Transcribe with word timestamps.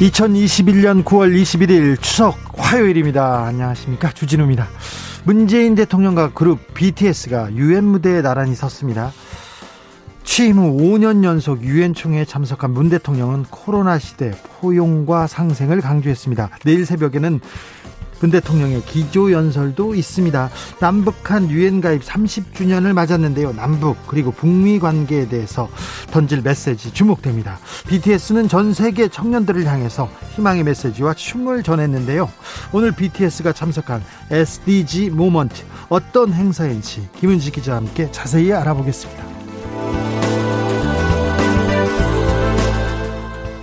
2021년 0.00 1.04
9월 1.04 1.40
21일 1.40 2.00
추석 2.02 2.36
화요일입니다. 2.56 3.44
안녕하십니까. 3.44 4.10
주진우입니다. 4.10 4.66
문재인 5.22 5.76
대통령과 5.76 6.32
그룹 6.32 6.74
BTS가 6.74 7.54
유엔 7.54 7.84
무대에 7.84 8.20
나란히 8.20 8.56
섰습니다. 8.56 9.12
취임 10.24 10.58
후 10.58 10.76
5년 10.76 11.22
연속 11.22 11.62
유엔 11.62 11.94
총회에 11.94 12.24
참석한 12.24 12.72
문 12.72 12.88
대통령은 12.88 13.44
코로나 13.50 14.00
시대 14.00 14.32
포용과 14.60 15.28
상생을 15.28 15.80
강조했습니다. 15.80 16.50
내일 16.64 16.84
새벽에는 16.86 17.40
문 18.20 18.30
대통령의 18.30 18.82
기조연설도 18.84 19.94
있습니다. 19.94 20.50
남북한 20.80 21.50
유엔 21.50 21.80
가입 21.80 22.02
30주년을 22.02 22.92
맞았는데요. 22.92 23.52
남북 23.52 23.96
그리고 24.06 24.30
북미 24.30 24.78
관계에 24.78 25.28
대해서 25.28 25.68
던질 26.10 26.42
메시지 26.42 26.92
주목됩니다. 26.92 27.58
BTS는 27.88 28.48
전 28.48 28.72
세계 28.72 29.08
청년들을 29.08 29.66
향해서 29.66 30.08
희망의 30.36 30.64
메시지와 30.64 31.14
춤을 31.14 31.62
전했는데요. 31.62 32.30
오늘 32.72 32.92
BTS가 32.92 33.52
참석한 33.52 34.02
SDG 34.30 35.10
모먼트 35.10 35.62
어떤 35.88 36.32
행사인지 36.32 37.08
김은지 37.18 37.50
기자와 37.50 37.78
함께 37.78 38.10
자세히 38.10 38.52
알아보겠습니다. 38.52 39.24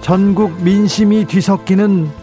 전국 0.02 0.62
민심이 0.62 1.26
뒤섞이는 1.26 2.21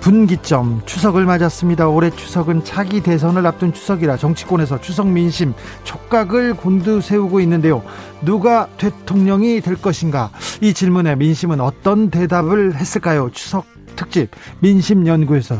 분기점 0.00 0.82
추석을 0.86 1.26
맞았습니다. 1.26 1.88
올해 1.88 2.10
추석은 2.10 2.64
차기 2.64 3.02
대선을 3.02 3.46
앞둔 3.46 3.72
추석이라 3.72 4.16
정치권에서 4.16 4.80
추석 4.80 5.08
민심 5.08 5.52
촉각을 5.84 6.54
곤두세우고 6.54 7.40
있는데요. 7.40 7.82
누가 8.22 8.66
대통령이 8.78 9.60
될 9.60 9.76
것인가? 9.76 10.30
이 10.60 10.74
질문에 10.74 11.16
민심은 11.16 11.60
어떤 11.60 12.10
대답을 12.10 12.76
했을까요? 12.76 13.30
추석 13.32 13.66
특집 13.94 14.30
민심 14.60 15.06
연구에서 15.06 15.56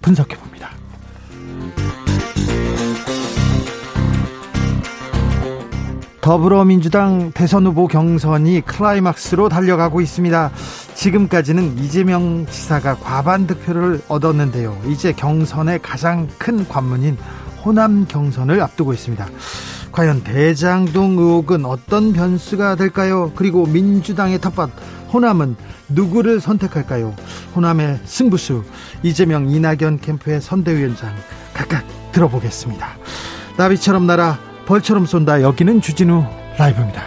분석해 0.00 0.36
봅니다. 0.36 0.49
더불어민주당 6.30 7.32
대선 7.32 7.66
후보 7.66 7.88
경선이 7.88 8.60
클라이막스로 8.60 9.48
달려가고 9.48 10.00
있습니다. 10.00 10.52
지금까지는 10.94 11.76
이재명 11.78 12.46
지사가 12.46 12.98
과반 12.98 13.48
득표를 13.48 14.00
얻었는데요. 14.06 14.80
이제 14.86 15.12
경선의 15.12 15.82
가장 15.82 16.28
큰 16.38 16.68
관문인 16.68 17.18
호남 17.64 18.06
경선을 18.06 18.62
앞두고 18.62 18.92
있습니다. 18.92 19.26
과연 19.90 20.22
대장동 20.22 21.18
의혹은 21.18 21.64
어떤 21.64 22.12
변수가 22.12 22.76
될까요? 22.76 23.32
그리고 23.34 23.66
민주당의 23.66 24.40
텃밭 24.40 24.70
호남은 25.12 25.56
누구를 25.88 26.40
선택할까요? 26.40 27.12
호남의 27.56 28.02
승부수 28.04 28.62
이재명 29.02 29.50
이낙연 29.50 29.98
캠프의 30.00 30.40
선대위원장 30.40 31.12
각각 31.52 31.84
들어보겠습니다. 32.12 32.86
나비처럼 33.56 34.06
날아 34.06 34.49
벌처럼 34.70 35.04
쏜다. 35.04 35.42
여기는 35.42 35.80
주진우 35.80 36.24
라이브입니다. 36.56 37.02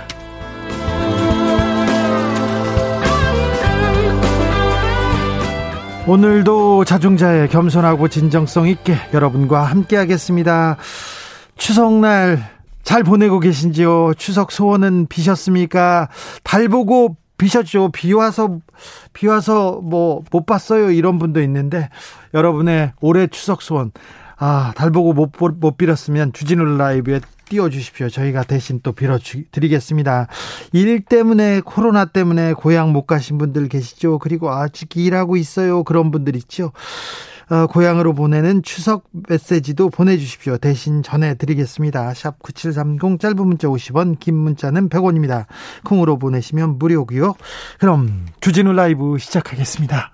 오늘도 6.06 6.84
자중자의 6.84 7.48
겸손하고 7.48 8.10
진정성 8.10 8.68
있게 8.68 8.98
여러분과 9.14 9.64
함께 9.64 9.96
하겠습니다. 9.96 10.76
추석날 11.56 12.44
잘 12.84 13.02
보내고 13.04 13.40
계신지요? 13.40 14.16
추석 14.16 14.52
소원은 14.52 15.08
비셨습니까? 15.08 16.10
달 16.44 16.68
보고 16.68 17.16
비셨죠? 17.38 17.92
비 17.94 18.12
와서, 18.12 18.58
비 19.14 19.28
와서 19.28 19.80
뭐 19.82 20.22
못 20.32 20.46
봤어요. 20.46 20.92
이런 20.92 21.18
분도 21.18 21.42
있는데 21.42 21.88
여러분의 22.34 22.92
올해 23.00 23.28
추석 23.28 23.62
소원, 23.62 23.92
아, 24.38 24.74
달 24.76 24.92
보고 24.92 25.14
못, 25.14 25.32
못 25.40 25.78
빌었으면 25.78 26.34
주진우 26.34 26.66
라이브에 26.78 27.22
띄워주십시오. 27.54 28.10
저희가 28.10 28.44
대신 28.44 28.80
또 28.82 28.94
빌어드리겠습니다. 28.94 30.28
일 30.72 31.02
때문에 31.02 31.62
코로나 31.62 32.06
때문에 32.06 32.54
고향 32.54 32.92
못 32.92 33.06
가신 33.06 33.38
분들 33.38 33.70
계시죠. 33.70 34.18
그리고 34.20 34.52
아직 34.52 34.98
일하고 34.98 35.38
있어요. 35.38 35.84
그런 35.84 36.10
분들 36.10 36.36
있죠. 36.38 36.72
어, 37.50 37.68
고향으로 37.68 38.14
보내는 38.14 38.64
추석 38.64 39.04
메시지도 39.12 39.90
보내주십시오. 39.90 40.58
대신 40.58 41.04
전해드리겠습니다. 41.04 42.14
샵 42.16 42.42
9730 42.42 43.20
짧은 43.20 43.46
문자 43.46 43.68
50원 43.68 44.20
긴 44.20 44.36
문자는 44.36 44.90
100원입니다. 44.90 45.46
콩으로 45.84 46.18
보내시면 46.18 46.80
무료고요. 46.80 47.36
그럼 47.80 48.26
주진우 48.40 48.74
라이브 48.74 49.18
시작하겠습니다. 49.20 50.14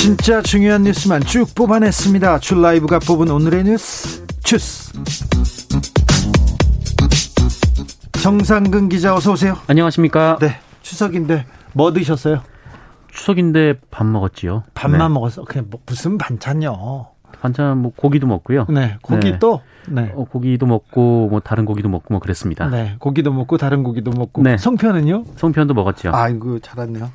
진짜 0.00 0.40
중요한 0.40 0.84
뉴스만 0.84 1.20
쭉 1.20 1.54
뽑아냈습니다. 1.54 2.38
줄 2.38 2.62
라이브가 2.62 3.00
뽑은 3.00 3.30
오늘의 3.30 3.64
뉴스 3.64 4.24
주스. 4.42 4.94
정상근 8.12 8.88
기자 8.88 9.14
어서 9.14 9.32
오세요. 9.32 9.58
안녕하십니까? 9.66 10.38
네. 10.40 10.56
추석인데 10.80 11.44
뭐 11.74 11.92
드셨어요? 11.92 12.40
추석인데 13.12 13.80
밥 13.90 14.06
먹었지요. 14.06 14.62
밥만 14.72 15.00
네. 15.00 15.08
먹었어. 15.08 15.44
그냥 15.44 15.66
뭐 15.68 15.80
무슨 15.84 16.16
반찬요? 16.16 17.08
반찬 17.42 17.76
뭐 17.76 17.92
고기도 17.94 18.26
먹고요. 18.26 18.68
네, 18.70 18.96
고기 19.02 19.32
네. 19.32 19.38
또 19.38 19.60
네. 19.86 20.12
어, 20.14 20.24
고기도 20.24 20.64
먹고 20.64 21.28
뭐 21.30 21.40
다른 21.40 21.66
고기도 21.66 21.90
먹고 21.90 22.14
뭐 22.14 22.20
그랬습니다. 22.20 22.70
네, 22.70 22.96
고기도 23.00 23.34
먹고 23.34 23.58
다른 23.58 23.82
고기도 23.82 24.12
먹고. 24.12 24.42
네. 24.44 24.56
성편은요? 24.56 25.24
성편도 25.36 25.74
먹었죠. 25.74 26.12
아이고 26.14 26.58
잘했네요. 26.60 27.10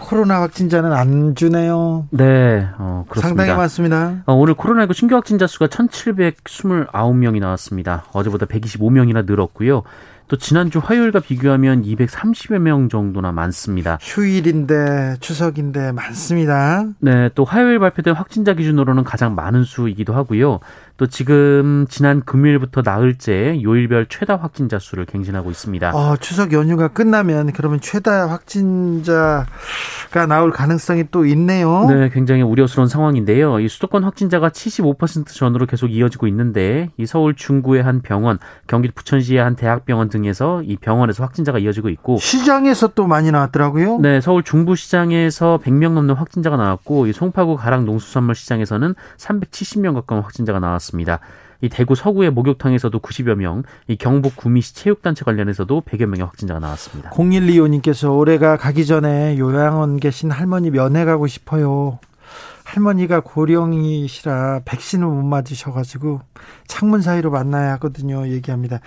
코로나 0.00 0.40
확진자는 0.42 0.92
안 0.92 1.34
주네요. 1.34 2.06
네, 2.10 2.66
어, 2.78 3.04
그렇습니다. 3.08 3.28
상당히 3.28 3.58
많습니다. 3.58 4.22
어, 4.26 4.34
오늘 4.34 4.54
코로나19 4.54 4.94
신규 4.94 5.14
확진자 5.14 5.46
수가 5.46 5.66
1,729명이 5.66 7.40
나왔습니다. 7.40 8.04
어제보다 8.12 8.46
125명이나 8.46 9.26
늘었고요. 9.26 9.82
또 10.28 10.36
지난주 10.36 10.78
화요일과 10.78 11.20
비교하면 11.20 11.82
230여 11.82 12.58
명 12.58 12.90
정도나 12.90 13.32
많습니다. 13.32 13.98
휴일인데 14.00 15.16
추석인데 15.20 15.92
많습니다. 15.92 16.84
네, 17.00 17.30
또 17.34 17.44
화요일 17.44 17.78
발표된 17.78 18.14
확진자 18.14 18.52
기준으로는 18.52 19.04
가장 19.04 19.34
많은 19.34 19.64
수이기도 19.64 20.14
하고요. 20.14 20.60
또 20.98 21.06
지금 21.06 21.86
지난 21.88 22.22
금요일부터 22.22 22.82
나흘째 22.84 23.62
요일별 23.62 24.06
최다 24.10 24.36
확진자 24.36 24.78
수를 24.78 25.06
갱신하고 25.06 25.50
있습니다. 25.50 25.92
어, 25.94 26.16
추석 26.16 26.52
연휴가 26.52 26.88
끝나면 26.88 27.52
그러면 27.52 27.80
최다 27.80 28.28
확진자가 28.28 29.46
나올 30.28 30.50
가능성이 30.50 31.04
또 31.10 31.24
있네요. 31.24 31.86
네, 31.88 32.10
굉장히 32.10 32.42
우려스러운 32.42 32.86
상황인데요. 32.88 33.60
이 33.60 33.68
수도권 33.68 34.04
확진자가 34.04 34.50
75% 34.50 35.28
전으로 35.28 35.64
계속 35.64 35.86
이어지고 35.86 36.26
있는데 36.26 36.90
이 36.98 37.06
서울 37.06 37.34
중구의 37.34 37.82
한 37.82 38.02
병원, 38.02 38.38
경기도 38.66 38.92
부천시의 38.94 39.42
한 39.42 39.56
대학병원 39.56 40.10
등 40.10 40.18
등에서 40.18 40.62
이 40.62 40.76
병원에서 40.76 41.22
확진자가 41.22 41.58
이어지고 41.58 41.88
있고 41.90 42.18
시장에서 42.18 42.88
또 42.88 43.06
많이 43.06 43.30
나왔더라고요. 43.30 43.98
네, 43.98 44.20
서울 44.20 44.42
중부 44.42 44.76
시장에서 44.76 45.60
100명 45.62 45.92
넘는 45.92 46.14
확진자가 46.14 46.56
나왔고 46.56 47.06
이 47.06 47.12
송파구 47.12 47.56
가락 47.56 47.84
농수산물 47.84 48.34
시장에서는 48.34 48.94
370명 49.16 49.94
가까운 49.94 50.22
확진자가 50.22 50.58
나왔습니다. 50.58 50.87
이 51.60 51.68
대구 51.68 51.94
서구의 51.94 52.30
목욕탕에서도 52.30 52.98
90여 53.00 53.34
명, 53.34 53.64
이 53.88 53.96
경북 53.96 54.36
구미시 54.36 54.74
체육단체 54.76 55.24
관련해서도 55.24 55.82
100여 55.82 56.06
명의 56.06 56.24
확진자가 56.24 56.60
나왔습니다. 56.60 57.10
0125님께서 57.10 58.16
올해가 58.16 58.56
가기 58.56 58.86
전에 58.86 59.36
요양원 59.38 59.98
계신 59.98 60.30
할머니 60.30 60.70
면회 60.70 61.04
가고 61.04 61.26
싶어요. 61.26 61.98
할머니가 62.62 63.20
고령이시라 63.20 64.60
백신을 64.66 65.06
못 65.06 65.22
맞으셔가지고 65.22 66.20
창문 66.66 67.00
사이로 67.00 67.30
만나야 67.30 67.72
하거든요. 67.72 68.28
얘기합니다. 68.28 68.80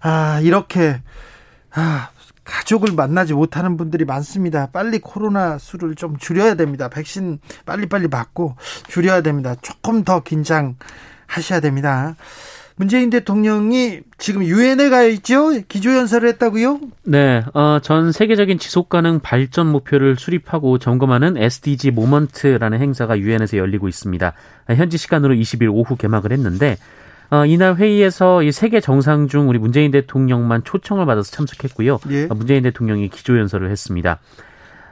아, 0.00 0.40
이렇게, 0.42 1.02
아, 1.74 2.10
가족을 2.44 2.94
만나지 2.94 3.34
못하는 3.34 3.76
분들이 3.76 4.04
많습니다. 4.04 4.68
빨리 4.72 5.00
코로나 5.00 5.58
수를 5.58 5.96
좀 5.96 6.16
줄여야 6.16 6.54
됩니다. 6.54 6.88
백신 6.88 7.40
빨리빨리 7.66 8.06
맞고 8.06 8.54
줄여야 8.86 9.20
됩니다. 9.22 9.56
조금 9.60 10.04
더 10.04 10.20
긴장 10.20 10.76
하셔야 11.26 11.60
됩니다. 11.60 12.16
문재인 12.78 13.08
대통령이 13.08 14.00
지금 14.18 14.44
유엔에 14.44 14.90
가 14.90 15.02
있죠? 15.04 15.50
기조연설을 15.66 16.28
했다고요? 16.28 16.80
네, 17.04 17.42
어, 17.54 17.78
전 17.82 18.12
세계적인 18.12 18.58
지속가능 18.58 19.20
발전 19.20 19.66
목표를 19.68 20.16
수립하고 20.16 20.78
점검하는 20.78 21.38
SDG 21.38 21.92
모먼트라는 21.92 22.78
행사가 22.78 23.18
유엔에서 23.18 23.56
열리고 23.56 23.88
있습니다. 23.88 24.32
현지 24.76 24.98
시간으로 24.98 25.34
20일 25.34 25.72
오후 25.72 25.96
개막을 25.96 26.32
했는데 26.32 26.76
어, 27.30 27.44
이날 27.46 27.76
회의에서 27.76 28.42
이 28.42 28.52
세계 28.52 28.80
정상 28.80 29.26
중 29.26 29.48
우리 29.48 29.58
문재인 29.58 29.90
대통령만 29.90 30.62
초청을 30.62 31.06
받아서 31.06 31.30
참석했고요. 31.30 31.98
예. 32.10 32.24
어, 32.24 32.34
문재인 32.34 32.62
대통령이 32.62 33.08
기조연설을 33.08 33.70
했습니다. 33.70 34.20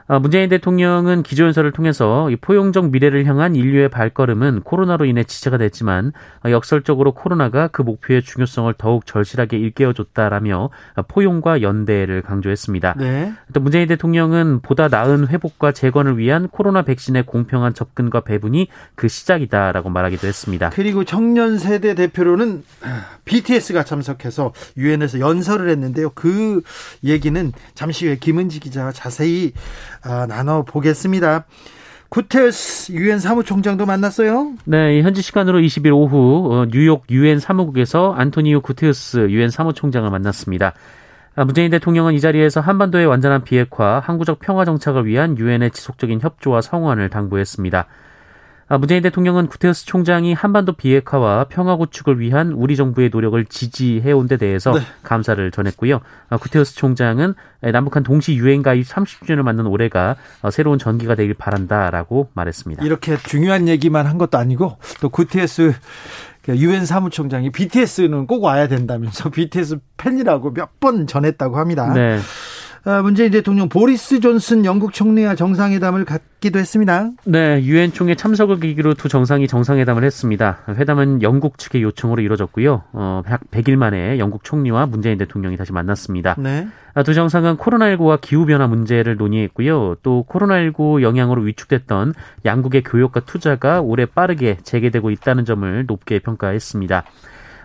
어, 0.07 0.19
문재인 0.19 0.49
대통령은 0.49 1.23
기조연설을 1.23 1.71
통해서 1.71 2.29
포용적 2.39 2.91
미래를 2.91 3.25
향한 3.25 3.55
인류의 3.55 3.89
발걸음은 3.89 4.61
코로나로 4.61 5.05
인해 5.05 5.23
지체가 5.23 5.57
됐지만 5.57 6.13
어, 6.45 6.51
역설적으로 6.51 7.13
코로나가 7.13 7.67
그 7.67 7.81
목표의 7.81 8.21
중요성을 8.21 8.71
더욱 8.77 9.07
절실하게 9.07 9.57
일깨워줬다라며 9.57 10.69
포용과 11.07 11.63
연대를 11.63 12.21
강조했습니다. 12.21 12.95
네. 12.99 13.33
또 13.53 13.59
문재인 13.59 13.87
대통령은 13.87 14.59
보다 14.61 14.89
나은 14.89 15.27
회복과 15.27 15.71
재건을 15.71 16.19
위한 16.19 16.49
코로나 16.49 16.83
백신의 16.83 17.25
공평한 17.25 17.73
접근과 17.73 18.21
배분이 18.21 18.67
그 18.93 19.07
시작이다라고 19.07 19.89
말하기도 19.89 20.27
했습니다. 20.27 20.69
그리고 20.69 21.03
청년 21.03 21.57
세대 21.57 21.95
대표로는 21.95 22.63
BTS가 23.25 23.83
참석해서 23.83 24.53
유엔에서 24.77 25.19
연설을 25.19 25.69
했는데요. 25.69 26.11
그 26.13 26.61
얘기는 27.03 27.51
잠시 27.73 28.05
후에 28.05 28.17
김은지 28.17 28.59
기자가 28.59 28.91
자세히 28.91 29.53
아, 30.05 30.27
나눠 30.27 30.63
보겠습니다. 30.63 31.45
구테스 32.09 32.93
유엔 32.93 33.19
사무총장도 33.19 33.85
만났어요? 33.85 34.53
네, 34.65 35.01
현지 35.01 35.21
시간으로 35.21 35.59
20일 35.59 35.91
오후 35.93 36.53
어, 36.53 36.65
뉴욕 36.69 37.03
유엔 37.09 37.39
사무국에서 37.39 38.13
안토니오 38.13 38.61
구테스 38.61 39.29
유엔 39.31 39.49
사무총장을 39.49 40.09
만났습니다. 40.09 40.73
아, 41.35 41.43
문재인 41.43 41.71
대통령은 41.71 42.13
이 42.13 42.19
자리에서 42.19 42.61
한반도의 42.61 43.07
완전한 43.07 43.43
비핵화, 43.43 43.99
항구적 43.99 44.39
평화 44.39 44.63
정착을 44.63 45.05
위한 45.05 45.37
유엔의 45.37 45.71
지속적인 45.71 46.21
협조와 46.21 46.61
성원을 46.61 47.09
당부했습니다. 47.09 47.87
아, 48.67 48.79
문재인 48.79 49.03
대통령은 49.03 49.45
구테스 49.47 49.85
총장이 49.85 50.33
한반도 50.33 50.73
비핵화와 50.73 51.45
평화 51.49 51.75
구축을 51.75 52.19
위한 52.19 52.51
우리 52.51 52.75
정부의 52.75 53.09
노력을 53.11 53.43
지지해온 53.45 54.27
데 54.27 54.37
대해서 54.37 54.71
네. 54.73 54.79
감사를 55.03 55.51
전했고요. 55.51 56.01
아, 56.29 56.37
구테스 56.37 56.75
총장은 56.75 57.35
남북한 57.61 58.01
동시 58.01 58.33
유엔 58.35 58.63
가입 58.63 58.85
30주년을 58.87 59.43
맞는 59.43 59.67
올해가 59.67 60.15
어, 60.41 60.49
새로운 60.49 60.79
전기가 60.79 61.13
되길 61.13 61.35
바란다라고 61.35 62.29
말했습니다. 62.33 62.83
이렇게 62.83 63.17
중요한 63.17 63.67
얘기만 63.67 64.07
한 64.07 64.17
것도 64.17 64.37
아니고 64.39 64.77
또 64.99 65.09
구테스 65.09 65.73
유엔 66.49 66.85
사무총장이 66.85 67.51
BTS는 67.51 68.27
꼭 68.27 68.43
와야 68.43 68.67
된다면서 68.67 69.29
BTS 69.31 69.77
팬이라고 69.97 70.53
몇 70.53 70.69
번 70.79 71.07
전했다고 71.07 71.57
합니다. 71.57 71.91
네. 71.93 72.19
아, 72.87 73.01
문재인 73.01 73.31
대통령 73.31 73.67
보리스 73.67 74.19
존슨 74.19 74.63
영국 74.63 74.93
총리와 74.93 75.33
정상회담을 75.33 76.05
갖기도 76.05 76.59
했습니다. 76.59 77.09
네, 77.25 77.59
유엔 77.63 77.91
총회 77.91 78.13
참석을 78.13 78.59
계기로 78.59 78.93
두 78.93 79.09
정상이 79.09 79.47
정상회담을 79.47 80.03
했습니다. 80.03 80.59
회담은 80.69 81.23
영국 81.23 81.57
측의 81.57 81.81
요청으로 81.81 82.21
이루어졌고요. 82.21 82.83
어, 82.93 83.23
100일 83.25 83.75
만에 83.75 84.19
영국 84.19 84.43
총리와 84.43 84.85
문재인 84.85 85.17
대통령이 85.17 85.57
다시 85.57 85.73
만났습니다. 85.73 86.35
네. 86.37 86.67
아, 86.93 87.01
두 87.01 87.15
정상은 87.15 87.57
코로나19와 87.57 88.21
기후변화 88.21 88.67
문제를 88.67 89.17
논의했고요. 89.17 89.95
또 90.03 90.23
코로나19 90.29 91.01
영향으로 91.01 91.41
위축됐던 91.41 92.13
양국의 92.45 92.83
교역과 92.83 93.21
투자가 93.21 93.81
올해 93.81 94.05
빠르게 94.05 94.57
재개되고 94.61 95.09
있다는 95.09 95.43
점을 95.43 95.85
높게 95.87 96.19
평가했습니다. 96.19 97.03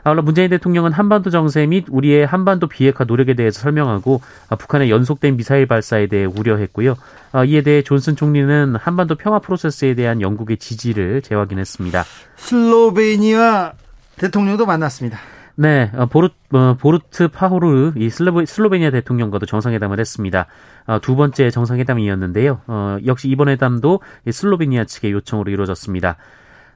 아울러 0.04 0.22
문재인 0.22 0.50
대통령은 0.50 0.92
한반도 0.92 1.30
정세 1.30 1.66
및 1.66 1.86
우리의 1.88 2.26
한반도 2.26 2.66
비핵화 2.66 3.04
노력에 3.04 3.34
대해서 3.34 3.60
설명하고 3.60 4.20
아, 4.48 4.56
북한의 4.56 4.90
연속된 4.90 5.36
미사일 5.36 5.66
발사에 5.66 6.06
대해 6.06 6.24
우려했고요. 6.24 6.96
아, 7.32 7.44
이에 7.44 7.62
대해 7.62 7.82
존슨 7.82 8.16
총리는 8.16 8.76
한반도 8.76 9.14
평화 9.14 9.38
프로세스에 9.38 9.94
대한 9.94 10.20
영국의 10.20 10.56
지지를 10.56 11.22
재확인했습니다. 11.22 12.04
슬로베니아 12.36 13.72
대통령도 14.16 14.66
만났습니다. 14.66 15.18
네, 15.56 15.90
어, 15.94 16.06
보르, 16.06 16.28
어, 16.52 16.76
보르트 16.80 17.28
파호르 17.28 17.92
이 17.96 18.08
슬로베, 18.08 18.46
슬로베니아 18.46 18.90
대통령과도 18.92 19.44
정상회담을 19.44 20.00
했습니다. 20.00 20.46
어, 20.86 21.00
두 21.00 21.16
번째 21.16 21.50
정상회담이었는데요. 21.50 22.62
어, 22.66 22.96
역시 23.04 23.28
이번 23.28 23.48
회담도 23.48 24.00
슬로베니아 24.30 24.84
측의 24.84 25.12
요청으로 25.12 25.50
이루어졌습니다. 25.50 26.16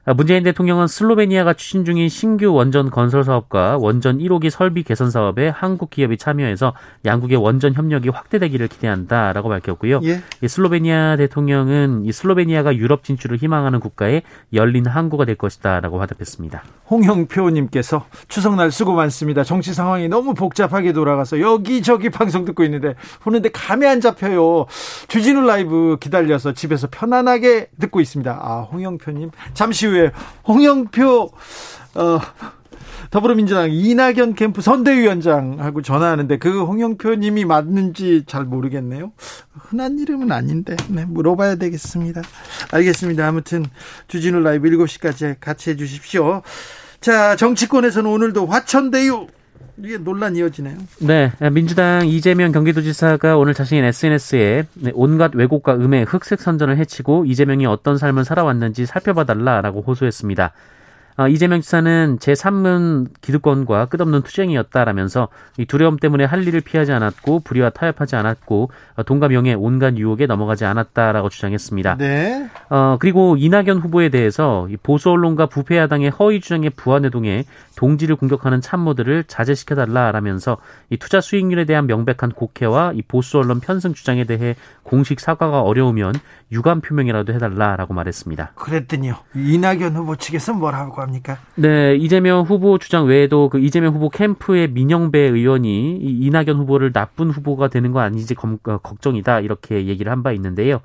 아, 0.07 0.13
문재인 0.13 0.43
대통령은 0.43 0.85
슬로베니아가 0.85 1.53
추진 1.53 1.83
중인 1.83 2.09
신규 2.09 2.53
원전 2.53 2.91
건설 2.91 3.23
사업과 3.23 3.77
원전 3.79 4.19
1호기 4.19 4.51
설비 4.51 4.83
개선 4.83 5.09
사업에 5.09 5.49
한국 5.49 5.89
기업이 5.89 6.17
참여해서 6.17 6.73
양국의 7.05 7.37
원전 7.37 7.73
협력이 7.73 8.09
확대되기를 8.09 8.67
기대한다라고 8.67 9.49
밝혔고요. 9.49 10.01
예. 10.03 10.21
이 10.43 10.47
슬로베니아 10.47 11.15
대통령은 11.17 12.05
이 12.05 12.11
슬로베니아가 12.11 12.75
유럽 12.75 13.03
진출을 13.03 13.37
희망하는 13.37 13.79
국가의 13.79 14.21
열린 14.53 14.85
항구가 14.85 15.25
될 15.25 15.33
것이다라고 15.35 15.99
화답했습니다. 15.99 16.61
홍영표님께서 16.91 18.05
추석날 18.27 18.69
수고 18.69 18.93
많습니다. 18.93 19.43
정치 19.43 19.73
상황이 19.73 20.07
너무 20.07 20.35
복잡하게 20.35 20.93
돌아가서 20.93 21.39
여기저기 21.39 22.11
방송 22.11 22.45
듣고 22.45 22.63
있는데 22.65 22.93
보는데 23.21 23.49
감이 23.49 23.87
안 23.87 24.01
잡혀요. 24.01 24.67
주진우 25.07 25.47
라이브 25.47 25.97
기다려서 25.99 26.53
집에서 26.53 26.87
편안하게 26.91 27.69
듣고 27.79 28.01
있습니다. 28.01 28.39
아 28.39 28.61
홍영표님 28.71 29.31
잠시 29.55 29.87
후 29.87 29.94
이후에 29.95 30.11
홍영표 30.47 31.31
어, 31.95 32.19
더불어민주당 33.09 33.71
이낙연 33.71 34.35
캠프 34.35 34.61
선대위원장하고 34.61 35.81
전화하는데 35.81 36.37
그 36.37 36.65
홍영표님이 36.65 37.45
맞는지 37.45 38.23
잘 38.27 38.43
모르겠네요. 38.43 39.13
흔한 39.53 39.97
이름은 39.97 40.31
아닌데 40.31 40.75
네, 40.89 41.05
물어봐야 41.05 41.55
되겠습니다. 41.55 42.21
알겠습니다. 42.71 43.25
아무튼 43.25 43.65
주진우 44.09 44.41
라이브 44.41 44.69
7시까지 44.69 45.37
같이 45.39 45.69
해주십시오. 45.69 46.41
자 46.99 47.35
정치권에서는 47.35 48.09
오늘도 48.09 48.47
화천대유 48.47 49.27
이게 49.77 49.97
논란 49.97 50.35
이어지네요. 50.35 50.77
네, 50.99 51.31
민주당 51.51 52.07
이재명 52.07 52.51
경기도지사가 52.51 53.37
오늘 53.37 53.53
자신의 53.53 53.89
SNS에 53.89 54.65
온갖 54.93 55.35
왜곡과 55.35 55.75
음해, 55.75 56.03
흑색 56.03 56.39
선전을 56.39 56.77
해치고 56.77 57.25
이재명이 57.25 57.65
어떤 57.65 57.97
삶을 57.97 58.23
살아왔는지 58.23 58.85
살펴봐달라라고 58.85 59.81
호소했습니다. 59.81 60.53
어, 61.17 61.29
이재명 61.29 61.61
지사는 61.61 62.17
제3문 62.19 63.07
기득권과 63.21 63.85
끝없는 63.85 64.21
투쟁이었다라면서 64.23 65.29
이 65.57 65.65
두려움 65.65 65.97
때문에 65.97 66.25
할 66.25 66.45
일을 66.45 66.59
피하지 66.59 66.91
않았고 66.91 67.39
불의와 67.39 67.69
타협하지 67.69 68.17
않았고 68.17 68.69
어, 68.97 69.03
돈과 69.03 69.29
명예 69.29 69.53
온갖 69.53 69.95
유혹에 69.95 70.25
넘어가지 70.25 70.65
않았다라고 70.65 71.29
주장했습니다. 71.29 71.97
네. 71.97 72.49
어, 72.69 72.97
그리고 72.99 73.37
이낙연 73.37 73.79
후보에 73.79 74.09
대해서 74.09 74.67
보수 74.83 75.09
언론과 75.09 75.45
부패 75.45 75.77
야당의 75.77 76.09
허위 76.09 76.41
주장에 76.41 76.69
부안해동해 76.69 77.45
동지를 77.77 78.15
공격하는 78.17 78.61
참모들을 78.61 79.25
자제시켜달라라면서 79.25 80.57
이 80.89 80.97
투자 80.97 81.21
수익률에 81.21 81.65
대한 81.65 81.87
명백한 81.87 82.31
곡해와 82.31 82.93
이 82.93 83.01
보수 83.01 83.37
언론 83.37 83.59
편승 83.59 83.93
주장에 83.93 84.25
대해 84.25 84.55
공식 84.83 85.19
사과가 85.19 85.61
어려우면 85.61 86.13
유감 86.51 86.81
표명이라도 86.81 87.33
해달라라고 87.33 87.93
말했습니다. 87.93 88.51
그랬더니요. 88.55 89.15
이낙연 89.33 89.95
후보 89.95 90.15
측에서 90.15 90.53
뭐라고 90.53 90.93
합니까? 91.05 91.37
네, 91.55 91.95
이재명 91.95 92.41
후보 92.41 92.77
주장 92.77 93.05
외에도 93.05 93.49
그 93.49 93.59
이재명 93.59 93.93
후보 93.93 94.09
캠프의 94.09 94.69
민영배 94.69 95.17
의원이 95.19 95.97
이낙연 96.01 96.57
후보를 96.57 96.91
나쁜 96.91 97.29
후보가 97.29 97.69
되는 97.69 97.91
거 97.91 97.99
아닌지 98.01 98.35
검, 98.35 98.57
어, 98.65 98.77
걱정이다 98.79 99.39
이렇게 99.39 99.85
얘기를 99.87 100.11
한 100.11 100.23
바 100.23 100.31
있는데요. 100.33 100.81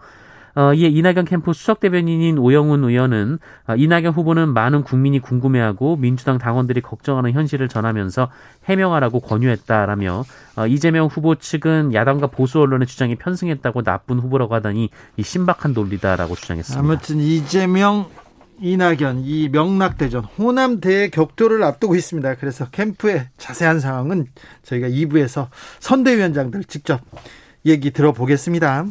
어, 0.57 0.75
이에 0.75 0.89
이낙연 0.89 1.27
캠프 1.27 1.53
수석 1.53 1.79
대변인인 1.79 2.37
오영훈 2.37 2.83
의원은 2.83 3.39
어, 3.69 3.75
이낙연 3.77 4.13
후보는 4.13 4.49
많은 4.53 4.83
국민이 4.83 5.21
궁금해하고 5.21 5.97
민주당 5.97 6.39
당원들이 6.39 6.81
걱정하는 6.81 7.31
현실을 7.31 7.69
전하면서 7.69 8.29
해명하라고 8.65 9.21
권유했다라며 9.21 10.25
어, 10.57 10.67
이재명 10.67 11.07
후보 11.07 11.37
측은 11.37 11.95
야당과 11.95 12.27
보수 12.27 12.61
언론의 12.61 12.89
주장에 12.89 13.15
편승했다고 13.15 13.83
나쁜 13.83 14.19
후보라고 14.19 14.55
하다니 14.57 14.91
이 15.17 15.23
신박한 15.23 15.73
논리다라고 15.73 16.35
주장했습니다. 16.35 16.81
아무튼 16.81 17.21
이재명 17.21 18.07
이낙연 18.61 19.23
이 19.25 19.49
명락대전 19.49 20.25
호남 20.25 20.81
대격돌을 20.81 21.63
앞두고 21.63 21.97
있습니다. 21.97 22.37
그래서 22.37 22.67
캠프의 22.71 23.29
자세한 23.39 23.81
상황은 23.81 24.27
저희가 24.63 24.89
2부에서 24.89 25.49
선대위원장들 25.81 26.65
직접 26.65 27.01
얘기 27.67 27.91
들어보겠습니다. 27.91 28.87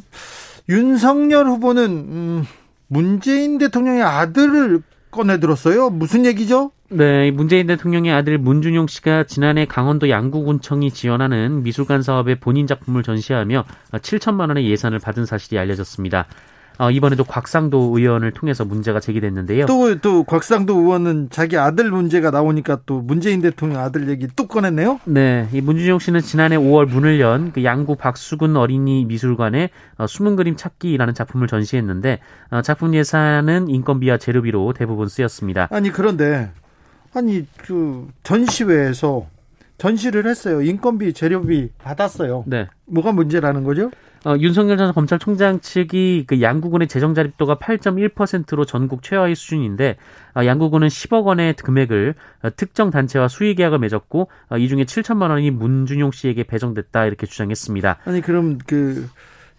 윤석열 0.69 1.47
후보는 1.47 1.85
음, 1.85 2.45
문재인 2.87 3.57
대통령의 3.57 4.03
아들을 4.03 4.81
꺼내들었어요. 5.11 5.89
무슨 5.89 6.25
얘기죠? 6.25 6.71
네, 6.91 7.29
문재인 7.29 7.67
대통령의 7.67 8.11
아들 8.11 8.37
문준용 8.39 8.87
씨가 8.87 9.25
지난해 9.25 9.65
강원도 9.65 10.09
양구군청이 10.09 10.91
지원하는 10.91 11.61
미술관 11.61 12.01
사업에 12.01 12.39
본인 12.39 12.65
작품을 12.65 13.03
전시하며 13.03 13.63
7천만 13.93 14.47
원의 14.49 14.67
예산을 14.69 14.97
받은 14.99 15.25
사실이 15.25 15.59
알려졌습니다. 15.59 16.25
어, 16.79 16.89
이번에도 16.89 17.25
곽상도 17.25 17.91
의원을 17.97 18.31
통해서 18.31 18.63
문제가 18.63 19.01
제기됐는데요. 19.01 19.65
또, 19.65 19.99
또, 19.99 20.23
곽상도 20.23 20.79
의원은 20.79 21.27
자기 21.29 21.57
아들 21.57 21.91
문제가 21.91 22.31
나오니까 22.31 22.79
또 22.85 23.01
문재인 23.01 23.41
대통령 23.41 23.81
아들 23.81 24.07
얘기 24.09 24.27
또 24.33 24.47
꺼냈네요? 24.47 25.01
네. 25.03 25.49
이 25.51 25.59
문준용 25.59 25.99
씨는 25.99 26.21
지난해 26.21 26.55
5월 26.55 26.85
문을 26.87 27.19
연 27.19 27.51
그 27.51 27.63
양구 27.63 27.95
박수근 27.95 28.55
어린이 28.55 29.05
미술관에 29.05 29.69
어, 29.97 30.07
숨은 30.07 30.35
그림 30.35 30.55
찾기라는 30.55 31.13
작품을 31.13 31.47
전시했는데, 31.47 32.19
어, 32.51 32.61
작품 32.61 32.95
예산은 32.95 33.69
인건비와 33.69 34.17
재료비로 34.17 34.73
대부분 34.73 35.07
쓰였습니다. 35.07 35.67
아니, 35.71 35.89
그런데, 35.89 36.51
아니, 37.13 37.45
그, 37.57 38.07
전시회에서 38.23 39.27
전시를 39.79 40.27
했어요. 40.27 40.61
인건비, 40.61 41.13
재료비 41.13 41.69
받았어요. 41.79 42.43
네. 42.45 42.67
뭐가 42.85 43.11
문제라는 43.13 43.63
거죠? 43.63 43.89
어, 44.25 44.35
윤석열 44.37 44.77
전 44.77 44.93
검찰총장 44.93 45.61
측이 45.61 46.25
그 46.27 46.41
양구군의 46.41 46.89
재정 46.89 47.13
자립도가 47.13 47.55
8.1%로 47.55 48.65
전국 48.65 49.01
최하위 49.01 49.33
수준인데 49.33 49.95
어, 50.35 50.45
양구군은 50.45 50.89
10억 50.89 51.23
원의 51.23 51.53
금액을 51.53 52.15
어, 52.43 52.49
특정 52.55 52.91
단체와 52.91 53.29
수의 53.29 53.55
계약을 53.55 53.79
맺었고 53.79 54.27
어, 54.49 54.57
이 54.57 54.67
중에 54.67 54.83
7천만 54.83 55.29
원이 55.29 55.51
문준용 55.51 56.11
씨에게 56.11 56.43
배정됐다 56.43 57.05
이렇게 57.05 57.25
주장했습니다. 57.25 57.99
아니 58.03 58.19
그럼 58.19 58.57
그 58.67 59.07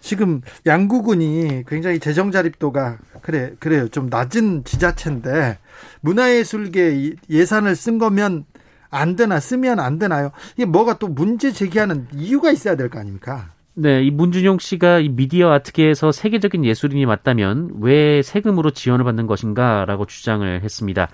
지금 0.00 0.42
양구군이 0.66 1.64
굉장히 1.66 1.98
재정 1.98 2.30
자립도가 2.30 2.98
그래 3.22 3.52
그래요 3.58 3.88
좀 3.88 4.08
낮은 4.10 4.64
지자체인데 4.64 5.58
문화예술계 6.00 7.12
예산을 7.28 7.76
쓴 7.76 7.98
거면 7.98 8.44
안 8.90 9.16
되나 9.16 9.40
쓰면 9.40 9.78
안 9.80 9.98
되나요? 9.98 10.30
이게 10.56 10.64
뭐가 10.64 10.98
또 10.98 11.08
문제 11.08 11.52
제기하는 11.52 12.08
이유가 12.14 12.50
있어야 12.50 12.76
될 12.76 12.88
거 12.90 12.98
아닙니까? 12.98 13.50
네, 13.74 14.02
이 14.02 14.10
문준용 14.10 14.58
씨가 14.58 14.98
이 14.98 15.08
미디어 15.08 15.52
아트계에서 15.52 16.12
세계적인 16.12 16.64
예술인이 16.64 17.06
맞다면 17.06 17.70
왜 17.80 18.20
세금으로 18.20 18.72
지원을 18.72 19.04
받는 19.04 19.26
것인가라고 19.26 20.06
주장을 20.06 20.62
했습니다. 20.62 21.08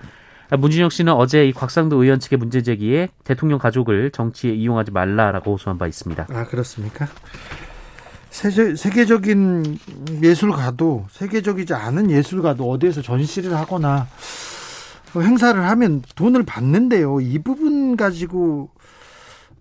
문준용 0.57 0.89
씨는 0.89 1.13
어제 1.13 1.45
이 1.45 1.51
곽상도 1.53 2.01
의원 2.01 2.19
측의 2.19 2.39
문제 2.39 2.61
제기에 2.63 3.09
대통령 3.23 3.59
가족을 3.59 4.11
정치에 4.11 4.51
이용하지 4.53 4.91
말라라고 4.91 5.53
호소한 5.53 5.77
바 5.77 5.87
있습니다. 5.87 6.27
아 6.29 6.45
그렇습니까? 6.45 7.07
세계, 8.29 8.75
세계적인 8.75 9.77
예술가도 10.23 11.07
세계적이지 11.11 11.73
않은 11.73 12.11
예술가도 12.11 12.69
어디에서 12.69 13.01
전시를 13.01 13.55
하거나 13.55 14.07
행사를 15.15 15.61
하면 15.69 16.01
돈을 16.15 16.43
받는데요. 16.43 17.19
이 17.21 17.39
부분 17.39 17.95
가지고 17.97 18.69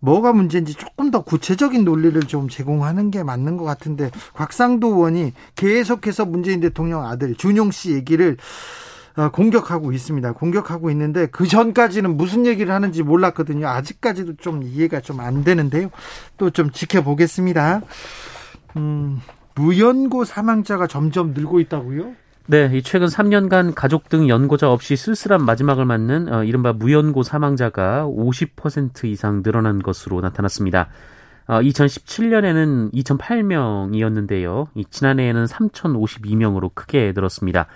뭐가 0.00 0.32
문제인지 0.32 0.74
조금 0.74 1.10
더 1.10 1.22
구체적인 1.22 1.84
논리를 1.84 2.20
좀 2.22 2.48
제공하는 2.48 3.10
게 3.10 3.22
맞는 3.22 3.56
것 3.56 3.64
같은데 3.64 4.10
곽상도 4.34 4.88
의원이 4.88 5.32
계속해서 5.56 6.26
문재인 6.26 6.60
대통령 6.60 7.04
아들 7.06 7.34
준용 7.34 7.70
씨 7.70 7.92
얘기를 7.92 8.36
어, 9.16 9.30
공격하고 9.30 9.92
있습니다. 9.92 10.32
공격하고 10.32 10.90
있는데 10.90 11.26
그 11.26 11.46
전까지는 11.46 12.18
무슨 12.18 12.44
얘기를 12.44 12.74
하는지 12.74 13.02
몰랐거든요. 13.02 13.66
아직까지도 13.66 14.34
좀 14.36 14.62
이해가 14.62 15.00
좀 15.00 15.20
안 15.20 15.42
되는데요. 15.42 15.88
또 16.36 16.50
좀 16.50 16.70
지켜보겠습니다. 16.70 17.80
음, 18.76 19.20
무연고 19.54 20.24
사망자가 20.26 20.86
점점 20.86 21.32
늘고 21.32 21.60
있다고요? 21.60 22.12
네, 22.48 22.70
이 22.72 22.80
최근 22.80 23.08
3년간 23.08 23.74
가족 23.74 24.08
등 24.08 24.28
연고자 24.28 24.70
없이 24.70 24.94
쓸쓸한 24.94 25.44
마지막을 25.44 25.84
맞는 25.84 26.32
어, 26.32 26.44
이른바 26.44 26.72
무연고 26.72 27.24
사망자가 27.24 28.06
50% 28.06 29.06
이상 29.06 29.42
늘어난 29.42 29.82
것으로 29.82 30.20
나타났습니다. 30.20 30.88
어, 31.48 31.60
2017년에는 31.60 32.92
2,008명이었는데요. 32.92 34.68
지난해에는 34.88 35.44
3,052명으로 35.46 36.70
크게 36.72 37.10
늘었습니다. 37.16 37.66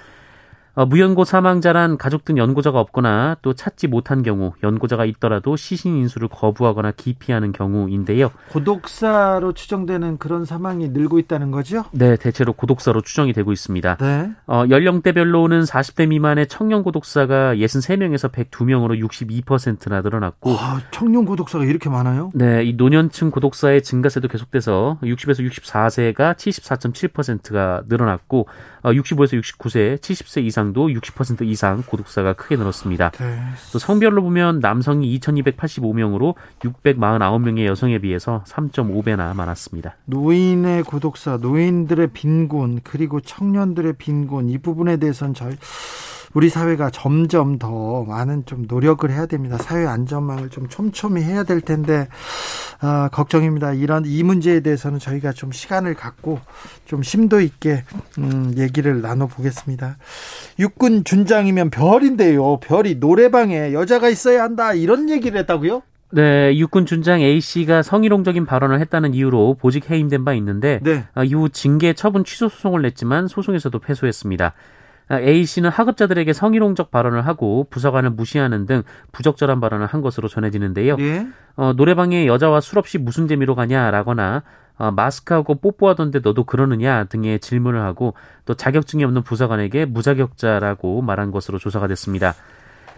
어, 0.80 0.86
무연고 0.86 1.24
사망자란 1.24 1.98
가족 1.98 2.24
등 2.24 2.38
연고자가 2.38 2.80
없거나 2.80 3.36
또 3.42 3.52
찾지 3.52 3.86
못한 3.86 4.22
경우 4.22 4.52
연고자가 4.62 5.04
있더라도 5.04 5.54
시신 5.54 5.94
인수를 5.98 6.28
거부하거나 6.28 6.92
기피하는 6.92 7.52
경우인데요. 7.52 8.30
고독사로 8.48 9.52
추정되는 9.52 10.16
그런 10.16 10.46
사망이 10.46 10.88
늘고 10.88 11.18
있다는 11.18 11.50
거죠? 11.50 11.84
네, 11.92 12.16
대체로 12.16 12.54
고독사로 12.54 13.02
추정이 13.02 13.34
되고 13.34 13.52
있습니다. 13.52 13.96
네. 13.98 14.30
어, 14.46 14.64
연령대별로는 14.70 15.64
40대 15.64 16.08
미만의 16.08 16.46
청년 16.46 16.82
고독사가 16.82 17.56
63명에서 17.56 18.32
102명으로 18.32 19.06
62%나 19.06 20.00
늘어났고 20.00 20.52
아, 20.52 20.80
청년 20.92 21.26
고독사가 21.26 21.66
이렇게 21.66 21.90
많아요? 21.90 22.30
네, 22.32 22.64
이 22.64 22.72
노년층 22.72 23.30
고독사의 23.30 23.82
증가세도 23.82 24.28
계속돼서 24.28 24.96
60에서 25.02 25.46
64세가 25.46 26.36
74.7%가 26.36 27.82
늘어났고 27.86 28.48
어, 28.82 28.92
65에서 28.92 29.38
69세, 29.40 29.98
70세 29.98 30.42
이상 30.42 30.69
도 30.72 30.88
60% 30.88 31.46
이상 31.46 31.82
고독사가 31.86 32.34
크게 32.34 32.56
늘었습니다. 32.56 33.10
네. 33.10 33.40
또 33.72 33.78
성별로 33.78 34.22
보면 34.22 34.60
남성이 34.60 35.18
2,285명으로 35.18 36.34
649명의 36.60 37.66
여성에 37.66 37.98
비해서 37.98 38.44
3.5배나 38.46 39.34
많았습니다. 39.34 39.96
노인의 40.06 40.84
고독사, 40.84 41.38
노인들의 41.38 42.08
빈곤, 42.12 42.80
그리고 42.84 43.20
청년들의 43.20 43.94
빈곤 43.94 44.48
이 44.48 44.58
부분에 44.58 44.96
대해서는 44.98 45.34
저희 45.34 45.56
우리 46.32 46.48
사회가 46.48 46.90
점점 46.90 47.58
더 47.58 48.04
많은 48.04 48.44
좀 48.46 48.64
노력을 48.68 49.08
해야 49.10 49.26
됩니다. 49.26 49.58
사회 49.58 49.86
안전망을 49.86 50.48
좀 50.50 50.68
촘촘히 50.68 51.22
해야 51.22 51.42
될 51.42 51.60
텐데 51.60 52.08
아, 52.80 53.08
걱정입니다. 53.12 53.72
이런 53.72 54.04
이 54.06 54.22
문제에 54.22 54.60
대해서는 54.60 54.98
저희가 54.98 55.32
좀 55.32 55.50
시간을 55.52 55.94
갖고 55.94 56.38
좀 56.84 57.02
심도 57.02 57.40
있게 57.40 57.84
음, 58.18 58.54
얘기를 58.56 59.02
나눠 59.02 59.26
보겠습니다. 59.26 59.96
육군 60.58 61.04
준장이면 61.04 61.70
별인데요. 61.70 62.58
별이 62.60 62.96
노래방에 62.96 63.72
여자가 63.72 64.08
있어야 64.08 64.42
한다 64.42 64.72
이런 64.72 65.10
얘기를 65.10 65.38
했다고요? 65.40 65.82
네, 66.12 66.56
육군 66.56 66.86
준장 66.86 67.20
A 67.20 67.40
씨가 67.40 67.82
성희롱적인 67.82 68.44
발언을 68.44 68.80
했다는 68.80 69.14
이유로 69.14 69.56
보직 69.60 69.90
해임된 69.90 70.24
바 70.24 70.34
있는데 70.34 70.80
네. 70.82 71.04
아, 71.14 71.22
이후 71.22 71.48
징계 71.48 71.92
처분 71.92 72.24
취소 72.24 72.48
소송을 72.48 72.82
냈지만 72.82 73.28
소송에서도 73.28 73.78
패소했습니다. 73.78 74.52
A 75.18 75.44
씨는 75.44 75.70
하급자들에게 75.70 76.32
성희롱적 76.32 76.90
발언을 76.90 77.26
하고 77.26 77.66
부서관을 77.70 78.10
무시하는 78.10 78.66
등 78.66 78.82
부적절한 79.12 79.60
발언을 79.60 79.86
한 79.86 80.02
것으로 80.02 80.28
전해지는데요. 80.28 80.96
예? 81.00 81.26
어, 81.56 81.72
노래방에 81.72 82.26
여자와 82.26 82.60
술 82.60 82.78
없이 82.78 82.98
무슨 82.98 83.26
재미로 83.26 83.54
가냐라거나 83.54 84.42
어, 84.78 84.90
마스크하고 84.92 85.56
뽀뽀하던데 85.56 86.20
너도 86.20 86.44
그러느냐 86.44 87.04
등의 87.04 87.40
질문을 87.40 87.80
하고 87.82 88.14
또 88.46 88.54
자격증이 88.54 89.04
없는 89.04 89.22
부서관에게 89.22 89.84
무자격자라고 89.84 91.02
말한 91.02 91.32
것으로 91.32 91.58
조사가 91.58 91.86
됐습니다. 91.88 92.34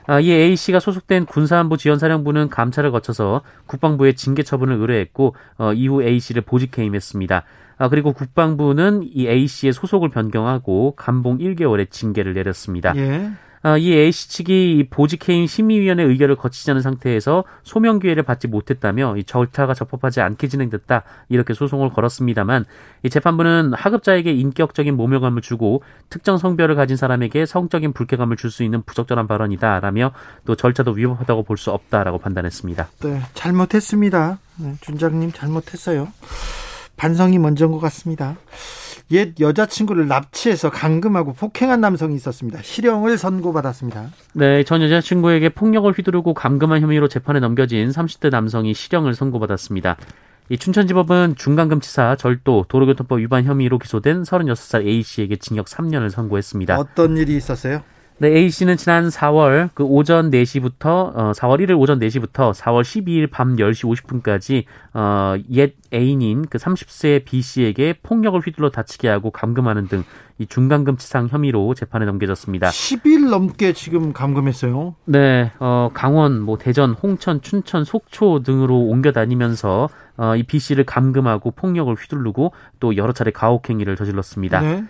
아, 0.07 0.21
이 0.21 0.33
A 0.33 0.57
씨가 0.57 0.81
소속된 0.81 1.27
군사안보 1.27 1.77
지원사령부는 1.77 2.49
감찰을 2.49 2.91
거쳐서 2.91 3.43
국방부에 3.67 4.13
징계 4.13 4.43
처분을 4.43 4.77
의뢰했고 4.77 5.35
어, 5.59 5.73
이후 5.73 6.03
A 6.03 6.21
씨를 6.21 6.43
보직 6.43 6.77
해임했습니다. 6.79 7.45
아, 7.83 7.89
그리고 7.89 8.13
국방부는 8.13 9.03
이 9.13 9.27
A 9.27 9.49
씨의 9.49 9.73
소속을 9.73 10.09
변경하고 10.09 10.95
감봉 10.95 11.39
1개월의 11.39 11.91
징계를 11.91 12.33
내렸습니다. 12.33 12.93
예. 12.95 13.33
아, 13.65 13.77
이 13.77 13.93
A 13.93 14.13
씨 14.13 14.29
측이 14.29 14.87
보직해임 14.91 15.49
심의위원회 15.49 16.05
의결을 16.05 16.37
거치지 16.37 16.71
않은 16.71 16.81
상태에서 16.81 17.43
소명 17.65 17.99
기회를 17.99 18.23
받지 18.23 18.47
못했다며 18.47 19.17
이 19.17 19.25
절차가 19.25 19.75
적법하지 19.75 20.21
않게 20.21 20.47
진행됐다 20.47 21.03
이렇게 21.29 21.55
소송을 21.55 21.91
걸었습니다만 21.91 22.67
이 23.03 23.11
재판부는 23.11 23.73
하급자에게 23.75 24.33
인격적인 24.33 24.97
모멸감을 24.97 25.43
주고 25.43 25.83
특정 26.09 26.39
성별을 26.39 26.77
가진 26.77 26.97
사람에게 26.97 27.47
성적인 27.47 27.93
불쾌감을 27.95 28.37
줄 28.37 28.53
수 28.53 28.63
있는 28.63 28.83
부적절한 28.83 29.27
발언이다라며 29.27 30.13
또 30.45 30.55
절차도 30.55 30.93
위법하다고 30.93 31.43
볼 31.43 31.57
수 31.57 31.73
없다라고 31.73 32.19
판단했습니다. 32.19 32.89
네, 33.03 33.23
잘못했습니다. 33.35 34.39
네, 34.59 34.75
준장님 34.83 35.33
잘못했어요. 35.33 36.09
반성이 36.97 37.39
먼저인 37.39 37.73
것 37.73 37.79
같습니다. 37.81 38.37
옛 39.11 39.39
여자친구를 39.39 40.09
납치해서 40.09 40.71
감금하고 40.71 41.35
폭행한 41.35 41.81
남성이 41.81 42.15
있었습니다. 42.17 42.63
실형을 42.63 43.19
선고받았습니다. 43.19 44.11
네, 44.35 44.65
전 44.65 44.83
여자친구에게 44.83 45.51
폭력을 45.51 45.91
휘두르고 45.93 46.35
감금한 46.35 46.81
혐의로 46.81 47.09
재판에 47.09 47.41
넘겨진 47.41 47.91
30대 47.91 48.31
남성이 48.31 48.73
실형을 48.73 49.15
선고받았습니다. 49.15 49.97
이 50.49 50.59
춘천지법은 50.59 51.37
중간금치사 51.37 52.17
절도 52.17 52.67
도로교통법 52.69 53.21
위반 53.21 53.45
혐의로 53.45 53.79
기소된 53.79 54.23
36살 54.23 54.87
A씨에게 54.87 55.37
징역 55.37 55.67
3년을 55.67 56.11
선고했습니다. 56.11 56.79
어떤 56.79 57.17
일이 57.17 57.37
있었어요? 57.37 57.83
네, 58.23 58.29
A씨는 58.29 58.77
지난 58.77 59.09
4월 59.09 59.71
그 59.75 59.83
오전 59.83 60.31
4시부터 60.31 60.85
어 60.87 61.33
4월 61.33 61.59
1일 61.59 61.77
오전 61.77 61.99
4시부터 61.99 62.55
4월 62.55 62.83
12일 62.83 63.29
밤 63.29 63.57
10시 63.57 64.23
50분까지 64.23 64.63
어 64.95 65.35
옛 65.51 65.75
애인인 65.93 66.47
그 66.49 66.57
30세 66.57 67.25
B씨에게 67.25 67.97
폭력을 68.05 68.39
휘둘러 68.39 68.71
다치게 68.71 69.09
하고 69.09 69.33
감금하는 69.33 69.89
등 69.89 70.05
이 70.43 70.47
중간금치상 70.47 71.29
혐의로 71.29 71.75
재판에 71.75 72.05
넘겨졌습니다. 72.05 72.71
10일 72.71 73.31
넘게 73.31 73.73
지금 73.73 74.13
감금했어요. 74.13 74.97
네, 75.05 75.53
어 75.61 75.91
강원, 75.95 76.41
뭐 76.41 76.59
대전, 76.59 76.93
홍천, 76.93 77.43
춘천, 77.43 77.85
속초 77.85 78.43
등으로 78.43 78.77
옮겨 78.81 79.13
다니면서 79.13 79.89
어, 80.17 80.37
이 80.37 80.43
B 80.43 80.59
씨를 80.59 80.85
감금하고 80.85 81.53
폭력을 81.53 81.95
휘두르고 81.95 82.53
또 82.81 82.97
여러 82.97 83.13
차례 83.13 83.31
가혹 83.31 83.69
행위를 83.71 83.97
저질렀습니다. 83.97 84.61
네. 84.61 84.85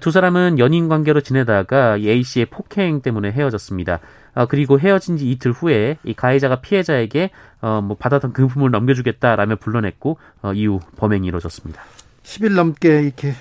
두 0.00 0.10
사람은 0.10 0.58
연인 0.58 0.88
관계로 0.88 1.20
지내다가 1.20 1.96
A 1.96 2.22
씨의 2.22 2.46
폭행 2.46 3.02
때문에 3.02 3.30
헤어졌습니다. 3.30 4.00
어, 4.34 4.46
그리고 4.46 4.78
헤어진 4.78 5.16
지 5.16 5.30
이틀 5.30 5.52
후에 5.52 5.96
이 6.04 6.12
가해자가 6.12 6.60
피해자에게 6.60 7.30
어, 7.62 7.80
뭐 7.80 7.96
받았던 7.96 8.32
금품을 8.32 8.70
넘겨주겠다라며 8.70 9.56
불러냈고 9.56 10.18
어, 10.42 10.52
이후 10.52 10.80
범행이 10.96 11.26
이루어졌습니다. 11.26 11.82
10일 12.22 12.54
넘게 12.54 13.02
이렇게 13.02 13.34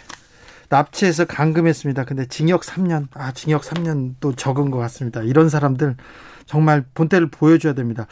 납치해서 0.70 1.26
감금했습니다. 1.26 2.06
근데 2.06 2.26
징역 2.28 2.62
3년, 2.62 3.08
아 3.14 3.32
징역 3.32 3.64
3년 3.64 4.16
또 4.20 4.34
적은 4.34 4.72
것 4.72 4.78
같습니다. 4.80 5.22
이런 5.22 5.50
사람들 5.50 5.96
정말 6.46 6.86
본때를 6.94 7.30
보여줘야 7.30 7.74
됩니다. 7.74 8.08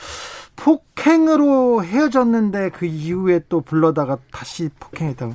폭행으로 0.56 1.84
헤어졌는데 1.84 2.72
그 2.72 2.86
이후에 2.86 3.42
또 3.50 3.62
불러다가 3.62 4.18
다시 4.32 4.70
폭행했다고. 4.80 5.34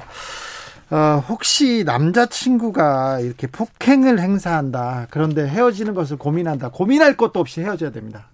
어, 0.90 1.23
혹시 1.28 1.85
남자친구가 1.85 3.21
이렇게 3.21 3.47
폭행을 3.47 4.21
행사한다. 4.21 5.07
그런데 5.11 5.47
헤어지는 5.47 5.92
것을 5.95 6.16
고민한다. 6.16 6.71
고민할 6.71 7.16
것도 7.16 7.40
없이 7.40 7.61
헤어져야 7.61 7.90
됩니다. 7.90 8.28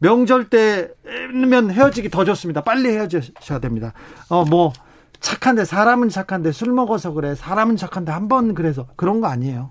명절 0.00 0.50
때면 0.50 1.70
헤어지기 1.70 2.10
더 2.10 2.24
좋습니다. 2.24 2.62
빨리 2.62 2.90
헤어져야 2.90 3.58
됩니다. 3.60 3.94
어, 4.28 4.44
뭐, 4.44 4.72
착한데, 5.20 5.64
사람은 5.64 6.08
착한데, 6.10 6.52
술 6.52 6.72
먹어서 6.72 7.12
그래. 7.12 7.34
사람은 7.34 7.76
착한데, 7.76 8.12
한 8.12 8.28
번 8.28 8.54
그래서. 8.54 8.86
그런 8.94 9.20
거 9.20 9.26
아니에요. 9.28 9.70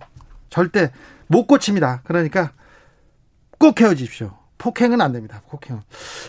절대 0.49 0.91
못 1.27 1.45
고칩니다. 1.45 2.01
그러니까 2.03 2.51
꼭 3.57 3.79
헤어지십시오. 3.79 4.31
폭행은 4.57 4.99
안 4.99 5.13
됩니다. 5.13 5.41
폭행. 5.49 5.81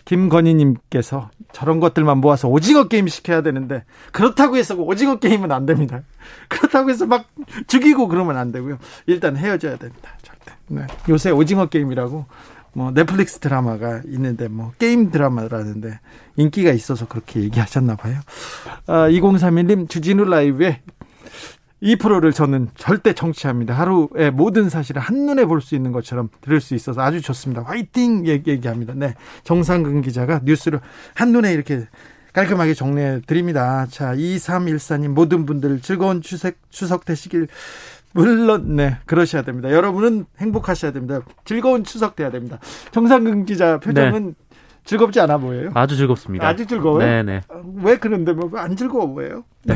김건희님께서 0.05 1.31
저런 1.53 1.81
것들만 1.81 2.19
모아서 2.19 2.49
오징어 2.49 2.89
게임 2.89 3.09
시켜야 3.09 3.43
되는데 3.43 3.85
그렇다고 4.13 4.57
해서 4.57 4.75
오징어 4.75 5.19
게임은 5.19 5.51
안 5.51 5.67
됩니다. 5.67 6.03
그렇다고 6.49 6.91
해서 6.91 7.07
막 7.07 7.27
죽이고 7.67 8.09
그러면 8.09 8.37
안 8.37 8.53
되고요. 8.53 8.79
일단 9.07 9.37
헤어져야 9.37 9.77
됩니다. 9.77 10.11
절대. 10.23 10.53
네. 10.69 10.87
요새 11.09 11.31
오징어 11.31 11.67
게임이라고 11.67 12.27
뭐 12.75 12.93
넷플릭스 12.93 13.39
드라마가 13.39 14.03
있는데 14.07 14.49
뭐 14.49 14.73
게임 14.79 15.11
드라마라는데 15.11 15.99
인기가 16.37 16.71
있어서 16.73 17.09
그렇게 17.09 17.41
얘기하셨나 17.41 17.97
봐요. 17.97 18.21
아, 18.87 19.09
2031님 19.09 19.89
주진우 19.89 20.25
라이브에 20.25 20.81
이 21.81 21.95
프로를 21.97 22.33
저는 22.33 22.69
절대 22.75 23.13
청취합니다. 23.13 23.75
하루의 23.75 24.33
모든 24.33 24.69
사실을 24.69 25.01
한눈에 25.01 25.45
볼 25.45 25.61
수 25.61 25.75
있는 25.77 25.93
것처럼 25.93 26.29
들을 26.41 26.61
수 26.61 26.75
있어서 26.75 27.03
아주 27.03 27.21
좋습니다. 27.21 27.63
화이팅! 27.63 28.27
얘기, 28.27 28.59
합니다 28.67 28.95
네. 28.97 29.15
정상근 29.45 30.03
기자가 30.03 30.41
뉴스를 30.45 30.81
한눈에 31.15 31.53
이렇게 31.53 31.87
깔끔하게 32.33 32.75
정리해 32.75 33.21
드립니다. 33.27 33.87
자, 33.91 34.15
2314님 34.15 35.09
모든 35.09 35.47
분들 35.47 35.81
즐거운 35.81 36.21
추석, 36.21 36.55
추석 36.71 37.05
되시길 37.05 37.49
물론 38.13 38.77
네 38.77 38.97
그러셔야 39.07 39.43
됩니다. 39.43 39.71
여러분은 39.71 40.25
행복하셔야 40.39 40.93
됩니다. 40.93 41.21
즐거운 41.45 41.85
추석 41.85 42.17
돼야 42.17 42.31
됩니다. 42.31 42.59
정상근 42.93 43.45
기자 43.45 43.79
표정은 43.79 44.27
네. 44.29 44.33
즐겁지 44.85 45.21
않아 45.21 45.39
보여요? 45.39 45.71
아주 45.75 45.97
즐겁습니다. 45.97 46.47
아주 46.49 46.67
즐거워요? 46.67 47.05
네네. 47.05 47.43
왜 47.83 47.99
그런데 47.99 48.33
뭐 48.33 48.51
안 48.59 48.75
즐거워 48.77 49.07
보여요? 49.07 49.45
네. 49.65 49.75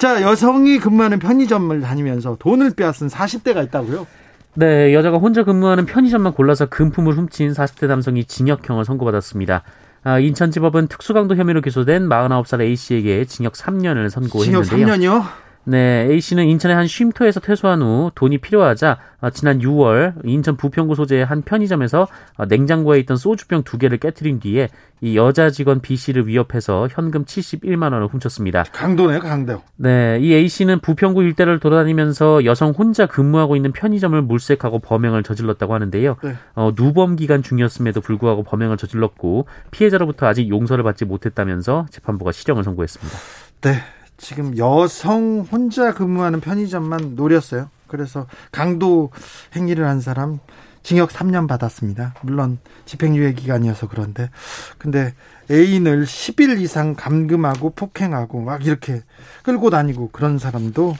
자, 0.00 0.22
여성이 0.22 0.78
근무하는 0.78 1.18
편의점을 1.18 1.78
다니면서 1.82 2.36
돈을 2.38 2.70
빼앗은 2.74 3.08
40대가 3.08 3.62
있다고요? 3.66 4.06
네, 4.54 4.94
여자가 4.94 5.18
혼자 5.18 5.44
근무하는 5.44 5.84
편의점만 5.84 6.32
골라서 6.32 6.64
금품을 6.70 7.12
훔친 7.18 7.52
40대 7.52 7.86
남성이 7.86 8.24
징역형을 8.24 8.86
선고받았습니다. 8.86 9.62
아, 10.02 10.18
인천지법은 10.18 10.86
특수강도 10.86 11.36
혐의로 11.36 11.60
기소된 11.60 12.08
49살 12.08 12.62
A씨에게 12.62 13.26
징역 13.26 13.52
3년을 13.52 14.08
선고했는데요. 14.08 14.62
징역 14.64 14.88
3년이요? 14.88 15.22
네, 15.64 16.06
A 16.10 16.20
씨는 16.20 16.46
인천의 16.46 16.76
한 16.76 16.86
쉼터에서 16.86 17.40
퇴소한 17.40 17.82
후 17.82 18.10
돈이 18.14 18.38
필요하자 18.38 18.98
어, 19.20 19.30
지난 19.30 19.58
6월 19.58 20.14
인천 20.24 20.56
부평구 20.56 20.94
소재의 20.94 21.24
한 21.24 21.42
편의점에서 21.42 22.08
어, 22.36 22.46
냉장고에 22.46 22.98
있던 23.00 23.16
소주병 23.18 23.64
두 23.64 23.76
개를 23.76 23.98
깨뜨린 23.98 24.40
뒤에 24.40 24.68
이 25.02 25.16
여자 25.16 25.50
직원 25.50 25.80
B 25.80 25.96
씨를 25.96 26.26
위협해서 26.26 26.88
현금 26.90 27.24
71만 27.24 27.92
원을 27.92 28.06
훔쳤습니다. 28.06 28.64
강도네요, 28.72 29.20
강도. 29.20 29.62
네, 29.76 30.18
이 30.20 30.32
A 30.34 30.48
씨는 30.48 30.80
부평구 30.80 31.22
일대를 31.22 31.60
돌아다니면서 31.60 32.44
여성 32.46 32.70
혼자 32.70 33.06
근무하고 33.06 33.56
있는 33.56 33.72
편의점을 33.72 34.20
물색하고 34.22 34.78
범행을 34.78 35.22
저질렀다고 35.22 35.74
하는데요. 35.74 36.16
네. 36.22 36.34
어, 36.54 36.72
누범 36.74 37.16
기간 37.16 37.42
중이었음에도 37.42 38.00
불구하고 38.00 38.42
범행을 38.44 38.78
저질렀고 38.78 39.46
피해자로부터 39.70 40.26
아직 40.26 40.48
용서를 40.48 40.84
받지 40.84 41.04
못했다면서 41.04 41.86
재판부가 41.90 42.32
실형을 42.32 42.64
선고했습니다. 42.64 43.18
네. 43.62 43.99
지금 44.20 44.56
여성 44.58 45.46
혼자 45.50 45.92
근무하는 45.94 46.40
편의점만 46.40 47.14
노렸어요. 47.16 47.70
그래서 47.86 48.26
강도 48.52 49.10
행위를 49.56 49.86
한 49.86 50.00
사람 50.00 50.38
징역 50.82 51.10
3년 51.10 51.48
받았습니다. 51.48 52.14
물론 52.22 52.58
집행유예 52.86 53.32
기간이어서 53.32 53.88
그런데 53.88 54.30
근데 54.78 55.14
애인을 55.50 56.04
10일 56.04 56.60
이상 56.60 56.94
감금하고 56.94 57.70
폭행하고 57.70 58.40
막 58.40 58.64
이렇게 58.64 59.02
끌고 59.42 59.70
다니고 59.70 60.10
그런 60.10 60.38
사람도 60.38 60.96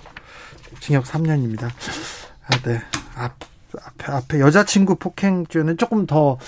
징역 0.80 1.04
3년입니다. 1.04 1.64
아, 1.64 2.59
네. 2.64 2.83
앞, 3.14 3.37
앞에, 3.80 4.12
앞에 4.12 4.40
여자친구 4.40 4.96
폭행죄는 4.96 5.76
조금 5.76 6.06
더 6.06 6.38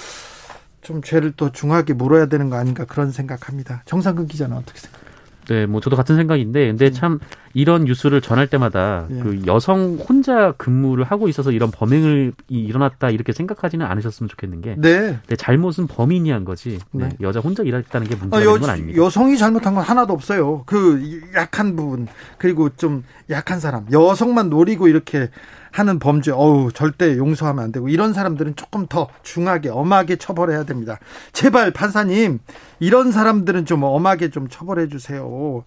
좀 0.82 1.00
죄를 1.00 1.32
또 1.36 1.50
중하게 1.50 1.94
물어야 1.94 2.26
되는 2.26 2.50
거 2.50 2.56
아닌가 2.56 2.84
그런 2.84 3.12
생각합니다. 3.12 3.82
정상근 3.86 4.26
기자는 4.26 4.56
어떻게 4.56 4.80
생각하세요? 4.80 5.01
네, 5.48 5.66
뭐 5.66 5.80
저도 5.80 5.96
같은 5.96 6.16
생각인데, 6.16 6.68
근데 6.68 6.86
음. 6.86 6.92
참 6.92 7.18
이런 7.54 7.84
뉴스를 7.84 8.20
전할 8.20 8.46
때마다 8.46 9.06
예. 9.10 9.20
그 9.20 9.42
여성 9.46 9.96
혼자 9.96 10.52
근무를 10.52 11.04
하고 11.04 11.28
있어서 11.28 11.50
이런 11.50 11.70
범행을 11.70 12.32
일어났다 12.48 13.10
이렇게 13.10 13.32
생각하지는 13.32 13.84
않으셨으면 13.84 14.28
좋겠는 14.28 14.60
게, 14.60 14.74
네, 14.78 15.18
네 15.26 15.36
잘못은 15.36 15.86
범인이 15.86 16.30
한 16.30 16.44
거지, 16.44 16.78
네. 16.92 17.08
네. 17.08 17.16
여자 17.20 17.40
혼자 17.40 17.62
일했다는 17.62 18.06
게 18.06 18.16
문제가 18.16 18.38
아, 18.38 18.58
건 18.58 18.70
아닙니다. 18.70 19.02
여성이 19.02 19.36
잘못한 19.36 19.74
건 19.74 19.84
하나도 19.84 20.12
없어요. 20.12 20.62
그 20.66 21.20
약한 21.34 21.76
부분 21.76 22.06
그리고 22.38 22.68
좀 22.70 23.04
약한 23.30 23.60
사람, 23.60 23.86
여성만 23.90 24.50
노리고 24.50 24.88
이렇게 24.88 25.28
하는 25.72 25.98
범죄, 25.98 26.30
어우, 26.30 26.70
절대 26.72 27.16
용서하면 27.16 27.64
안 27.64 27.72
되고, 27.72 27.88
이런 27.88 28.12
사람들은 28.12 28.56
조금 28.56 28.86
더 28.86 29.08
중하게, 29.22 29.70
엄하게 29.70 30.16
처벌해야 30.16 30.64
됩니다. 30.64 30.98
제발, 31.32 31.70
판사님, 31.70 32.40
이런 32.78 33.10
사람들은 33.10 33.64
좀 33.66 33.82
엄하게 33.82 34.30
좀 34.30 34.48
처벌해 34.48 34.88
주세요. 34.88 35.64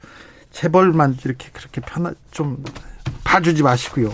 재벌만 0.52 1.18
이렇게 1.26 1.50
그렇게 1.52 1.82
편하, 1.82 2.14
좀 2.32 2.64
봐주지 3.24 3.64
마시고요. 3.64 4.14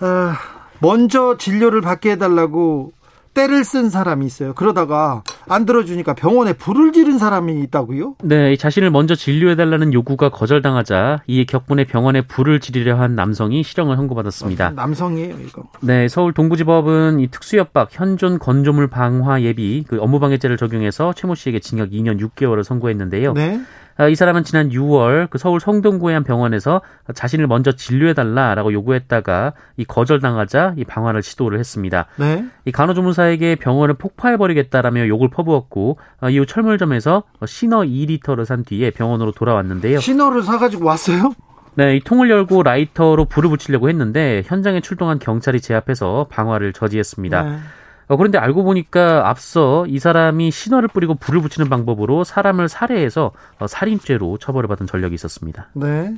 아, 0.00 0.38
먼저 0.80 1.36
진료를 1.38 1.80
받게 1.80 2.12
해달라고 2.12 2.92
때를 3.36 3.64
쓴 3.64 3.90
사람이 3.90 4.24
있어요. 4.24 4.54
그러다가 4.54 5.22
안 5.46 5.66
들어주니까 5.66 6.14
병원에 6.14 6.54
불을 6.54 6.92
지른 6.92 7.18
사람이 7.18 7.60
있다고요? 7.64 8.16
네, 8.22 8.56
자신을 8.56 8.90
먼저 8.90 9.14
진료해달라는 9.14 9.92
요구가 9.92 10.30
거절당하자 10.30 11.22
이에 11.26 11.44
격분해 11.44 11.84
병원에 11.84 12.22
불을 12.22 12.60
지르려 12.60 12.96
한 12.96 13.14
남성이 13.14 13.62
실형을 13.62 13.96
선고받았습니다. 13.96 14.68
아, 14.68 14.70
남성이에요, 14.70 15.36
이거. 15.46 15.64
네, 15.80 16.08
서울 16.08 16.32
동부지법은 16.32 17.20
이 17.20 17.28
특수협박, 17.28 17.88
현존 17.92 18.38
건조물 18.38 18.88
방화 18.88 19.42
예비 19.42 19.84
그 19.86 20.00
업무방해죄를 20.00 20.56
적용해서 20.56 21.12
최모 21.12 21.34
씨에게 21.34 21.60
징역 21.60 21.90
2년 21.90 22.18
6개월을 22.18 22.64
선고했는데요. 22.64 23.34
네. 23.34 23.60
아, 23.98 24.08
이 24.08 24.14
사람은 24.14 24.44
지난 24.44 24.68
6월 24.68 25.28
그 25.30 25.38
서울 25.38 25.58
성동구의 25.60 26.14
한 26.14 26.24
병원에서 26.24 26.82
자신을 27.14 27.46
먼저 27.46 27.72
진료해달라라고 27.72 28.72
요구했다가 28.72 29.54
이 29.76 29.84
거절당하자 29.84 30.74
이 30.76 30.84
방화를 30.84 31.22
시도를 31.22 31.58
했습니다. 31.58 32.06
네. 32.16 32.44
이 32.64 32.72
간호조무사에게 32.72 33.56
병원을 33.56 33.94
폭파해버리겠다라며 33.94 35.08
욕을 35.08 35.30
퍼부었고 35.30 35.98
아, 36.20 36.28
이후 36.28 36.44
철물점에서 36.44 37.22
신어 37.46 37.80
2리터를 37.80 38.44
산 38.44 38.64
뒤에 38.64 38.90
병원으로 38.90 39.32
돌아왔는데요. 39.32 40.00
신어를 40.00 40.42
사가지고 40.42 40.84
왔어요? 40.84 41.32
네, 41.74 41.96
이 41.96 42.00
통을 42.00 42.30
열고 42.30 42.62
라이터로 42.62 43.26
불을 43.26 43.50
붙이려고 43.50 43.90
했는데 43.90 44.42
현장에 44.46 44.80
출동한 44.80 45.18
경찰이 45.18 45.60
제압해서 45.60 46.26
방화를 46.30 46.72
저지했습니다. 46.72 47.42
네. 47.42 47.58
어, 48.08 48.16
그런데 48.16 48.38
알고 48.38 48.64
보니까 48.64 49.28
앞서 49.28 49.84
이 49.88 49.98
사람이 49.98 50.50
신호를 50.50 50.88
뿌리고 50.88 51.14
불을 51.14 51.40
붙이는 51.40 51.68
방법으로 51.68 52.24
사람을 52.24 52.68
살해해서 52.68 53.32
어, 53.58 53.66
살인죄로 53.66 54.38
처벌을 54.38 54.68
받은 54.68 54.86
전력이 54.86 55.14
있었습니다. 55.14 55.68
네. 55.74 56.14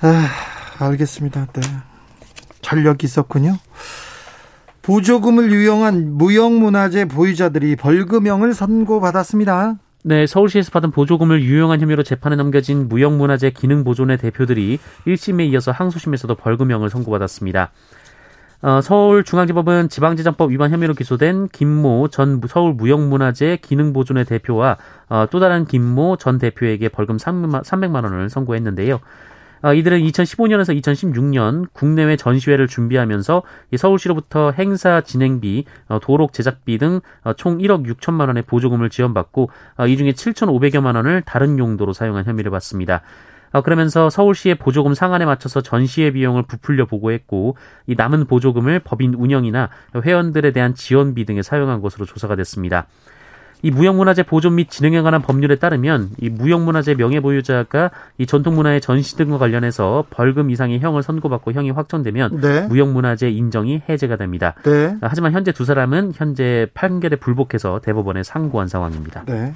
아, 0.00 0.28
알겠습니다. 0.78 1.46
네. 1.46 1.62
전력이 2.60 3.04
있었군요. 3.06 3.58
보조금을 4.82 5.52
유용한 5.52 6.16
무형문화재 6.16 7.06
보유자들이 7.06 7.76
벌금형을 7.76 8.52
선고받았습니다. 8.54 9.76
네, 10.04 10.26
서울시에서 10.26 10.72
받은 10.72 10.90
보조금을 10.90 11.42
유용한 11.44 11.80
혐의로 11.80 12.02
재판에 12.02 12.34
넘겨진 12.34 12.88
무형문화재 12.88 13.50
기능보존의 13.50 14.18
대표들이 14.18 14.80
1심에 15.06 15.48
이어서 15.52 15.70
항소심에서도 15.70 16.34
벌금형을 16.34 16.90
선고받았습니다. 16.90 17.70
어, 18.62 18.80
서울중앙지법은 18.80 19.88
지방재정법 19.88 20.52
위반 20.52 20.70
혐의로 20.70 20.94
기소된 20.94 21.48
김모 21.48 22.08
전 22.08 22.40
서울무형문화재 22.46 23.58
기능보존의 23.60 24.24
대표와 24.24 24.76
어, 25.08 25.26
또 25.30 25.40
다른 25.40 25.64
김모 25.64 26.16
전 26.16 26.38
대표에게 26.38 26.88
벌금 26.88 27.16
300만 27.16 28.04
원을 28.04 28.30
선고했는데요. 28.30 29.00
어, 29.62 29.74
이들은 29.74 29.98
2015년에서 30.00 30.80
2016년 30.80 31.66
국내외 31.72 32.16
전시회를 32.16 32.68
준비하면서 32.68 33.42
서울시로부터 33.76 34.52
행사 34.52 35.00
진행비, 35.00 35.64
어, 35.88 35.98
도록 36.00 36.32
제작비 36.32 36.78
등총 36.78 37.02
어, 37.24 37.32
1억 37.32 37.84
6천만 37.86 38.28
원의 38.28 38.44
보조금을 38.44 38.90
지원받고 38.90 39.50
이 39.88 39.96
중에 39.96 40.12
7,500여만 40.12 40.94
원을 40.94 41.22
다른 41.22 41.58
용도로 41.58 41.92
사용한 41.92 42.26
혐의를 42.26 42.52
받습니다. 42.52 43.02
그러면서 43.60 44.08
서울시의 44.08 44.54
보조금 44.54 44.94
상한에 44.94 45.24
맞춰서 45.24 45.60
전시회 45.60 46.10
비용을 46.12 46.44
부풀려 46.44 46.86
보고했고 46.86 47.56
이 47.86 47.94
남은 47.96 48.26
보조금을 48.26 48.80
법인 48.80 49.14
운영이나 49.14 49.68
회원들에 50.02 50.52
대한 50.52 50.74
지원비 50.74 51.24
등에 51.26 51.42
사용한 51.42 51.82
것으로 51.82 52.06
조사가 52.06 52.36
됐습니다. 52.36 52.86
이 53.62 53.70
무형문화재 53.70 54.24
보존 54.24 54.56
및 54.56 54.68
진흥에 54.68 55.00
관한 55.02 55.22
법률에 55.22 55.56
따르면 55.56 56.10
이 56.20 56.28
무형문화재 56.28 56.94
명예보유자가 56.94 57.92
이 58.18 58.26
전통문화의 58.26 58.80
전시 58.80 59.16
등과 59.16 59.38
관련해서 59.38 60.04
벌금 60.10 60.50
이상의 60.50 60.80
형을 60.80 61.02
선고받고 61.02 61.52
형이 61.52 61.70
확정되면 61.70 62.40
네. 62.40 62.66
무형문화재 62.66 63.30
인정이 63.30 63.82
해제가 63.88 64.16
됩니다. 64.16 64.54
네. 64.64 64.96
하지만 65.00 65.32
현재 65.32 65.52
두 65.52 65.64
사람은 65.64 66.12
현재 66.16 66.66
판결에 66.74 67.16
불복해서 67.16 67.80
대법원에 67.80 68.24
상고한 68.24 68.66
상황입니다. 68.66 69.24
네. 69.26 69.54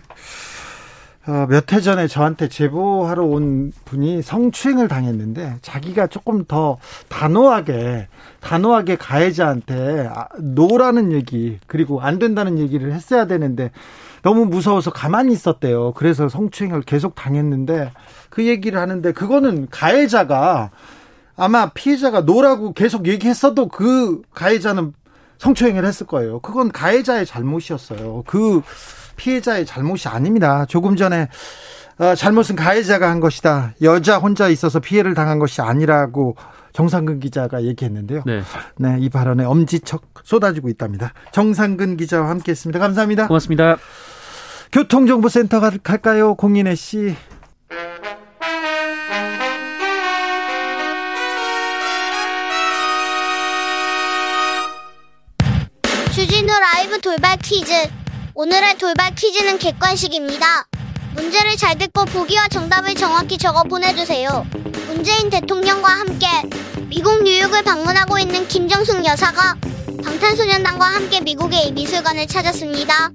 어, 1.29 1.47
몇해 1.49 1.81
전에 1.81 2.07
저한테 2.07 2.49
제보하러 2.49 3.25
온 3.25 3.73
분이 3.85 4.23
성추행을 4.23 4.87
당했는데 4.87 5.57
자기가 5.61 6.07
조금 6.07 6.45
더 6.45 6.79
단호하게 7.09 8.07
단호하게 8.41 8.97
가해자한테 8.97 10.09
아, 10.13 10.29
노라는 10.39 11.11
얘기 11.11 11.59
그리고 11.67 12.01
안 12.01 12.21
된다는 12.21 12.59
얘기를 12.59 12.93
했어야 12.93 13.27
되는데 13.27 13.73
너무 14.23 14.45
무서워서 14.45 14.93
가만히 14.93 15.33
있었대요. 15.33 15.93
그래서 15.95 16.29
성추행을 16.29 16.83
계속 16.83 17.17
당했는데 17.17 17.91
그 18.31 18.47
얘기를 18.47 18.79
하는데 18.79 19.13
그거는 19.13 19.67
가해자가 19.69 20.71
아마 21.37 21.71
피해자가 21.71 22.21
노라고 22.21 22.73
계속 22.73 23.09
얘기했어도 23.09 23.69
그 23.69 24.23
가해자는 24.33 24.95
성추행을 25.39 25.85
했을 25.85 26.07
거예요. 26.07 26.39
그건 26.41 26.71
가해자의 26.71 27.27
잘못이었어요. 27.27 28.23
그 28.27 28.63
피해자의 29.17 29.67
잘못이 29.67 30.09
아닙니다. 30.09 30.65
조금 30.67 30.97
전에 30.97 31.29
어, 31.99 32.15
잘못은 32.15 32.57
가해자가 32.57 33.09
한 33.11 33.21
것이다. 33.21 33.73
여자 33.83 34.19
혼자 34.19 34.49
있어서 34.49 34.81
피해를 34.81 35.15
당한 35.15 35.39
것이 35.39 35.63
아니라고 35.63 36.37
정상근 36.75 37.21
기자가 37.21 37.63
얘기했는데요. 37.65 38.23
네. 38.27 38.43
네, 38.77 38.97
이 39.01 39.09
발언에 39.09 39.45
엄지척 39.45 40.03
쏟아지고 40.25 40.69
있답니다. 40.69 41.15
정상근 41.33 41.97
기자와 41.97 42.29
함께했습니다. 42.29 42.79
감사합니다. 42.79 43.29
고맙습니다. 43.29 43.79
교통정보센터 44.73 45.61
갈까요, 45.83 46.35
공인혜 46.35 46.75
씨? 46.75 47.17
주진우 56.15 56.47
라이브 56.47 57.01
돌발 57.01 57.39
퀴즈. 57.39 57.73
오늘의 58.39 58.77
돌발 58.77 59.15
퀴즈는 59.15 59.57
객관식입니다. 59.57 60.67
문제를 61.15 61.57
잘 61.57 61.79
듣고 61.79 62.05
보기와 62.05 62.49
정답을 62.49 62.95
정확히 62.95 63.39
적어 63.39 63.63
보내주세요. 63.63 64.47
문재인 64.89 65.31
대통령과 65.31 65.89
함께 65.89 66.27
미국 66.89 67.23
뉴욕을 67.23 67.63
방문하고 67.63 68.19
있는 68.19 68.47
김정숙 68.47 69.07
여사가 69.07 69.57
방탄소년단과 70.05 70.85
함께 70.85 71.23
미국의 71.23 71.69
이 71.69 71.73
미술관을 71.73 72.27
찾았습니다. 72.27 73.13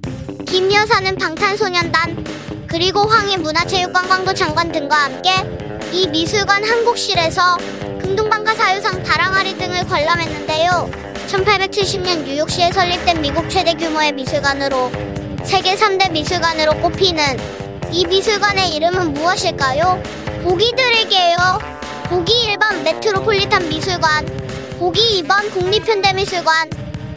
김 0.48 0.74
여사는 0.74 1.16
방탄소년단 1.16 2.66
그리고 2.68 3.02
황해 3.02 3.38
문화체육관광부 3.38 4.34
장관 4.34 4.72
등과 4.72 4.96
함께 5.04 5.30
이 5.92 6.08
미술관 6.08 6.64
한국실에서 6.64 7.58
금동방가 8.02 8.56
사유상 8.56 9.04
다랑아리 9.04 9.56
등을 9.56 9.86
관람했는데요. 9.86 11.11
1870년 11.32 12.26
뉴욕시에 12.26 12.74
설립된 12.74 13.22
미국 13.22 13.50
최대 13.50 13.74
규모의 13.74 14.12
미술관으로 14.12 14.92
세계 15.46 15.76
3대 15.76 16.12
미술관으로 16.12 16.74
꼽히는 16.82 17.24
이 17.90 18.06
미술관의 18.06 18.76
이름은 18.76 19.14
무엇일까요? 19.14 20.04
보기 20.44 20.74
드릴게요. 20.76 21.38
보기 22.10 22.34
1번 22.54 22.82
메트로폴리탄 22.84 23.70
미술관, 23.70 24.26
보기 24.78 25.24
2번 25.24 25.50
국립현대미술관. 25.54 26.70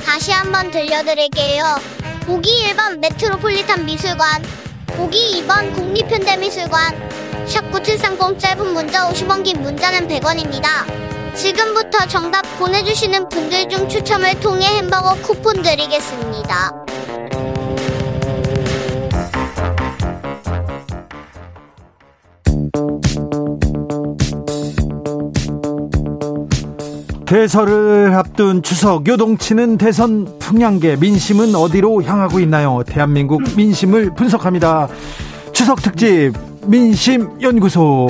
다시 0.04 0.30
한번 0.30 0.70
들려드릴게요. 0.70 1.64
보기 2.24 2.68
1번 2.68 2.98
메트로폴리탄 3.00 3.84
미술관, 3.84 4.42
보기 4.96 5.42
2번 5.42 5.74
국립현대미술관. 5.74 7.46
샵 7.46 7.68
9730 7.72 8.38
짧은 8.38 8.72
문자 8.74 9.10
50원 9.10 9.42
긴 9.42 9.60
문자는 9.60 10.06
100원입니다. 10.06 11.13
지금부터 11.34 12.06
정답 12.06 12.42
보내주시는 12.58 13.28
분들 13.28 13.68
중 13.68 13.88
추첨을 13.88 14.38
통해 14.40 14.66
햄버거 14.66 15.14
쿠폰 15.16 15.62
드리겠습니다. 15.62 16.84
대설을 27.26 28.14
앞둔 28.14 28.62
추석 28.62 29.08
요동치는 29.08 29.78
대선 29.78 30.38
풍향계 30.38 30.96
민심은 30.96 31.54
어디로 31.54 32.02
향하고 32.04 32.38
있나요? 32.38 32.82
대한민국 32.86 33.42
민심을 33.56 34.14
분석합니다. 34.14 34.88
추석 35.52 35.82
특집 35.82 36.32
민심 36.66 37.40
연구소. 37.42 38.06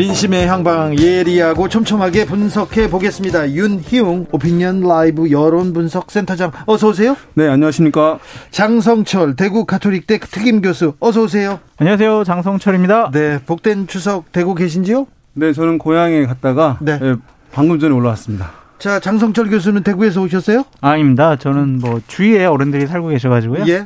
민심의 0.00 0.46
향방 0.46 0.98
예리하고 0.98 1.68
촘촘하게 1.68 2.24
분석해 2.24 2.88
보겠습니다. 2.88 3.50
윤희웅 3.50 4.28
오피니언 4.32 4.80
라이브 4.80 5.30
여론 5.30 5.74
분석 5.74 6.10
센터장 6.10 6.52
어서 6.64 6.88
오세요. 6.88 7.18
네, 7.34 7.46
안녕하십니까? 7.46 8.18
장성철 8.50 9.36
대구 9.36 9.66
가톨릭대 9.66 10.20
특임 10.20 10.62
교수 10.62 10.94
어서 11.00 11.24
오세요. 11.24 11.60
안녕하세요. 11.76 12.24
장성철입니다. 12.24 13.10
네, 13.10 13.40
복된 13.44 13.88
추석 13.88 14.32
되고 14.32 14.54
계신지요? 14.54 15.06
네, 15.34 15.52
저는 15.52 15.76
고향에 15.76 16.24
갔다가 16.24 16.78
네. 16.80 16.98
네 16.98 17.16
방금 17.52 17.78
전에 17.78 17.94
올라왔습니다. 17.94 18.52
자, 18.78 19.00
장성철 19.00 19.50
교수는 19.50 19.82
대구에서 19.82 20.22
오셨어요? 20.22 20.64
아닙니다. 20.80 21.36
저는 21.36 21.78
뭐 21.78 22.00
주위에 22.06 22.46
어른들이 22.46 22.86
살고 22.86 23.08
계셔 23.08 23.28
가지고요. 23.28 23.64
예. 23.68 23.84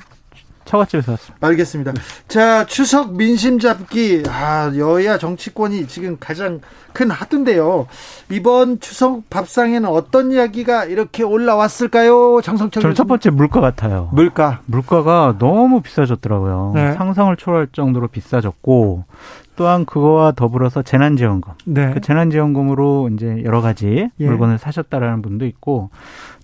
처갓집에서 0.65 1.13
왔습니다. 1.13 1.47
알겠습니다. 1.47 1.93
자, 2.29 2.67
추석 2.67 3.17
민심 3.17 3.59
잡기. 3.59 4.23
아, 4.29 4.73
여야 4.77 5.19
정치권이 5.19 5.87
지금 5.89 6.17
가장 6.19 6.61
큰 6.93 7.11
하드인데요. 7.11 7.87
이번 8.31 8.81
추석 8.81 9.29
밥상에는 9.29 9.89
어떤 9.89 10.31
이야기가 10.33 10.85
이렇게 10.85 11.23
올라왔을까요? 11.25 12.41
장성철 12.43 12.83
저는 12.83 12.95
첫 12.95 13.07
번째 13.07 13.31
물가 13.31 13.61
같아요. 13.61 14.09
물가. 14.13 14.61
물가가 14.67 15.35
너무 15.39 15.81
비싸졌더라고요. 15.81 16.73
네. 16.75 16.93
상상을 16.93 17.37
초월할 17.37 17.69
정도로 17.73 18.09
비싸졌고 18.09 19.05
또한 19.57 19.85
그거와 19.85 20.33
더불어서 20.33 20.83
재난지원금. 20.83 21.53
네. 21.67 21.93
그 21.95 22.01
재난지원금으로 22.01 23.11
이제 23.15 23.43
여러 23.45 23.61
가지 23.61 24.11
예. 24.19 24.27
물건을 24.27 24.59
사셨다라는 24.59 25.23
분도 25.23 25.47
있고 25.47 25.91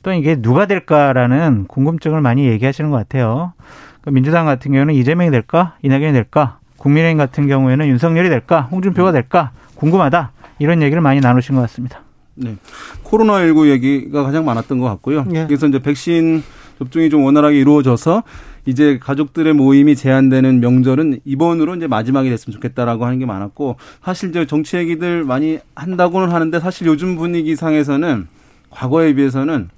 또 0.02 0.12
이게 0.12 0.40
누가 0.40 0.66
될까라는 0.66 1.66
궁금증을 1.68 2.20
많이 2.20 2.46
얘기하시는 2.46 2.90
것 2.90 2.96
같아요. 2.96 3.52
그러니까 4.00 4.10
민주당 4.12 4.46
같은 4.46 4.72
경우는 4.72 4.94
이재명이 4.94 5.30
될까, 5.30 5.76
이낙연이 5.82 6.12
될까, 6.12 6.58
국민의힘 6.78 7.18
같은 7.18 7.46
경우에는 7.46 7.86
윤석열이 7.86 8.28
될까, 8.28 8.62
홍준표가 8.62 9.12
될까 9.12 9.52
궁금하다 9.74 10.32
이런 10.58 10.82
얘기를 10.82 11.00
많이 11.00 11.20
나누신 11.20 11.54
것 11.54 11.60
같습니다. 11.62 12.02
네, 12.34 12.56
코로나19 13.04 13.68
얘기가 13.70 14.22
가장 14.22 14.44
많았던 14.44 14.78
것 14.78 14.86
같고요. 14.86 15.24
네. 15.24 15.46
그래서 15.46 15.66
이제 15.66 15.78
백신 15.78 16.42
접종이 16.78 17.10
좀 17.10 17.24
원활하게 17.24 17.58
이루어져서 17.60 18.22
이제 18.66 18.98
가족들의 18.98 19.52
모임이 19.52 19.96
제한되는 19.96 20.60
명절은 20.60 21.20
이번으로 21.24 21.74
이제 21.76 21.86
마지막이 21.86 22.30
됐으면 22.30 22.54
좋겠다라고 22.54 23.04
하는 23.04 23.18
게 23.18 23.26
많았고 23.26 23.76
사실 24.02 24.30
이제 24.30 24.46
정치 24.46 24.76
얘기들 24.76 25.24
많이 25.24 25.58
한다고는 25.74 26.30
하는데 26.30 26.60
사실 26.60 26.86
요즘 26.86 27.16
분위기상에서는 27.16 28.26
과거에 28.70 29.14
비해서는 29.14 29.68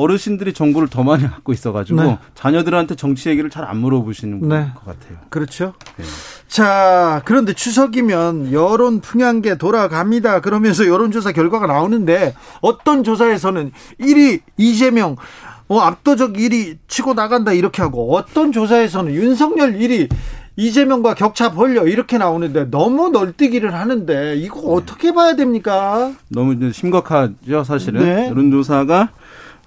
어르신들이 0.00 0.52
정보를 0.54 0.88
더 0.88 1.02
많이 1.02 1.22
갖고 1.24 1.52
있어가지고 1.52 2.02
네. 2.02 2.18
자녀들한테 2.34 2.94
정치 2.96 3.28
얘기를 3.28 3.48
잘 3.50 3.60
안 3.70 3.76
물어보시는 3.76 4.48
네. 4.48 4.70
것 4.74 4.84
같아요. 4.86 5.18
그렇죠. 5.28 5.74
네. 5.96 6.04
자, 6.48 7.22
그런데 7.24 7.52
추석이면 7.52 8.52
여론 8.52 9.00
풍향계 9.00 9.58
돌아갑니다. 9.58 10.40
그러면서 10.40 10.86
여론조사 10.86 11.32
결과가 11.32 11.66
나오는데 11.66 12.34
어떤 12.62 13.04
조사에서는 13.04 13.70
1위 14.00 14.40
이재명, 14.56 15.16
어, 15.68 15.78
압도적 15.78 16.32
1위 16.32 16.78
치고 16.88 17.14
나간다 17.14 17.52
이렇게 17.52 17.82
하고 17.82 18.16
어떤 18.16 18.50
조사에서는 18.50 19.14
윤석열 19.14 19.74
1위 19.74 20.08
이재명과 20.56 21.14
격차 21.14 21.52
벌려 21.52 21.86
이렇게 21.86 22.18
나오는데 22.18 22.70
너무 22.70 23.10
널뛰기를 23.10 23.72
하는데 23.72 24.34
이거 24.36 24.60
어떻게 24.72 25.14
봐야 25.14 25.36
됩니까? 25.36 26.12
너무 26.28 26.72
심각하죠 26.72 27.62
사실은 27.64 28.02
네. 28.02 28.28
여론조사가 28.28 29.10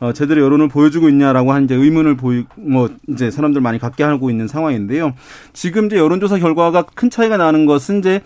어, 0.04 0.12
제대로 0.12 0.42
여론을 0.42 0.68
보여주고 0.68 1.08
있냐라고 1.08 1.54
한 1.54 1.64
이제 1.64 1.76
의문을 1.76 2.18
보이 2.18 2.44
뭐 2.58 2.90
이제 3.08 3.32
사람들 3.32 3.62
많이 3.62 3.80
갖게 3.80 4.04
하고 4.04 4.30
있는 4.30 4.50
상황인데요. 4.50 5.14
지금 5.54 5.86
이제 5.86 5.96
여론조사 5.96 6.40
결과가 6.40 6.84
큰 6.94 7.10
차이가 7.10 7.38
나는 7.38 7.66
것은 7.66 8.00
이제 8.00 8.20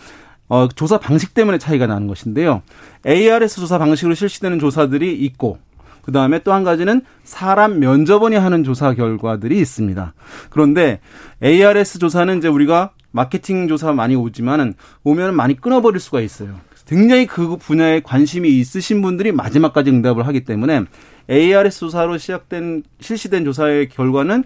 어, 0.49 0.67
조사 0.67 0.97
방식 0.97 1.35
때문에 1.35 1.59
차이가 1.59 1.85
나는 1.85 2.07
것인데요. 2.07 2.63
ARS 3.05 3.59
조사 3.59 3.77
방식으로 3.77 4.15
실시되는 4.15 4.57
조사들이 4.57 5.13
있고 5.25 5.59
그 6.01 6.11
다음에 6.11 6.39
또 6.39 6.51
한 6.51 6.63
가지는 6.63 7.01
사람 7.23 7.79
면접원이 7.79 8.35
하는 8.37 8.63
조사 8.63 8.95
결과들이 8.95 9.59
있습니다. 9.59 10.15
그런데 10.49 10.99
ARS 11.43 11.99
조사는 11.99 12.39
이제 12.39 12.47
우리가 12.47 12.89
마케팅 13.11 13.67
조사 13.67 13.93
많이 13.93 14.15
오지만은 14.15 14.73
오면 15.03 15.35
많이 15.35 15.55
끊어버릴 15.55 15.99
수가 15.99 16.21
있어요. 16.21 16.55
굉장히 16.87 17.27
그 17.27 17.57
분야에 17.57 17.99
관심이 17.99 18.49
있으신 18.49 19.01
분들이 19.03 19.31
마지막까지 19.31 19.91
응답을 19.91 20.25
하기 20.25 20.45
때문에 20.45 20.85
ARS 21.29 21.79
조사로 21.79 22.17
시작된 22.17 22.83
실시된 22.99 23.45
조사의 23.45 23.89
결과는 23.89 24.43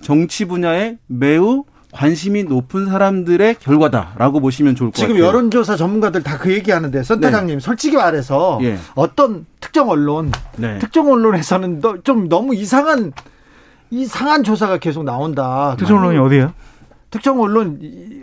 정치 0.00 0.44
분야에 0.44 0.98
매우 1.06 1.64
관심이 1.92 2.44
높은 2.44 2.86
사람들의 2.86 3.56
결과다라고 3.60 4.40
보시면 4.40 4.74
좋을 4.74 4.90
것 4.90 4.94
지금 4.96 5.08
같아요. 5.10 5.16
지금 5.18 5.28
여론조사 5.28 5.76
전문가들 5.76 6.22
다 6.22 6.38
그 6.38 6.50
얘기하는데 6.52 7.02
선타장님 7.02 7.56
네. 7.56 7.60
솔직히 7.60 7.96
말해서 7.96 8.58
예. 8.62 8.78
어떤 8.94 9.44
특정 9.60 9.90
언론, 9.90 10.32
네. 10.56 10.78
특정 10.78 11.10
언론에서는 11.12 11.82
좀 12.02 12.28
너무 12.28 12.54
이상한 12.54 13.12
이상한 13.90 14.42
조사가 14.42 14.78
계속 14.78 15.04
나온다. 15.04 15.76
특정 15.78 15.98
언론이 15.98 16.16
어디요? 16.18 16.52
특정 17.10 17.38
언론 17.40 17.78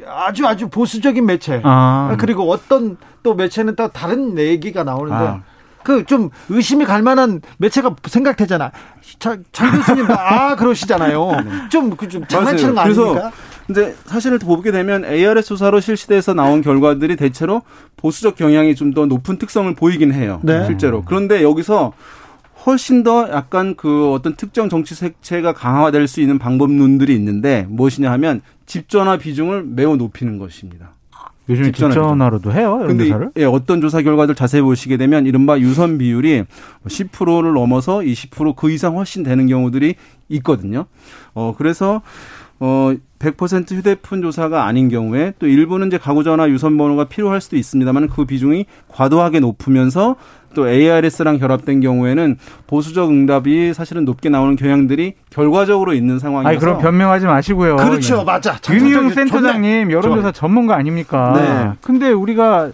아주 0.08 0.48
아주 0.48 0.68
보수적인 0.68 1.24
매체 1.28 1.62
아. 1.64 2.18
그리고 2.20 2.50
어떤 2.50 2.98
또 3.22 3.36
매체는 3.36 3.76
또 3.76 3.88
다른 3.90 4.36
얘기가 4.40 4.84
나오는데 4.84 5.16
아. 5.16 5.44
그 5.84 6.04
좀 6.06 6.30
의심이 6.50 6.86
갈 6.86 7.02
만한 7.02 7.42
매체가 7.58 7.96
생각되잖아. 8.08 8.72
장, 9.20 9.44
장 9.52 9.72
교수님 9.76 10.06
아 10.10 10.56
그러시잖아요. 10.56 11.32
좀좀 11.70 11.96
그좀 11.98 12.26
장난치는 12.28 12.76
거 12.76 12.82
아닙니까? 12.82 13.32
이제 13.70 13.96
사실을 14.06 14.40
보게 14.40 14.72
되면 14.72 15.06
ARS 15.06 15.48
조사로 15.50 15.80
실시돼서 15.80 16.34
나온 16.34 16.62
결과들이 16.62 17.16
대체로 17.16 17.62
보수적 17.98 18.36
경향이 18.36 18.76
좀 18.76 18.94
더 18.94 19.06
높은 19.06 19.38
특성을 19.38 19.72
보이긴 19.76 20.12
해요. 20.14 20.40
네. 20.44 20.66
실제로. 20.66 21.04
그런데 21.04 21.44
여기서 21.44 21.94
훨씬 22.66 23.04
더 23.04 23.30
약간 23.32 23.76
그 23.76 24.12
어떤 24.12 24.36
특정 24.36 24.68
정치 24.70 24.96
색채가 24.96 25.54
강화될 25.54 26.08
수 26.08 26.20
있는 26.22 26.38
방법론들이 26.40 27.14
있는데 27.16 27.66
무엇이냐 27.70 28.12
하면 28.14 28.42
집전화 28.66 29.18
비중을 29.18 29.64
매우 29.64 29.96
높이는 29.96 30.38
것입니다. 30.40 30.94
요즘 31.50 31.72
집전화로도 31.72 32.54
해요. 32.54 32.84
근데 32.86 33.10
예, 33.38 33.46
어떤 33.46 33.82
조사 33.82 34.02
결과들 34.02 34.36
자세히 34.36 34.62
보시게 34.62 34.98
되면 34.98 35.26
이른바 35.26 35.58
유선 35.60 35.98
비율이 35.98 36.44
10%를 36.86 37.54
넘어서 37.54 38.00
20%그 38.00 38.70
이상 38.72 38.96
훨씬 38.98 39.24
되는 39.24 39.48
경우들이 39.48 39.96
있거든요. 40.30 40.86
어 41.34 41.56
그래서 41.58 42.02
어, 42.60 42.94
100% 43.20 43.72
휴대폰 43.72 44.22
조사가 44.22 44.66
아닌 44.66 44.90
경우에 44.90 45.34
또 45.40 45.48
일부는 45.48 45.88
이제 45.88 45.98
가구 45.98 46.24
전화 46.24 46.50
유선 46.50 46.78
번호가 46.78 47.06
필요할 47.06 47.42
수도 47.42 47.58
있습니다만 47.58 48.08
그 48.08 48.26
비중이 48.26 48.66
과도하게 48.88 49.42
높으면서 49.42 50.16
또 50.56 50.68
ARS랑 50.68 51.38
결합된 51.38 51.82
경우에는 51.82 52.38
보수적 52.66 53.10
응답이 53.10 53.74
사실은 53.74 54.06
높게 54.06 54.30
나오는 54.30 54.56
경향들이 54.56 55.14
결과적으로 55.30 55.94
있는 55.94 56.18
상황이라서. 56.18 56.50
아니 56.50 56.60
그럼 56.60 56.80
변명하지 56.80 57.28
마시고요. 57.28 57.76
그렇죠, 57.76 58.18
네. 58.18 58.24
맞아. 58.24 58.56
윤희용 58.70 59.10
센터장님 59.10 59.92
여론조사 59.92 60.32
전문가 60.32 60.76
아닙니까? 60.76 61.34
네. 61.36 61.78
근데 61.82 62.10
우리가 62.10 62.72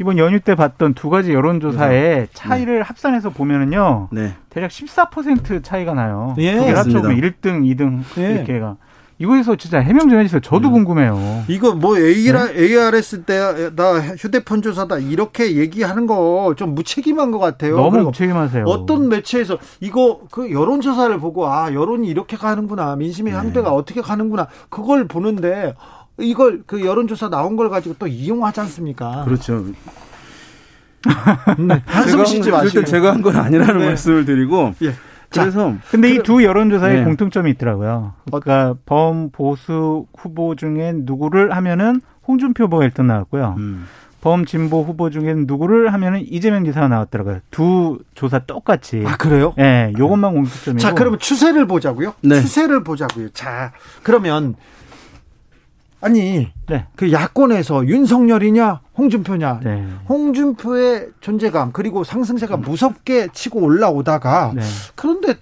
이번 0.00 0.18
연휴 0.18 0.40
때 0.40 0.56
봤던 0.56 0.94
두 0.94 1.10
가지 1.10 1.32
여론조사의 1.32 2.00
네. 2.02 2.26
차이를 2.32 2.76
네. 2.76 2.80
합산해서 2.80 3.30
보면은요. 3.30 4.08
네. 4.10 4.32
대략 4.50 4.70
14% 4.70 5.62
차이가 5.62 5.94
나요. 5.94 6.34
예. 6.38 6.56
합쳐보면 6.56 7.20
1등, 7.20 7.62
2등 7.62 8.00
예. 8.18 8.34
이렇게가. 8.34 8.76
이거에서 9.22 9.54
진짜 9.54 9.78
해명 9.78 10.08
좀 10.08 10.18
해주세요. 10.18 10.40
저도 10.40 10.68
음. 10.68 10.72
궁금해요. 10.72 11.44
이거 11.46 11.74
뭐 11.74 11.96
AR, 11.96 12.52
네? 12.54 12.60
ARS 12.74 13.22
때나 13.22 14.00
휴대폰 14.18 14.62
조사다 14.62 14.98
이렇게 14.98 15.56
얘기하는 15.56 16.06
거 16.06 16.54
좀 16.56 16.74
무책임한 16.74 17.30
것 17.30 17.38
같아요. 17.38 17.76
너무 17.76 18.00
무책임하세요. 18.00 18.64
어떤 18.64 19.08
매체에서 19.08 19.58
이거 19.80 20.22
그 20.30 20.50
여론 20.50 20.80
조사를 20.80 21.16
보고 21.20 21.46
아 21.46 21.72
여론이 21.72 22.08
이렇게 22.08 22.36
가는구나 22.36 22.96
민심의 22.96 23.32
네. 23.32 23.38
향배가 23.38 23.70
어떻게 23.72 24.00
가는구나 24.00 24.48
그걸 24.68 25.06
보는데 25.06 25.74
이걸 26.18 26.62
그 26.66 26.84
여론 26.84 27.06
조사 27.06 27.28
나온 27.30 27.54
걸 27.56 27.70
가지고 27.70 27.94
또 27.98 28.06
이용하지 28.08 28.60
않습니까? 28.60 29.24
그렇죠. 29.24 29.64
네. 31.58 31.82
한숨 31.86 32.24
쉬지 32.24 32.50
마시고. 32.50 32.84
제가 32.84 33.12
한 33.12 33.22
건 33.22 33.36
아니라는 33.36 33.78
네. 33.78 33.86
말씀을 33.86 34.24
드리고. 34.24 34.74
예. 34.82 34.92
그래서 35.40 35.74
근데 35.90 36.10
이 36.14 36.18
두 36.22 36.42
여론조사에 36.44 36.94
네. 37.00 37.04
공통점이 37.04 37.50
있더라고요. 37.52 38.12
그러니까 38.26 38.74
범 38.86 39.30
보수 39.30 40.06
후보 40.16 40.54
중에 40.54 40.92
누구를 40.94 41.54
하면은 41.56 42.00
홍준표 42.28 42.64
후보가 42.64 42.86
1등 42.88 43.04
나왔고요. 43.06 43.54
음. 43.58 43.86
범 44.20 44.44
진보 44.44 44.84
후보 44.84 45.10
중에 45.10 45.34
누구를 45.34 45.92
하면은 45.92 46.20
이재명 46.24 46.64
지사가 46.64 46.86
나왔더라고요. 46.86 47.40
두 47.50 47.98
조사 48.14 48.38
똑같이. 48.38 49.02
아 49.04 49.16
그래요? 49.16 49.52
예, 49.58 49.62
네, 49.62 49.92
요것만 49.98 50.34
공통점이고. 50.34 50.78
자, 50.80 50.94
그러면 50.94 51.18
추세를 51.18 51.66
보자고요. 51.66 52.14
네. 52.20 52.40
추세를 52.40 52.84
보자고요. 52.84 53.30
자, 53.30 53.72
그러면 54.04 54.54
아니 56.02 56.48
네. 56.68 56.86
그 56.96 57.12
야권에서 57.12 57.86
윤석열이냐 57.86 58.80
홍준표냐 58.98 59.60
네. 59.62 59.86
홍준표의 60.08 61.10
존재감 61.20 61.72
그리고 61.72 62.04
상승세가 62.04 62.56
무섭게 62.58 63.28
치고 63.32 63.60
올라오다가 63.60 64.52
네. 64.54 64.62
그런데 64.96 65.34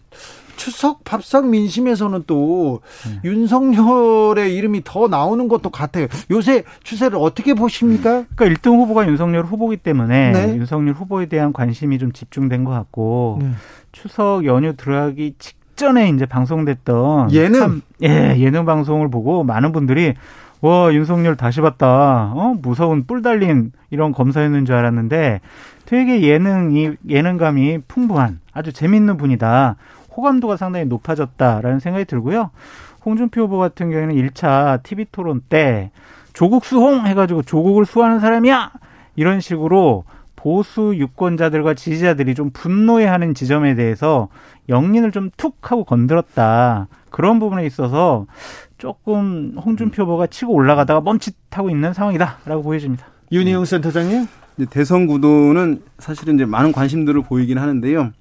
추석 0.56 1.02
밥상 1.04 1.50
민심에서는 1.50 2.24
또 2.26 2.82
네. 3.08 3.20
윤석열의 3.24 4.54
이름이 4.54 4.82
더 4.84 5.08
나오는 5.08 5.48
것도 5.48 5.70
같아요. 5.70 6.06
요새 6.30 6.64
추세를 6.84 7.16
어떻게 7.18 7.54
보십니까? 7.54 8.26
그러니까 8.36 8.44
1등 8.44 8.76
후보가 8.76 9.08
윤석열 9.08 9.46
후보기 9.46 9.78
때문에 9.78 10.32
네. 10.32 10.56
윤석열 10.56 10.92
후보에 10.92 11.24
대한 11.26 11.54
관심이 11.54 11.98
좀 11.98 12.12
집중된 12.12 12.64
것 12.64 12.72
같고 12.72 13.38
네. 13.40 13.52
추석 13.92 14.44
연휴 14.44 14.76
들어가기 14.76 15.36
직전에 15.38 16.10
이제 16.10 16.26
방송됐던 16.26 17.32
예능 17.32 17.58
참, 17.58 17.82
예 18.02 18.36
예능 18.38 18.66
방송을 18.66 19.10
보고 19.10 19.42
많은 19.44 19.72
분들이 19.72 20.12
와 20.60 20.92
윤석열 20.92 21.36
다시 21.36 21.60
봤다. 21.60 22.32
어 22.34 22.54
무서운 22.60 23.04
뿔 23.04 23.22
달린 23.22 23.72
이런 23.90 24.12
검사였는 24.12 24.66
줄 24.66 24.74
알았는데 24.74 25.40
되게 25.86 26.22
예능이 26.22 26.96
예능감이 27.08 27.78
풍부한 27.88 28.40
아주 28.52 28.72
재밌는 28.72 29.16
분이다. 29.16 29.76
호감도가 30.16 30.56
상당히 30.56 30.86
높아졌다라는 30.86 31.80
생각이 31.80 32.04
들고요. 32.04 32.50
홍준표 33.04 33.42
후보 33.42 33.58
같은 33.58 33.90
경우에는 33.90 34.14
1차 34.14 34.82
TV 34.82 35.06
토론 35.10 35.40
때 35.48 35.90
조국 36.32 36.64
수홍 36.64 37.06
해가지고 37.06 37.42
조국을 37.42 37.86
수하는 37.86 38.20
사람이야 38.20 38.72
이런 39.16 39.40
식으로 39.40 40.04
보수 40.40 40.94
유권자들과 40.96 41.74
지지자들이 41.74 42.34
좀 42.34 42.50
분노해하는 42.50 43.34
지점에 43.34 43.74
대해서 43.74 44.28
영린을 44.70 45.12
좀 45.12 45.30
툭 45.36 45.70
하고 45.70 45.84
건드렸다. 45.84 46.88
그런 47.10 47.38
부분에 47.38 47.66
있어서 47.66 48.26
조금 48.78 49.54
홍준표 49.56 50.04
후보가 50.04 50.28
치고 50.28 50.54
올라가다가 50.54 51.02
멈칫하고 51.02 51.68
있는 51.68 51.92
상황이다라고 51.92 52.62
보여집니다. 52.62 53.06
윤희영 53.30 53.64
센터장님? 53.66 54.26
대선 54.70 55.06
구도는 55.06 55.82
사실은 55.98 56.36
이제 56.36 56.44
많은 56.46 56.72
관심들을 56.72 57.22
보이긴 57.22 57.58
하는데요. 57.58 58.12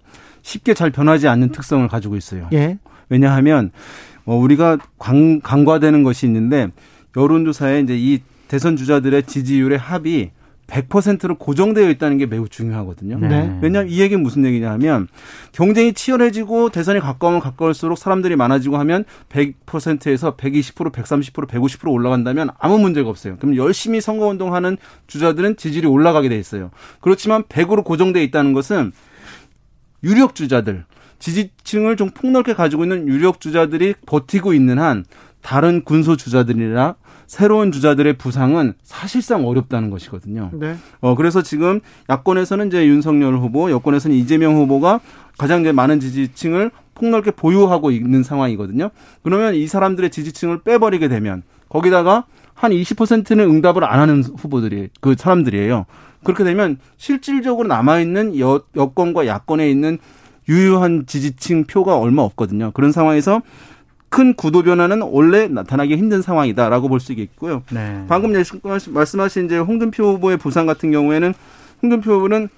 쉽게 0.42 0.74
잘 0.74 0.90
변하지 0.90 1.28
않는 1.28 1.52
특성을 1.52 1.88
가지고 1.88 2.18
있어요. 2.18 2.50
예. 2.52 2.78
왜냐하면 3.10 3.72
뭐 4.26 4.38
우리가 4.38 4.78
강, 4.98 5.40
강과되는 5.40 6.04
것이 6.04 6.26
있는데 6.26 6.68
여론조사에 7.16 7.80
이제 7.82 7.98
이 7.98 8.20
대선 8.48 8.76
주자들의 8.76 9.24
지지율의 9.24 9.78
합이 9.78 10.32
100%로 10.70 11.36
고정되어 11.36 11.90
있다는 11.90 12.18
게 12.18 12.26
매우 12.26 12.48
중요하거든요. 12.48 13.18
네. 13.20 13.60
왜냐하면 13.62 13.92
이 13.92 14.00
얘기는 14.00 14.22
무슨 14.22 14.46
얘기냐 14.46 14.72
하면 14.72 15.08
경쟁이 15.52 15.94
치열해지고 15.94 16.70
대선이 16.70 17.00
가까우면 17.00 17.42
가까울수록 17.42 17.98
사람들이 17.98 18.36
많아지고 18.36 18.78
하면 18.78 19.04
100%에서 19.30 20.36
120%, 20.36 20.92
130%, 20.92 21.48
150% 21.48 21.92
올라간다면 21.92 22.50
아무 22.58 22.80
문제가 22.80 23.10
없어요. 23.10 23.38
그럼 23.38 23.56
열심히 23.56 24.00
선거운동하는 24.02 24.78
주자들은 25.08 25.58
지지율이 25.58 25.88
올라가게 25.88 26.30
돼 26.30 26.38
있어요. 26.38 26.72
그렇지만 27.02 27.44
100으로 27.44 27.84
고정되어 27.84 28.22
있다는 28.24 28.54
것은 28.54 28.92
유력 30.04 30.36
주자들, 30.36 30.86
지지층을 31.20 31.98
좀 31.98 32.12
폭넓게 32.12 32.54
가지고 32.54 32.84
있는 32.84 33.08
유력 33.08 33.42
주자들이 33.42 33.96
버티고 34.06 34.54
있는 34.54 34.80
한 34.80 35.04
다른 35.42 35.84
군소 35.84 36.16
주자들이나 36.16 36.96
새로운 37.30 37.72
주자들의 37.72 38.14
부상은 38.18 38.74
사실상 38.82 39.48
어렵다는 39.48 39.92
것이거든요. 39.92 40.50
네. 40.52 40.76
어 41.00 41.14
그래서 41.14 41.44
지금 41.44 41.80
야권에서는 42.10 42.68
이제 42.68 42.88
윤석열 42.88 43.38
후보, 43.38 43.70
여권에서는 43.70 44.18
이재명 44.18 44.56
후보가 44.56 45.00
가장 45.38 45.62
이제 45.62 45.72
많은 45.72 46.00
지지층을 46.00 46.72
폭넓게 46.96 47.30
보유하고 47.32 47.92
있는 47.92 48.24
상황이거든요. 48.24 48.90
그러면 49.22 49.54
이 49.54 49.68
사람들의 49.68 50.10
지지층을 50.10 50.64
빼버리게 50.64 51.08
되면 51.08 51.44
거기다가 51.70 52.26
한 52.56 52.72
20%는 52.72 53.48
응답을 53.48 53.84
안 53.84 54.00
하는 54.00 54.24
후보들이 54.24 54.90
그 55.00 55.14
사람들이에요. 55.16 55.86
그렇게 56.24 56.44
되면 56.44 56.80
실질적으로 56.98 57.68
남아 57.68 58.00
있는 58.00 58.40
여, 58.40 58.64
여권과 58.76 59.28
야권에 59.28 59.70
있는 59.70 60.00
유효한 60.50 61.06
지지층 61.06 61.66
표가 61.66 62.00
얼마 62.00 62.24
없거든요. 62.24 62.72
그런 62.72 62.92
상황에서 62.92 63.44
큰 64.10 64.34
구도 64.34 64.64
변화는 64.64 65.02
원래 65.04 65.48
나타나기 65.48 65.96
힘든 65.96 66.22
상황이다라고 66.22 66.90
볼 66.90 67.00
수 67.00 67.12
있겠고요. 67.14 67.64
네. 67.72 68.04
방금 68.08 68.34
말씀하신 68.90 69.46
이제 69.46 69.58
홍준표 69.58 70.04
후보의 70.14 70.38
부상 70.38 70.66
같은 70.66 70.92
경우에는 70.92 71.34
홍준표 71.82 72.14
후보는 72.14 72.50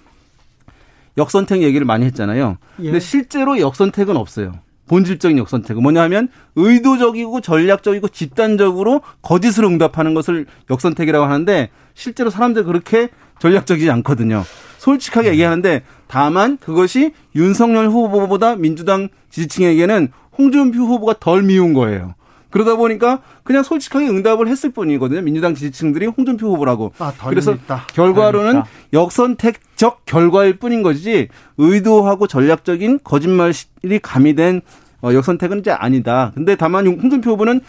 역선택 1.18 1.62
얘기를 1.62 1.86
많이 1.86 2.06
했잖아요. 2.06 2.58
예. 2.80 2.84
근데 2.84 3.00
실제로 3.00 3.60
역선택은 3.60 4.16
없어요. 4.16 4.54
본질적인 4.88 5.38
역선택은 5.38 5.82
뭐냐 5.82 6.02
하면 6.04 6.30
의도적이고 6.56 7.42
전략적이고 7.42 8.10
집단적으로 8.10 9.02
거짓으로 9.22 9.68
응답하는 9.68 10.14
것을 10.14 10.46
역선택이라고 10.70 11.26
하는데 11.26 11.70
실제로 11.94 12.30
사람들 12.30 12.64
그렇게 12.66 13.10
전략적이지 13.40 13.90
않거든요. 13.92 14.44
솔직하게 14.80 15.30
음. 15.30 15.34
얘기하는데 15.34 15.84
다만 16.08 16.58
그것이 16.58 17.14
윤석열 17.36 17.88
후보보다 17.90 18.56
민주당 18.56 19.10
지지층에게는 19.30 20.10
홍준표 20.42 20.80
후보가 20.80 21.16
덜 21.20 21.44
미운 21.44 21.74
거예요. 21.74 22.16
그러다 22.50 22.76
보니까 22.76 23.22
그냥 23.44 23.64
솔직하게 23.64 24.10
응답을 24.10 24.48
했을 24.48 24.72
뿐이거든요. 24.72 25.22
민주당 25.22 25.56
지지층들이 25.56 26.08
홍준표 26.08 26.48
후보라고. 26.48 26.92
아, 27.00 27.14
그래서 27.30 27.54
밉다. 27.54 27.88
결과로는 27.94 28.54
덜 28.54 28.64
역선택적 28.92 30.06
결과일 30.06 30.58
뿐인 30.58 30.84
거지 30.84 31.30
의도하고 31.58 32.28
전략적인 32.28 33.00
거짓말이 33.04 33.54
가미된 34.02 34.62
어, 35.02 35.14
역선택은 35.14 35.60
이제 35.60 35.72
아니다. 35.72 36.32
근데 36.36 36.56
다만 36.56 36.86
홍준표 36.88 37.32
후보는 37.32 37.62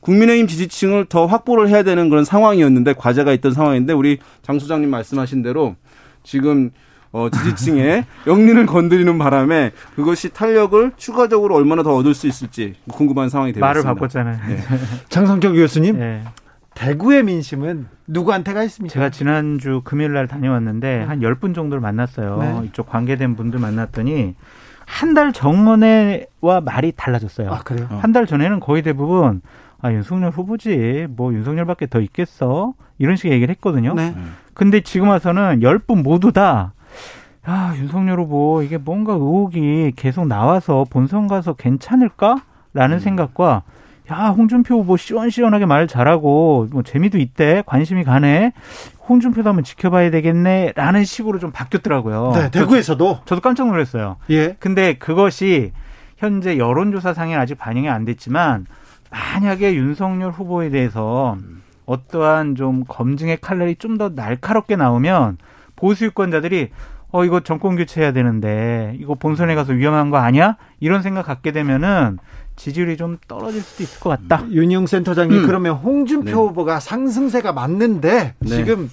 국민의힘 0.00 0.46
지지층을 0.48 1.06
더 1.06 1.26
확보를 1.26 1.68
해야 1.68 1.82
되는 1.82 2.08
그런 2.08 2.24
상황이었는데 2.24 2.94
과제가 2.94 3.32
있던 3.34 3.52
상황인데 3.52 3.92
우리 3.92 4.18
장 4.42 4.58
소장님 4.58 4.90
말씀하신 4.90 5.42
대로 5.42 5.76
지금 6.24 6.70
어, 7.12 7.28
지지층의 7.30 8.04
영린을 8.26 8.66
건드리는 8.66 9.16
바람에 9.18 9.72
그것이 9.96 10.28
탄력을 10.32 10.92
추가적으로 10.96 11.54
얼마나 11.56 11.82
더 11.82 11.94
얻을 11.94 12.14
수 12.14 12.26
있을지 12.26 12.74
궁금한 12.90 13.28
상황이 13.28 13.52
되고 13.52 13.64
말을 13.64 13.82
바꿨잖아요. 13.82 14.36
네. 14.48 14.58
장성경 15.08 15.54
교수님. 15.54 15.98
네. 15.98 16.22
대구의 16.74 17.24
민심은 17.24 17.86
누구한테 18.06 18.52
가 18.52 18.62
있습니까? 18.64 18.92
제가 18.92 19.10
지난주 19.10 19.80
금요일 19.84 20.12
날 20.12 20.28
다녀왔는데 20.28 20.98
네. 20.98 21.04
한 21.04 21.20
10분 21.20 21.54
정도를 21.54 21.80
만났어요. 21.80 22.38
네. 22.40 22.66
이쪽 22.66 22.88
관계된 22.88 23.34
분들 23.36 23.58
만났더니 23.58 24.34
한 24.86 25.12
달 25.14 25.32
전에와 25.34 26.60
말이 26.64 26.92
달라졌어요. 26.96 27.50
아, 27.52 27.58
그래요? 27.62 27.86
한 28.00 28.12
달 28.12 28.26
전에는 28.26 28.60
거의 28.60 28.82
대부분 28.82 29.42
아, 29.80 29.92
윤석열 29.92 30.30
후보지. 30.30 31.06
뭐 31.10 31.32
윤석열밖에 31.34 31.86
더 31.86 32.00
있겠어. 32.00 32.74
이런 32.98 33.16
식의 33.16 33.32
얘기를 33.32 33.52
했거든요. 33.54 33.94
네. 33.94 34.14
근데 34.54 34.80
지금 34.80 35.08
와서는 35.08 35.60
10분 35.60 36.02
모두 36.02 36.32
다 36.32 36.72
야, 37.48 37.72
윤석열 37.76 38.20
후보 38.20 38.62
이게 38.62 38.76
뭔가 38.76 39.12
의혹이 39.14 39.92
계속 39.96 40.26
나와서 40.26 40.84
본선 40.90 41.26
가서 41.28 41.54
괜찮을까 41.54 42.42
라는 42.74 42.96
음. 42.96 43.00
생각과 43.00 43.62
야, 44.10 44.28
홍준표 44.30 44.76
후보 44.80 44.96
시원시원하게 44.96 45.66
말 45.66 45.86
잘하고 45.86 46.68
뭐 46.70 46.82
재미도 46.82 47.18
있대. 47.18 47.62
관심이 47.66 48.04
가네. 48.04 48.52
홍준표도 49.08 49.48
한번 49.48 49.64
지켜봐야 49.64 50.10
되겠네 50.10 50.72
라는 50.76 51.04
식으로 51.04 51.38
좀 51.38 51.50
바뀌었더라고요. 51.52 52.32
네, 52.34 52.50
대구에서도 52.50 53.20
저도 53.24 53.40
깜짝 53.40 53.66
놀랐어요. 53.68 54.16
예. 54.30 54.56
근데 54.58 54.94
그것이 54.94 55.72
현재 56.18 56.58
여론조사상에 56.58 57.34
아직 57.36 57.56
반영이 57.56 57.88
안 57.88 58.04
됐지만 58.04 58.66
만약에 59.10 59.74
윤석열 59.74 60.32
후보에 60.32 60.68
대해서 60.70 61.36
어떠한 61.86 62.54
좀 62.56 62.84
검증의 62.86 63.38
칼날이 63.40 63.76
좀 63.76 63.96
더 63.96 64.10
날카롭게 64.10 64.76
나오면 64.76 65.38
보수 65.76 66.04
유권자들이 66.06 66.70
어 67.10 67.24
이거 67.24 67.40
정권 67.40 67.76
교체해야 67.76 68.12
되는데 68.12 68.96
이거 69.00 69.14
본선에 69.14 69.54
가서 69.54 69.72
위험한 69.72 70.10
거 70.10 70.18
아니야? 70.18 70.56
이런 70.80 71.02
생각 71.02 71.26
갖게 71.26 71.52
되면은 71.52 72.18
지지율이 72.56 72.96
좀 72.96 73.18
떨어질 73.28 73.62
수도 73.62 73.82
있을 73.84 74.00
것 74.00 74.10
같다. 74.10 74.44
윤영 74.50 74.86
센터장님 74.86 75.38
음. 75.38 75.46
그러면 75.46 75.76
홍준표 75.76 76.24
네. 76.24 76.32
후보가 76.32 76.80
상승세가 76.80 77.52
맞는데 77.52 78.34
네. 78.38 78.48
지금 78.48 78.90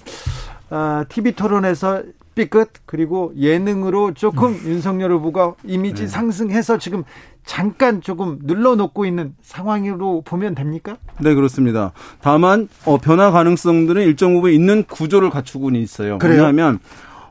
어, 0.70 1.02
TV 1.08 1.32
토론에서 1.32 2.02
삐끗 2.36 2.72
그리고 2.86 3.32
예능으로 3.36 4.14
조금 4.14 4.50
음. 4.50 4.60
윤석열 4.64 5.10
후보가 5.12 5.54
이미지 5.64 6.02
네. 6.02 6.08
상승해서 6.08 6.78
지금 6.78 7.02
잠깐 7.44 8.00
조금 8.02 8.38
눌러놓고 8.42 9.06
있는 9.06 9.34
상황으로 9.40 10.22
보면 10.22 10.54
됩니까? 10.54 10.96
네 11.20 11.34
그렇습니다. 11.34 11.92
다만 12.20 12.68
어, 12.84 12.98
변화 12.98 13.30
가능성들은 13.30 14.02
일정 14.02 14.34
부분 14.34 14.52
있는 14.52 14.84
구조를 14.84 15.30
갖추고는 15.30 15.80
있어요. 15.80 16.18
그래요? 16.18 16.36
왜냐하면 16.42 16.78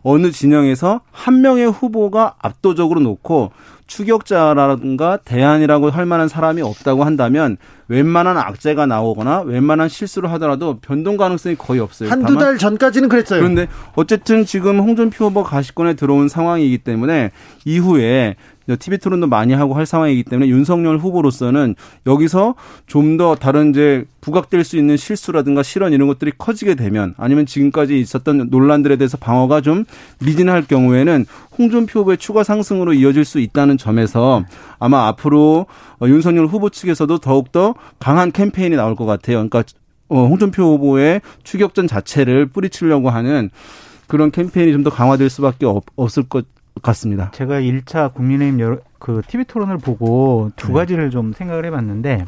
어느 0.08 0.30
진영에서 0.30 1.02
한 1.12 1.42
명의 1.42 1.66
후보가 1.66 2.36
압도적으로 2.38 3.00
놓고 3.00 3.52
추격자라든가 3.88 5.18
대안이라고 5.26 5.90
할 5.90 6.06
만한 6.06 6.28
사람이 6.28 6.62
없다고 6.62 7.04
한다면 7.04 7.58
웬만한 7.88 8.38
악재가 8.38 8.86
나오거나 8.86 9.42
웬만한 9.42 9.90
실수를 9.90 10.32
하더라도 10.34 10.78
변동 10.80 11.18
가능성이 11.18 11.56
거의 11.56 11.80
없어요. 11.80 12.12
한두 12.12 12.38
달 12.38 12.60
전까지는 12.60 13.10
그랬어요. 13.10 13.40
그런데 13.40 13.68
어쨌든 13.96 14.46
지금 14.46 14.80
홍준표 14.80 15.26
후보 15.26 15.42
가시권에 15.44 15.96
들어온 15.96 16.30
상황이기 16.30 16.80
때문에 16.80 17.32
이후에 17.66 18.36
TV 18.80 18.98
토론도 18.98 19.28
많이 19.28 19.54
하고 19.54 19.76
할 19.76 19.86
상황이기 19.86 20.24
때문에 20.24 20.50
윤석열 20.50 20.98
후보로서는 20.98 21.76
여기서 22.08 22.56
좀 22.88 23.16
더 23.18 23.36
다른 23.36 23.70
이제 23.70 24.04
부각될 24.20 24.64
수 24.64 24.76
있는 24.78 24.98
실수라든가 24.98 25.64
실언 25.64 25.94
이런 25.94 26.08
것들이 26.08 26.32
커지게 26.38 26.76
되면 26.76 27.14
아니면 27.18 27.46
지금까지 27.46 28.00
있었던 28.00 28.48
논란들에 28.50 28.96
대해서 28.98 29.16
방어가 29.18 29.62
좀 29.62 29.86
미진할 30.26 30.64
경우에는 30.66 31.26
홍준표 31.58 32.00
후보의 32.02 32.18
추가 32.18 32.44
상승으로 32.44 32.94
이어질 32.94 33.24
수 33.24 33.40
있다는 33.40 33.78
점에서 33.78 34.44
아마 34.80 35.08
앞으로 35.08 35.68
윤석열 36.02 36.48
후보 36.48 36.70
측에서도 36.70 37.18
더욱더 37.20 37.76
강한 38.00 38.32
캠페인이 38.32 38.76
나올 38.76 38.96
것 38.96 39.06
같아요. 39.06 39.36
그러니까 39.38 39.64
어, 40.10 40.26
홍준표 40.26 40.64
후보의 40.64 41.22
추격전 41.44 41.88
자체를 41.88 42.48
뿌리치려고 42.48 43.10
하는 43.10 43.50
그런 44.08 44.32
캠페인이 44.32 44.72
좀 44.74 44.84
더 44.84 44.90
강화될 44.90 45.30
수밖에 45.30 45.66
없, 45.66 45.84
없을 45.96 46.24
것 46.24 46.46
같습니다. 46.82 47.32
제가 47.32 47.62
1차 47.62 48.14
국민의힘 48.14 48.60
여러, 48.60 48.78
그 49.00 49.22
TV 49.28 49.46
토론을 49.46 49.78
보고 49.78 50.52
두 50.56 50.68
네. 50.68 50.74
가지를 50.74 51.10
좀 51.10 51.34
생각을 51.34 51.66
해봤는데 51.66 52.26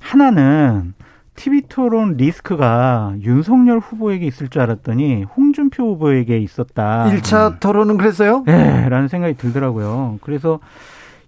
하나는 0.00 0.94
TV 1.34 1.62
토론 1.68 2.16
리스크가 2.16 3.14
윤석열 3.22 3.78
후보에게 3.78 4.26
있을 4.26 4.48
줄 4.48 4.60
알았더니 4.60 5.24
홍준표 5.24 5.94
후보에게 5.94 6.38
있었다. 6.38 7.06
1차 7.10 7.60
토론은 7.60 7.96
그랬어요? 7.96 8.42
네, 8.46 8.88
라는 8.88 9.08
생각이 9.08 9.36
들더라고요. 9.38 10.18
그래서 10.22 10.60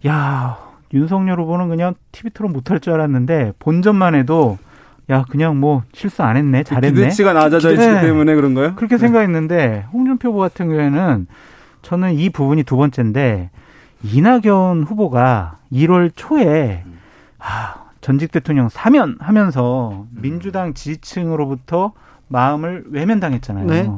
야, 0.07 0.59
윤석열 0.93 1.41
후보는 1.41 1.69
그냥 1.69 1.95
TV 2.11 2.31
토론 2.35 2.53
못할 2.53 2.81
줄 2.81 2.93
알았는데 2.93 3.55
본전만 3.59 4.15
해도 4.15 4.59
야 5.11 5.25
그냥 5.29 5.59
뭐 5.59 5.83
실수 5.93 6.23
안 6.23 6.37
했네 6.37 6.63
잘했네 6.63 6.95
기대치가 6.95 7.33
낮아져 7.33 7.73
있기 7.73 7.85
네. 7.85 8.03
때문에 8.03 8.35
그런가요? 8.35 8.75
그렇게 8.77 8.97
네. 8.97 9.01
생각했는데 9.01 9.87
홍준표 9.93 10.29
후보 10.29 10.39
같은 10.39 10.69
경우에는 10.69 11.27
저는 11.83 12.15
이 12.15 12.31
부분이 12.31 12.63
두 12.65 12.77
번째인데 12.77 13.51
이낙연 14.05 14.85
후보가 14.85 15.59
1월 15.73 16.11
초에 16.15 16.85
아, 17.39 17.85
전직 18.01 18.33
대통령 18.33 18.69
사면 18.69 19.17
하면서 19.21 20.07
민주당 20.11 20.75
지지층으로부터 20.75 21.93
마음을 22.29 22.85
외면당했잖아요. 22.89 23.67
네. 23.67 23.91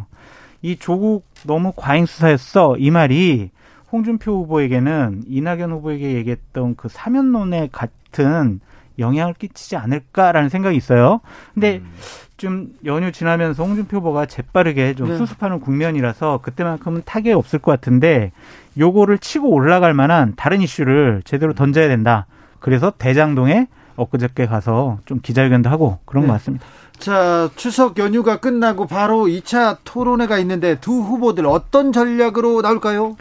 이 0.62 0.76
조국 0.76 1.26
너무 1.46 1.72
과잉 1.76 2.06
수사였어 2.06 2.76
이 2.78 2.90
말이 2.90 3.50
홍준표 3.92 4.32
후보에게는 4.32 5.24
이낙연 5.26 5.70
후보에게 5.70 6.14
얘기했던 6.14 6.74
그 6.76 6.88
사면론에 6.88 7.68
같은 7.70 8.60
영향을 8.98 9.34
끼치지 9.34 9.76
않을까라는 9.76 10.48
생각이 10.48 10.76
있어요. 10.76 11.20
근데 11.52 11.76
음. 11.76 11.92
좀 12.36 12.70
연휴 12.84 13.12
지나면서 13.12 13.62
홍준표 13.64 13.98
후보가 13.98 14.26
재빠르게 14.26 14.94
좀 14.94 15.08
네. 15.08 15.16
수습하는 15.16 15.60
국면이라서 15.60 16.40
그때만큼은 16.42 17.02
타격이 17.04 17.32
없을 17.32 17.58
것 17.58 17.70
같은데 17.70 18.32
요거를 18.78 19.18
치고 19.18 19.50
올라갈 19.50 19.94
만한 19.94 20.34
다른 20.36 20.60
이슈를 20.60 21.22
제대로 21.24 21.52
던져야 21.54 21.88
된다. 21.88 22.26
그래서 22.58 22.92
대장동에 22.96 23.68
엊그저께 23.96 24.46
가서 24.46 24.98
좀 25.04 25.20
기자회견도 25.22 25.70
하고 25.70 25.98
그런 26.04 26.22
네. 26.22 26.28
것 26.28 26.32
같습니다. 26.34 26.66
자, 26.98 27.50
추석 27.54 27.98
연휴가 27.98 28.38
끝나고 28.38 28.86
바로 28.86 29.24
2차 29.26 29.78
토론회가 29.84 30.38
있는데 30.38 30.76
두 30.80 30.92
후보들 30.92 31.46
어떤 31.46 31.92
전략으로 31.92 32.62
나올까요? 32.62 33.16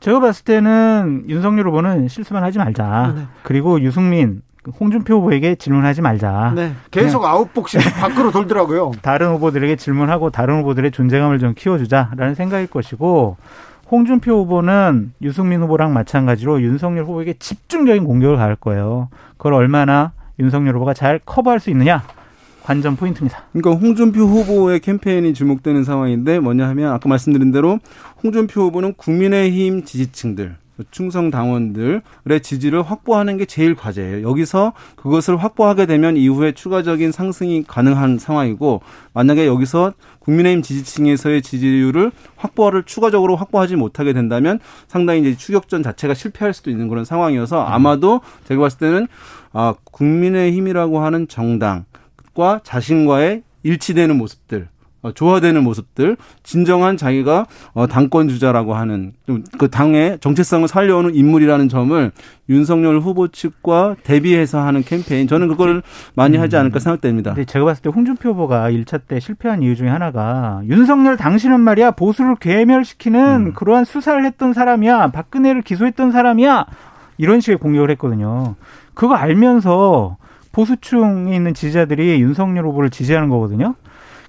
제가 0.00 0.20
봤을 0.20 0.44
때는 0.44 1.24
윤석열 1.28 1.68
후보는 1.68 2.08
실수만 2.08 2.42
하지 2.42 2.58
말자. 2.58 3.14
네. 3.16 3.22
그리고 3.42 3.80
유승민 3.80 4.42
홍준표 4.80 5.16
후보에게 5.16 5.56
질문하지 5.56 6.02
말자. 6.02 6.52
네. 6.54 6.72
계속 6.90 7.24
아웃복싱 7.24 7.80
밖으로 8.00 8.30
돌더라고요. 8.30 8.92
다른 9.02 9.28
후보들에게 9.32 9.76
질문하고 9.76 10.30
다른 10.30 10.60
후보들의 10.60 10.90
존재감을 10.90 11.38
좀 11.38 11.54
키워주자라는 11.54 12.34
생각일 12.34 12.66
것이고 12.66 13.36
홍준표 13.90 14.32
후보는 14.40 15.12
유승민 15.22 15.60
후보랑 15.62 15.92
마찬가지로 15.92 16.62
윤석열 16.62 17.04
후보에게 17.04 17.34
집중적인 17.34 18.04
공격을 18.04 18.36
가할 18.36 18.56
거예요. 18.56 19.08
그걸 19.36 19.54
얼마나 19.54 20.12
윤석열 20.38 20.74
후보가 20.76 20.94
잘 20.94 21.20
커버할 21.24 21.60
수 21.60 21.70
있느냐 21.70 22.02
관전 22.64 22.96
포인트입니다. 22.96 23.44
그러니까 23.52 23.78
홍준표 23.78 24.20
후보의 24.20 24.80
캠페인이 24.80 25.34
주목되는 25.34 25.84
상황인데 25.84 26.40
뭐냐 26.40 26.66
하면 26.70 26.92
아까 26.92 27.08
말씀드린 27.08 27.52
대로 27.52 27.78
홍준표 28.22 28.62
후보는 28.62 28.94
국민의힘 28.94 29.84
지지층들 29.84 30.56
충성 30.90 31.30
당원들의 31.30 32.02
지지를 32.42 32.82
확보하는 32.82 33.36
게 33.36 33.44
제일 33.44 33.74
과제예요. 33.74 34.28
여기서 34.28 34.72
그것을 34.96 35.36
확보하게 35.36 35.86
되면 35.86 36.16
이후에 36.16 36.52
추가적인 36.52 37.12
상승이 37.12 37.64
가능한 37.66 38.18
상황이고 38.18 38.82
만약에 39.12 39.46
여기서 39.46 39.92
국민의힘 40.18 40.62
지지층에서의 40.62 41.42
지지율을 41.42 42.10
확보를 42.36 42.82
추가적으로 42.84 43.36
확보하지 43.36 43.76
못하게 43.76 44.12
된다면 44.12 44.58
상당히 44.88 45.20
이제 45.20 45.36
추격전 45.36 45.82
자체가 45.82 46.14
실패할 46.14 46.54
수도 46.54 46.70
있는 46.70 46.88
그런 46.88 47.04
상황이어서 47.04 47.62
아마도 47.62 48.20
제가 48.48 48.60
봤을 48.60 48.78
때는 48.78 49.06
아 49.52 49.74
국민의힘이라고 49.84 51.00
하는 51.00 51.28
정당과 51.28 52.60
자신과의 52.64 53.42
일치되는 53.62 54.16
모습들 54.16 54.68
어, 54.73 54.73
조화되는 55.12 55.62
모습들, 55.62 56.16
진정한 56.42 56.96
자기가 56.96 57.46
어, 57.72 57.86
당권 57.86 58.28
주자라고 58.28 58.74
하는 58.74 59.12
그 59.58 59.68
당의 59.68 60.18
정체성을 60.20 60.66
살려오는 60.68 61.14
인물이라는 61.14 61.68
점을 61.68 62.12
윤석열 62.48 63.00
후보 63.00 63.28
측과 63.28 63.96
대비해서 64.02 64.60
하는 64.60 64.82
캠페인 64.82 65.26
저는 65.26 65.48
그거를 65.48 65.82
많이 66.14 66.36
하지 66.36 66.56
않을까 66.56 66.78
생각됩니다. 66.78 67.34
근데 67.34 67.44
제가 67.44 67.64
봤을 67.64 67.82
때 67.82 67.90
홍준표 67.90 68.30
후보가 68.30 68.70
1차 68.70 69.02
때 69.06 69.20
실패한 69.20 69.62
이유 69.62 69.76
중에 69.76 69.88
하나가 69.88 70.60
윤석열 70.66 71.16
당신은 71.16 71.60
말이야 71.60 71.92
보수를 71.92 72.36
괴멸시키는 72.36 73.46
음. 73.46 73.52
그러한 73.54 73.84
수사를 73.84 74.24
했던 74.24 74.52
사람이야 74.52 75.10
박근혜를 75.12 75.62
기소했던 75.62 76.12
사람이야 76.12 76.66
이런 77.18 77.40
식의 77.40 77.58
공격을 77.58 77.90
했거든요. 77.92 78.56
그거 78.94 79.14
알면서 79.14 80.16
보수층에 80.52 81.34
있는 81.34 81.52
지지자들이 81.52 82.20
윤석열 82.20 82.66
후보를 82.66 82.90
지지하는 82.90 83.28
거거든요. 83.28 83.74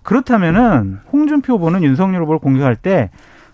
그렇다면은 0.06 1.00
홍준표 1.12 1.56
후보는 1.56 1.84
윤석열 1.84 2.22
후보를 2.22 2.40
공격할 2.40 2.76
때 2.76 3.10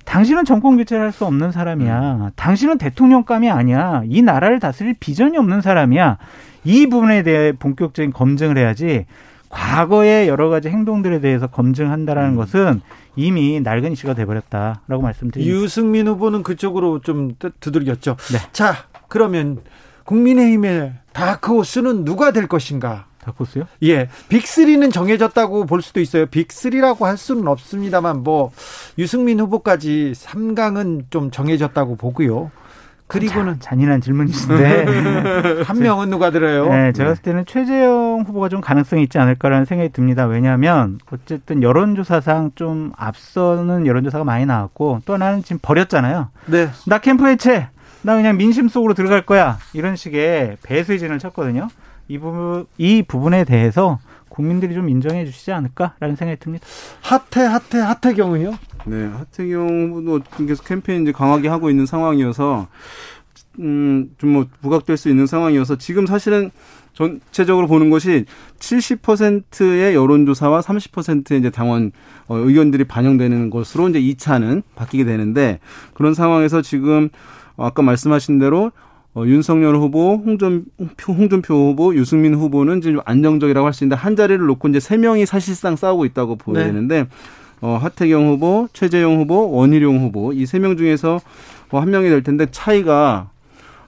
당신은 0.06 0.46
정권 0.46 0.78
교체를 0.78 1.06
할 1.06 1.12
수 1.12 1.26
없는 1.26 1.52
사람이야. 1.52 2.16
음. 2.16 2.30
당신은 2.36 2.78
대통령감이 2.78 3.50
아니야. 3.50 4.04
이 4.06 4.22
나라를 4.22 4.60
다스릴 4.60 4.96
비전이 5.00 5.38
없는 5.38 5.62
사람이야. 5.62 6.18
이 6.66 6.88
부분에 6.88 7.24
대해 7.24 7.54
본격적인 7.54 8.12
검증을 8.12 8.58
해야지. 8.58 9.06
과거의 9.50 10.28
여러 10.28 10.50
가지 10.50 10.70
행동들에 10.70 11.20
대해서 11.22 11.48
검증한다라는 11.48 12.32
음. 12.32 12.36
것은 12.36 12.82
이미 13.16 13.60
낡은 13.62 13.92
이슈가 13.94 14.14
돼버렸다라고 14.14 15.02
말씀드립니다. 15.02 15.56
유승민 15.56 16.08
후보는 16.08 16.44
그쪽으로 16.44 17.00
좀 17.00 17.36
두들겼죠. 17.60 18.18
네. 18.32 18.38
자, 18.52 18.76
그러면 19.08 19.60
국민의힘의 20.06 20.94
다크호스는 21.14 22.06
누가 22.06 22.32
될 22.32 22.48
것인가? 22.48 23.06
다코스요? 23.24 23.66
예. 23.84 24.08
빅3는 24.30 24.92
정해졌다고 24.92 25.66
볼 25.66 25.82
수도 25.82 26.00
있어요. 26.00 26.26
빅3라고 26.26 27.04
할 27.06 27.18
수는 27.18 27.48
없습니다만 27.48 28.24
뭐 28.24 28.52
유승민 28.98 29.40
후보까지 29.40 30.14
3강은 30.16 31.06
좀 31.10 31.32
정해졌다고 31.32 31.96
보고요. 31.96 32.52
그리고는 33.12 33.60
잔인한 33.60 34.00
질문이신데 34.00 35.64
한 35.68 35.80
명은 35.80 36.10
누가 36.10 36.32
들어요? 36.32 36.70
네, 36.70 36.94
제가 36.94 37.10
봤을 37.10 37.24
때는 37.24 37.46
최재형 37.46 38.24
후보가 38.26 38.48
좀 38.48 38.62
가능성이 38.62 39.04
있지 39.04 39.20
않을까라는 39.20 39.66
생각이 39.66 39.92
듭니다. 39.92 40.26
왜냐하면 40.26 40.98
어쨌든 41.12 41.62
여론조사상 41.62 42.52
좀 42.56 42.94
앞서는 42.96 43.86
여론조사가 43.86 44.24
많이 44.24 44.46
나왔고 44.46 45.02
또 45.06 45.16
하나는 45.16 45.44
지금 45.44 45.60
버렸잖아요. 45.62 46.30
네. 46.46 46.70
나 46.88 47.00
캠프 47.00 47.28
해체. 47.28 47.68
나 48.02 48.16
그냥 48.16 48.38
민심 48.38 48.70
속으로 48.70 48.94
들어갈 48.94 49.26
거야. 49.26 49.58
이런 49.74 49.98
식의 49.98 50.58
배수진을 50.64 51.20
쳤거든요. 51.20 51.68
이 52.12 52.18
부분 52.18 52.66
이 52.78 53.04
부분에 53.08 53.46
대해서 53.46 54.00
국민들이 54.28 54.74
좀 54.74 54.90
인정해 54.90 55.26
주시지 55.26 55.52
않을까라는 55.52 56.16
생각이 56.18 56.40
듭니다. 56.40 56.66
하태 57.02 57.42
하태 57.42 57.80
하태경은요? 57.80 58.52
네, 58.86 59.06
하태경 59.06 59.94
후보도 59.94 60.22
계속 60.46 60.66
캠페인 60.66 61.04
이제 61.04 61.12
강하게 61.12 61.48
하고 61.48 61.70
있는 61.70 61.86
상황이어서 61.86 62.68
음 63.60 64.10
좀 64.18 64.32
뭐 64.32 64.46
부각될 64.62 64.98
수 64.98 65.10
있는 65.10 65.26
상황이어서 65.26 65.78
지금 65.78 66.06
사실은 66.06 66.52
전체적으로 66.94 67.68
보는 67.68 67.90
것이 67.90 68.26
70%의 68.60 69.96
여론조사와 69.96 70.60
30%의 70.62 71.40
이제 71.40 71.50
당원 71.50 71.92
어, 72.28 72.36
의견들이 72.38 72.84
반영되는 72.86 73.50
것으로 73.50 73.90
이제 73.90 74.02
2차는 74.02 74.64
바뀌게 74.76 75.06
되는데 75.06 75.60
그런 75.94 76.14
상황에서 76.14 76.62
지금 76.62 77.10
아까 77.58 77.82
말씀하신 77.82 78.40
대로 78.40 78.72
어, 79.14 79.24
윤석열 79.26 79.76
후보, 79.76 80.16
홍준표, 80.26 81.14
홍준표 81.14 81.54
후보, 81.54 81.94
유승민 81.96 82.34
후보는 82.36 82.80
지금 82.82 83.00
안정적이라고 83.04 83.66
할 83.68 83.74
수 83.74 83.84
있는데 83.84 84.00
한 84.00 84.16
자리를 84.16 84.46
놓고 84.46 84.70
이제 84.70 84.80
세 84.80 84.96
명이 84.98 85.26
사실상 85.26 85.76
싸우고 85.76 86.06
있다고 86.06 86.38
네. 86.54 86.64
되는데 86.66 87.08
어, 87.60 87.78
하태경 87.82 88.28
후보, 88.30 88.68
최재형 88.74 89.20
후보, 89.20 89.52
원희룡 89.52 90.00
후보 90.02 90.32
이 90.34 90.44
세 90.46 90.60
명 90.60 90.78
중에서 90.78 91.20
뭐한 91.70 91.90
명이 91.90 92.10
될 92.10 92.24
텐데 92.24 92.48
차이가 92.52 93.30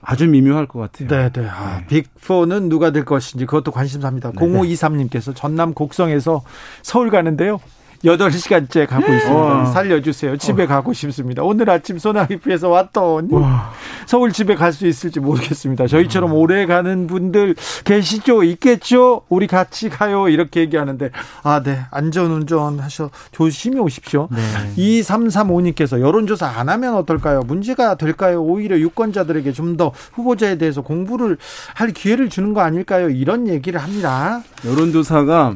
아주 0.02 0.28
미묘할 0.28 0.66
것 0.68 0.80
같아요. 0.80 1.08
네, 1.08 1.30
네. 1.32 1.48
아, 1.50 1.82
네. 1.88 2.02
빅4는 2.02 2.68
누가 2.70 2.92
될 2.92 3.06
것인지 3.06 3.46
그것도 3.46 3.72
관심사입니다. 3.72 4.32
네. 4.32 4.38
0523님께서 4.46 5.34
전남 5.34 5.74
곡성에서 5.74 6.44
서울 6.82 7.10
가는데요. 7.10 7.60
8시간째 8.06 8.88
가고 8.88 9.08
네. 9.08 9.16
있습니다. 9.18 9.42
와. 9.44 9.66
살려주세요. 9.66 10.38
집에 10.38 10.64
어. 10.64 10.68
가고 10.68 10.94
싶습니다. 10.94 11.42
오늘 11.44 11.70
아침 11.70 11.98
소나기 11.98 12.38
피해서 12.38 12.70
왔더니 12.70 13.34
와. 13.34 13.72
서울 14.06 14.32
집에 14.32 14.56
갈 14.56 14.74
수 14.74 14.88
있을지 14.88 15.20
모르겠습니다. 15.20 15.86
저희처럼 15.88 16.32
와. 16.32 16.36
음. 16.38 16.42
오래 16.42 16.66
가는 16.66 17.06
분들 17.08 17.56
계시죠? 17.86 18.44
있겠죠? 18.44 19.22
우리 19.30 19.46
같이 19.48 19.90
가요. 19.90 20.28
이렇게 20.30 20.62
얘기하는데 20.62 21.12
아, 21.44 21.62
네. 21.64 21.80
안전운전 21.92 22.80
하셔 22.80 23.10
조심히 23.32 23.80
오십시오. 23.80 24.28
네. 24.32 24.42
2335님께서 24.78 26.00
여론조사 26.02 26.48
안 26.48 26.70
하면 26.70 26.96
어떨까요? 26.96 27.42
문제가 27.42 27.96
될까요? 27.96 28.42
오히려 28.44 28.78
유권자들에게 28.80 29.52
좀 29.52 29.74
더 29.74 29.92
후보자에 30.14 30.60
대해서 30.60 30.82
공부를 30.82 31.38
할 31.74 31.90
기회를 31.94 32.30
주는 32.30 32.54
거 32.54 32.62
아닐까요? 32.62 33.10
이런 33.10 33.48
얘기를 33.48 33.82
합니다. 33.82 34.44
여론조사가 34.64 35.56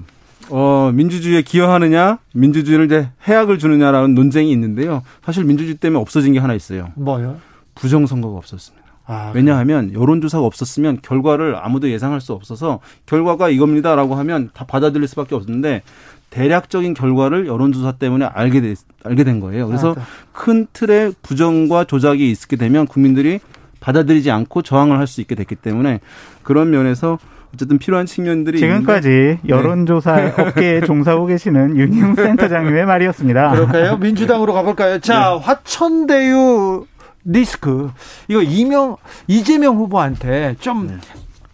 어, 0.50 0.92
민주주의에 0.94 1.42
기여하느냐, 1.42 2.20
민주주의를 2.34 2.86
이제 2.86 3.10
해악을 3.28 3.60
주느냐라는 3.60 4.16
논쟁이 4.16 4.52
있는데요. 4.52 5.04
사실 5.24 5.44
민주주의 5.44 5.76
때문에 5.76 6.00
없어진 6.00 6.34
게 6.34 6.40
하나 6.40 6.54
있어요. 6.54 6.90
뭐요? 6.96 7.38
부정선거가 7.76 8.38
없었습니다. 8.38 8.86
아, 9.06 9.32
왜냐하면 9.34 9.94
여론조사가 9.94 10.44
없었으면 10.46 11.00
결과를 11.02 11.56
아무도 11.56 11.90
예상할 11.90 12.20
수 12.20 12.34
없어서 12.34 12.80
결과가 13.06 13.50
이겁니다라고 13.50 14.16
하면 14.16 14.50
다 14.54 14.66
받아들일 14.66 15.08
수밖에 15.08 15.34
없는데 15.36 15.82
대략적인 16.30 16.94
결과를 16.94 17.48
여론조사 17.48 17.94
때문에 17.94 18.26
알게 18.26 18.60
되, 18.60 18.76
알게 19.04 19.24
된 19.24 19.40
거예요. 19.40 19.68
그래서 19.68 19.96
아, 19.98 20.06
큰 20.34 20.68
틀의 20.74 21.14
부정과 21.22 21.86
조작이 21.86 22.30
있게 22.32 22.58
되면 22.58 22.86
국민들이 22.86 23.40
받아들이지 23.80 24.30
않고 24.30 24.62
저항을 24.64 24.98
할 25.00 25.08
수 25.08 25.22
있게 25.22 25.36
됐기 25.36 25.56
때문에 25.56 26.02
그런 26.44 26.70
면에서 26.70 27.18
어쨌든 27.54 27.78
필요한 27.78 28.06
측면들이 28.06 28.60
지금까지 28.60 29.08
있는데. 29.10 29.40
네. 29.44 29.50
여론조사 29.50 30.16
네. 30.16 30.34
업계에 30.42 30.82
종사하고 30.82 31.26
계시는 31.26 31.78
윤희웅 31.78 32.16
센터장님의 32.16 32.86
말이었습니다. 32.86 33.52
그럴까요? 33.52 33.98
민주당으로 33.98 34.54
가볼까요? 34.54 35.00
자, 35.00 35.32
네. 35.32 35.44
화천대유 35.44 36.86
리스크 37.26 37.92
이거 38.28 38.42
이명 38.42 38.98
이재명 39.28 39.76
후보한테 39.78 40.56
좀 40.60 40.88
네. 40.88 40.98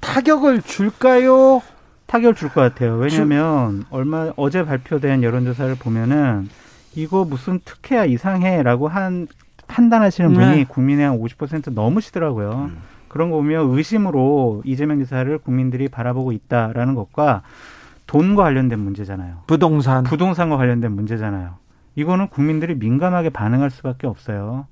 타격을 0.02 0.62
줄까요? 0.62 1.62
타격을 2.06 2.36
줄 2.36 2.50
것 2.50 2.62
같아요. 2.62 2.96
왜냐하면 2.98 3.80
주... 3.82 3.86
얼마 3.90 4.32
어제 4.36 4.64
발표된 4.64 5.24
여론조사를 5.24 5.74
보면은 5.76 6.50
이거 6.96 7.26
무슨 7.26 7.60
특혜야 7.66 8.06
이상해라고 8.06 8.88
한 8.88 9.28
판단하시는 9.68 10.34
분이 10.34 10.56
네. 10.58 10.64
국민의 10.66 11.06
한 11.08 11.20
50% 11.20 11.74
넘으시더라고요. 11.74 12.70
음. 12.72 12.78
그런 13.14 13.30
거 13.30 13.38
보면 13.38 13.70
의심으로 13.70 14.64
이재명 14.66 14.98
지사를 14.98 15.38
국민들이 15.38 15.88
바라보고 15.88 16.32
있다라는 16.32 16.96
것과 16.96 17.44
돈과 18.08 18.42
관련된 18.42 18.80
문제잖아요. 18.80 19.44
부동산. 19.46 20.04
부동산과 20.04 20.58
관련된 20.58 20.92
문제잖아요. 20.92 21.52
이거는 21.94 22.30
국민들이 22.30 22.74
민감하게 22.74 23.30
반응할 23.30 23.70
수밖에 23.70 24.08
없어요. 24.08 24.66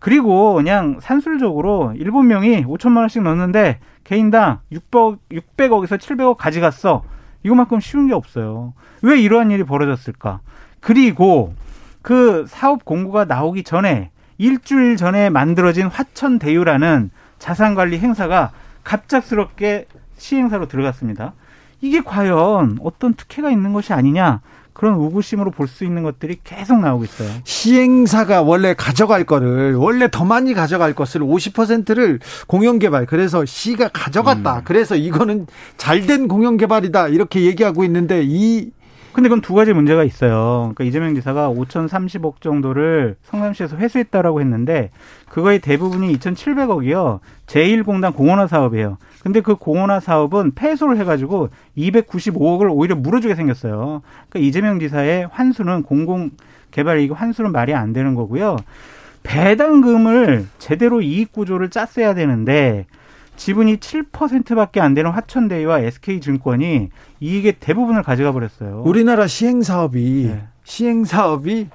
그리고 0.00 0.52
그냥 0.56 0.98
산술적으로 1.00 1.94
일곱 1.96 2.24
명이 2.24 2.66
5천만 2.66 2.98
원씩 2.98 3.22
넣는데 3.22 3.78
개인당 4.04 4.60
600억, 4.70 5.16
600억에서 5.30 5.96
700억 5.96 6.36
가져갔어. 6.36 7.04
이거만큼 7.42 7.80
쉬운 7.80 8.06
게 8.06 8.12
없어요. 8.12 8.74
왜 9.00 9.18
이러한 9.18 9.50
일이 9.50 9.64
벌어졌을까? 9.64 10.40
그리고 10.80 11.54
그 12.02 12.44
사업 12.48 12.84
공고가 12.84 13.24
나오기 13.24 13.62
전에 13.62 14.10
일주일 14.36 14.98
전에 14.98 15.30
만들어진 15.30 15.86
화천대유라는 15.86 17.12
자산관리 17.38 17.98
행사가 17.98 18.52
갑작스럽게 18.84 19.86
시행사로 20.16 20.66
들어갔습니다. 20.68 21.34
이게 21.80 22.00
과연 22.00 22.78
어떤 22.82 23.14
특혜가 23.14 23.50
있는 23.50 23.72
것이 23.72 23.92
아니냐? 23.92 24.40
그런 24.72 24.94
의구심으로 25.00 25.50
볼 25.50 25.66
수 25.66 25.84
있는 25.84 26.04
것들이 26.04 26.38
계속 26.44 26.78
나오고 26.80 27.04
있어요. 27.04 27.28
시행사가 27.44 28.42
원래 28.42 28.74
가져갈 28.74 29.24
거를 29.24 29.74
원래 29.74 30.08
더 30.10 30.24
많이 30.24 30.54
가져갈 30.54 30.94
것을 30.94 31.20
50%를 31.20 32.20
공영 32.46 32.78
개발 32.78 33.04
그래서 33.06 33.44
시가 33.44 33.88
가져갔다. 33.88 34.58
음. 34.58 34.62
그래서 34.64 34.94
이거는 34.94 35.46
잘된 35.76 36.28
공영 36.28 36.56
개발이다. 36.56 37.08
이렇게 37.08 37.42
얘기하고 37.42 37.82
있는데 37.84 38.22
이 38.24 38.70
근데 39.12 39.28
그건 39.28 39.40
두 39.40 39.54
가지 39.54 39.72
문제가 39.72 40.04
있어요. 40.04 40.72
그러니까 40.74 40.84
이재명 40.84 41.14
지사가 41.14 41.50
5,030억 41.50 42.40
정도를 42.40 43.16
성남시에서 43.22 43.76
회수했다라고 43.76 44.40
했는데 44.40 44.90
그거의 45.28 45.58
대부분이 45.58 46.16
2,700억이요. 46.18 47.20
제1공단 47.46 48.14
공원화 48.14 48.46
사업이에요. 48.46 48.98
근데 49.22 49.40
그 49.40 49.56
공원화 49.56 50.00
사업은 50.00 50.52
폐소를 50.54 50.98
해가지고 50.98 51.48
295억을 51.76 52.68
오히려 52.70 52.94
물어주게 52.96 53.34
생겼어요. 53.34 54.02
그러니까 54.28 54.38
이재명 54.38 54.78
지사의 54.78 55.28
환수는 55.30 55.82
공공 55.82 56.30
개발 56.70 57.00
이익 57.00 57.12
환수는 57.12 57.52
말이 57.52 57.74
안 57.74 57.92
되는 57.92 58.14
거고요. 58.14 58.56
배당금을 59.22 60.46
제대로 60.58 61.00
이익 61.02 61.32
구조를 61.32 61.70
짰어야 61.70 62.14
되는데 62.14 62.86
지분이 63.38 63.76
7%밖에 63.76 64.80
안 64.80 64.94
되는 64.94 65.10
화천대유와 65.10 65.78
SK증권이 65.80 66.90
이익의 67.20 67.54
대부분을 67.60 68.02
가져가 68.02 68.32
버렸어요. 68.32 68.82
우리나라 68.84 69.26
시행 69.26 69.62
사업이 69.62 70.26
네. 70.28 70.46
시행 70.64 71.04
사업이 71.04 71.68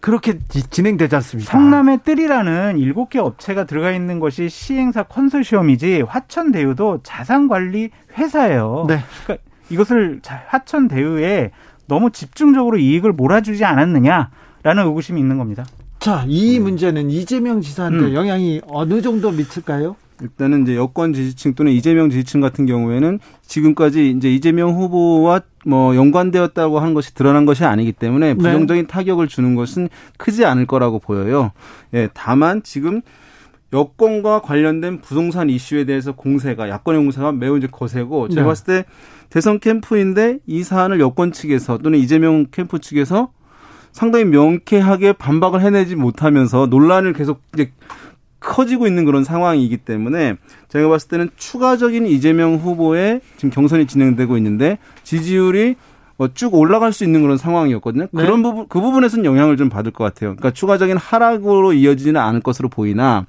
그렇게 0.00 0.38
진행되지 0.48 1.16
않습니다. 1.16 1.50
성남의 1.50 2.00
뜰이라는 2.04 2.76
7개 2.76 3.16
업체가 3.16 3.64
들어가 3.64 3.90
있는 3.90 4.20
것이 4.20 4.48
시행사 4.48 5.02
컨소시엄이지 5.02 6.02
화천대유도 6.02 7.00
자산관리 7.02 7.90
회사예요. 8.16 8.86
네. 8.88 9.00
그러니까 9.24 9.44
이것을 9.70 10.20
화천대유에 10.46 11.50
너무 11.88 12.10
집중적으로 12.12 12.78
이익을 12.78 13.12
몰아주지 13.12 13.64
않았느냐라는 13.64 14.86
의구심이 14.86 15.20
있는 15.20 15.36
겁니다. 15.36 15.64
자, 15.98 16.24
이 16.28 16.54
네. 16.54 16.60
문제는 16.60 17.10
이재명 17.10 17.60
지사한테 17.60 18.06
음. 18.06 18.14
영향이 18.14 18.60
어느 18.68 19.02
정도 19.02 19.32
미칠까요? 19.32 19.96
일단은 20.20 20.62
이제 20.62 20.76
여권 20.76 21.12
지지층 21.12 21.54
또는 21.54 21.72
이재명 21.72 22.10
지지층 22.10 22.40
같은 22.40 22.66
경우에는 22.66 23.18
지금까지 23.42 24.10
이제 24.10 24.32
이재명 24.32 24.74
후보와 24.74 25.42
뭐 25.64 25.94
연관되었다고 25.94 26.80
하는 26.80 26.94
것이 26.94 27.14
드러난 27.14 27.44
것이 27.46 27.64
아니기 27.64 27.92
때문에 27.92 28.28
네. 28.28 28.34
부정적인 28.34 28.84
네. 28.84 28.88
타격을 28.88 29.28
주는 29.28 29.54
것은 29.54 29.88
크지 30.16 30.44
않을 30.44 30.66
거라고 30.66 30.98
보여요. 30.98 31.52
예, 31.94 32.08
다만 32.14 32.62
지금 32.62 33.02
여권과 33.72 34.40
관련된 34.40 35.00
부동산 35.00 35.50
이슈에 35.50 35.84
대해서 35.84 36.12
공세가 36.12 36.68
야권의 36.68 37.02
공세가 37.02 37.32
매우 37.32 37.58
이제 37.58 37.66
거세고 37.70 38.28
제가 38.28 38.42
네. 38.42 38.46
봤을 38.46 38.64
때 38.64 38.84
대선 39.28 39.60
캠프인데 39.60 40.38
이 40.46 40.62
사안을 40.62 41.00
여권 41.00 41.32
측에서 41.32 41.78
또는 41.78 41.98
이재명 41.98 42.46
캠프 42.50 42.78
측에서 42.78 43.30
상당히 43.92 44.24
명쾌하게 44.26 45.12
반박을 45.14 45.60
해내지 45.60 45.96
못하면서 45.96 46.66
논란을 46.66 47.12
계속 47.12 47.42
이제 47.54 47.72
커지고 48.40 48.86
있는 48.86 49.04
그런 49.04 49.24
상황이기 49.24 49.78
때문에 49.78 50.36
제가 50.68 50.88
봤을 50.88 51.08
때는 51.08 51.30
추가적인 51.36 52.06
이재명 52.06 52.56
후보의 52.56 53.20
지금 53.36 53.50
경선이 53.50 53.86
진행되고 53.86 54.36
있는데 54.36 54.78
지지율이 55.02 55.76
뭐쭉 56.18 56.54
올라갈 56.54 56.92
수 56.92 57.04
있는 57.04 57.22
그런 57.22 57.36
상황이었거든요. 57.36 58.08
네. 58.10 58.22
그런 58.22 58.42
부분 58.42 58.66
그 58.68 58.80
부분에서는 58.80 59.24
영향을 59.24 59.56
좀 59.56 59.68
받을 59.68 59.92
것 59.92 60.04
같아요. 60.04 60.30
그러니까 60.30 60.50
추가적인 60.50 60.96
하락으로 60.96 61.72
이어지지는 61.72 62.20
않을 62.20 62.40
것으로 62.40 62.68
보이나 62.68 63.24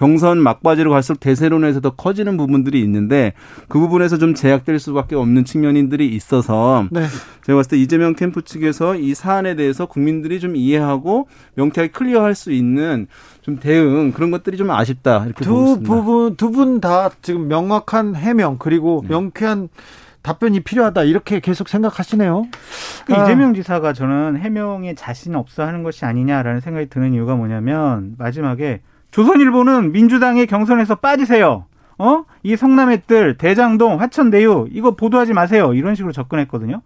경선 0.00 0.38
막바지로 0.38 0.90
갈수록 0.90 1.20
대세론에서 1.20 1.80
더 1.80 1.90
커지는 1.90 2.38
부분들이 2.38 2.80
있는데 2.80 3.34
그 3.68 3.78
부분에서 3.78 4.16
좀 4.16 4.32
제약될 4.34 4.78
수밖에 4.78 5.14
없는 5.14 5.44
측면들이 5.44 6.08
있어서 6.08 6.86
네. 6.90 7.02
제가 7.44 7.58
봤을 7.58 7.72
때 7.72 7.76
이재명 7.76 8.14
캠프 8.14 8.40
측에서 8.42 8.96
이 8.96 9.14
사안에 9.14 9.56
대해서 9.56 9.84
국민들이 9.84 10.40
좀 10.40 10.56
이해하고 10.56 11.28
명쾌하게 11.54 11.92
클리어할 11.92 12.34
수 12.34 12.50
있는 12.50 13.08
좀 13.42 13.58
대응 13.60 14.12
그런 14.12 14.30
것들이 14.30 14.56
좀 14.56 14.70
아쉽다 14.70 15.26
이렇게 15.26 15.44
두 15.44 15.50
보고 15.50 15.66
있습니다. 15.66 15.94
부분 15.94 16.36
두 16.36 16.50
분 16.50 16.80
다 16.80 17.10
지금 17.20 17.48
명확한 17.48 18.16
해명 18.16 18.56
그리고 18.58 19.02
네. 19.02 19.10
명쾌한 19.10 19.68
답변이 20.22 20.60
필요하다 20.60 21.02
이렇게 21.04 21.40
계속 21.40 21.68
생각하시네요. 21.68 22.46
그 23.06 23.14
아. 23.14 23.22
이재명 23.24 23.52
지사가 23.52 23.92
저는 23.92 24.38
해명에 24.38 24.94
자신 24.94 25.34
없어 25.34 25.66
하는 25.66 25.82
것이 25.82 26.06
아니냐라는 26.06 26.60
생각이 26.60 26.88
드는 26.88 27.12
이유가 27.12 27.36
뭐냐면 27.36 28.14
마지막에 28.16 28.80
조선일보는 29.10 29.92
민주당의 29.92 30.46
경선에서 30.46 30.96
빠지세요. 30.96 31.64
어? 31.98 32.24
이 32.42 32.56
성남의 32.56 33.02
뜰, 33.06 33.36
대장동, 33.36 34.00
화천대유 34.00 34.68
이거 34.72 34.92
보도하지 34.92 35.34
마세요. 35.34 35.74
이런 35.74 35.94
식으로 35.94 36.12
접근했거든요. 36.12 36.80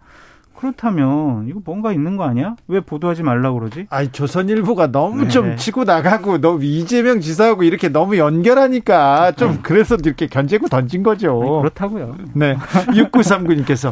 그렇다면 0.55 1.47
이거 1.49 1.59
뭔가 1.63 1.91
있는 1.91 2.17
거 2.17 2.23
아니야? 2.23 2.55
왜 2.67 2.79
보도하지 2.79 3.23
말라고 3.23 3.59
그러지? 3.59 3.87
아니 3.89 4.11
조선일보가 4.11 4.91
너무 4.91 5.23
네. 5.23 5.27
좀 5.29 5.57
치고 5.57 5.83
나가고 5.83 6.39
너무 6.39 6.63
이재명 6.63 7.19
지사하고 7.19 7.63
이렇게 7.63 7.89
너무 7.89 8.17
연결하니까 8.17 9.33
좀 9.33 9.53
네. 9.53 9.59
그래서 9.63 9.97
이렇게 10.01 10.27
견제고 10.27 10.67
던진 10.69 11.03
거죠. 11.03 11.39
아니, 11.41 11.61
그렇다고요. 11.61 12.15
네. 12.33 12.57
6939님께서 12.87 13.89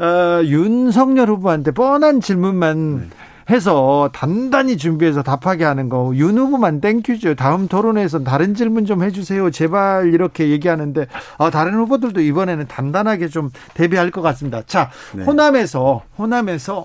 어, 0.00 0.44
윤석열 0.44 1.28
후보한테 1.28 1.72
뻔한 1.72 2.20
질문만 2.20 2.96
네. 3.00 3.08
해서 3.48 4.10
단단히 4.12 4.76
준비해서 4.76 5.22
답하게 5.22 5.64
하는 5.64 5.88
거. 5.88 6.12
윤 6.16 6.36
후보만 6.36 6.80
thank 6.80 7.03
you죠. 7.03 7.36
다음 7.36 7.68
토론에서 7.68 8.24
다른 8.24 8.54
질문 8.54 8.86
좀 8.86 9.02
해주세요. 9.02 9.50
제발 9.50 10.12
이렇게 10.12 10.48
얘기하는데 10.48 11.06
아, 11.38 11.50
다른 11.50 11.74
후보들도 11.74 12.20
이번에는 12.20 12.66
단단하게 12.66 13.28
좀 13.28 13.50
대비할 13.74 14.10
것 14.10 14.20
같습니다. 14.22 14.62
자, 14.66 14.90
네. 15.14 15.24
호남에서 15.24 16.02
호남에서 16.18 16.84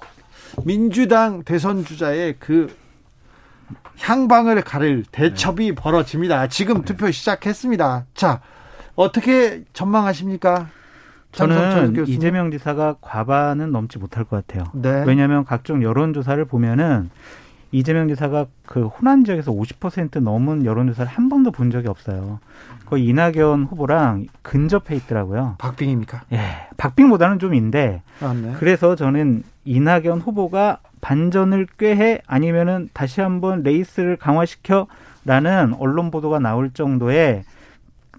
민주당 0.64 1.44
대선 1.44 1.84
주자의 1.84 2.36
그 2.38 2.74
향방을 4.00 4.62
가를 4.62 5.04
대첩이 5.12 5.70
네. 5.70 5.76
벌어집니다. 5.76 6.48
지금 6.48 6.80
네. 6.80 6.86
투표 6.86 7.10
시작했습니다. 7.10 8.06
자, 8.14 8.42
어떻게 8.96 9.64
전망하십니까? 9.74 10.68
저는 11.32 12.08
이재명 12.08 12.52
지사가 12.52 12.96
과반은 13.02 13.72
넘지 13.72 14.00
못할 14.00 14.24
것 14.24 14.46
같아요. 14.46 14.66
네. 14.74 15.04
왜냐하면 15.06 15.46
각종 15.46 15.82
여론조사를 15.84 16.44
보면은 16.46 17.10
이재명 17.72 18.10
지사가 18.10 18.48
그 18.66 18.88
호남 18.88 19.24
지역에서 19.24 19.52
50% 19.52 20.22
넘은 20.22 20.66
여론조사를 20.66 21.10
한 21.10 21.30
번도 21.30 21.52
본 21.52 21.72
적이 21.72 21.88
없어요. 21.88 22.40
그 22.86 22.98
이낙연 22.98 23.64
후보랑 23.64 24.28
근접해 24.42 24.96
있더라고요. 24.98 25.56
박빙입니까? 25.58 26.24
예, 26.34 26.68
박빙보다는 26.76 27.40
좀인데. 27.40 28.02
아, 28.20 28.34
네. 28.34 28.54
그래서 28.60 28.96
저는 28.96 29.44
이낙연 29.64 30.20
후보가 30.20 30.80
반전을 31.00 31.68
꾀해 31.78 32.22
아니면은 32.28 32.90
다시 32.94 33.22
한번 33.22 33.64
레이스를 33.64 34.18
강화시켜라는 34.18 35.76
언론 35.80 36.12
보도가 36.12 36.40
나올 36.40 36.72
정도의 36.72 37.44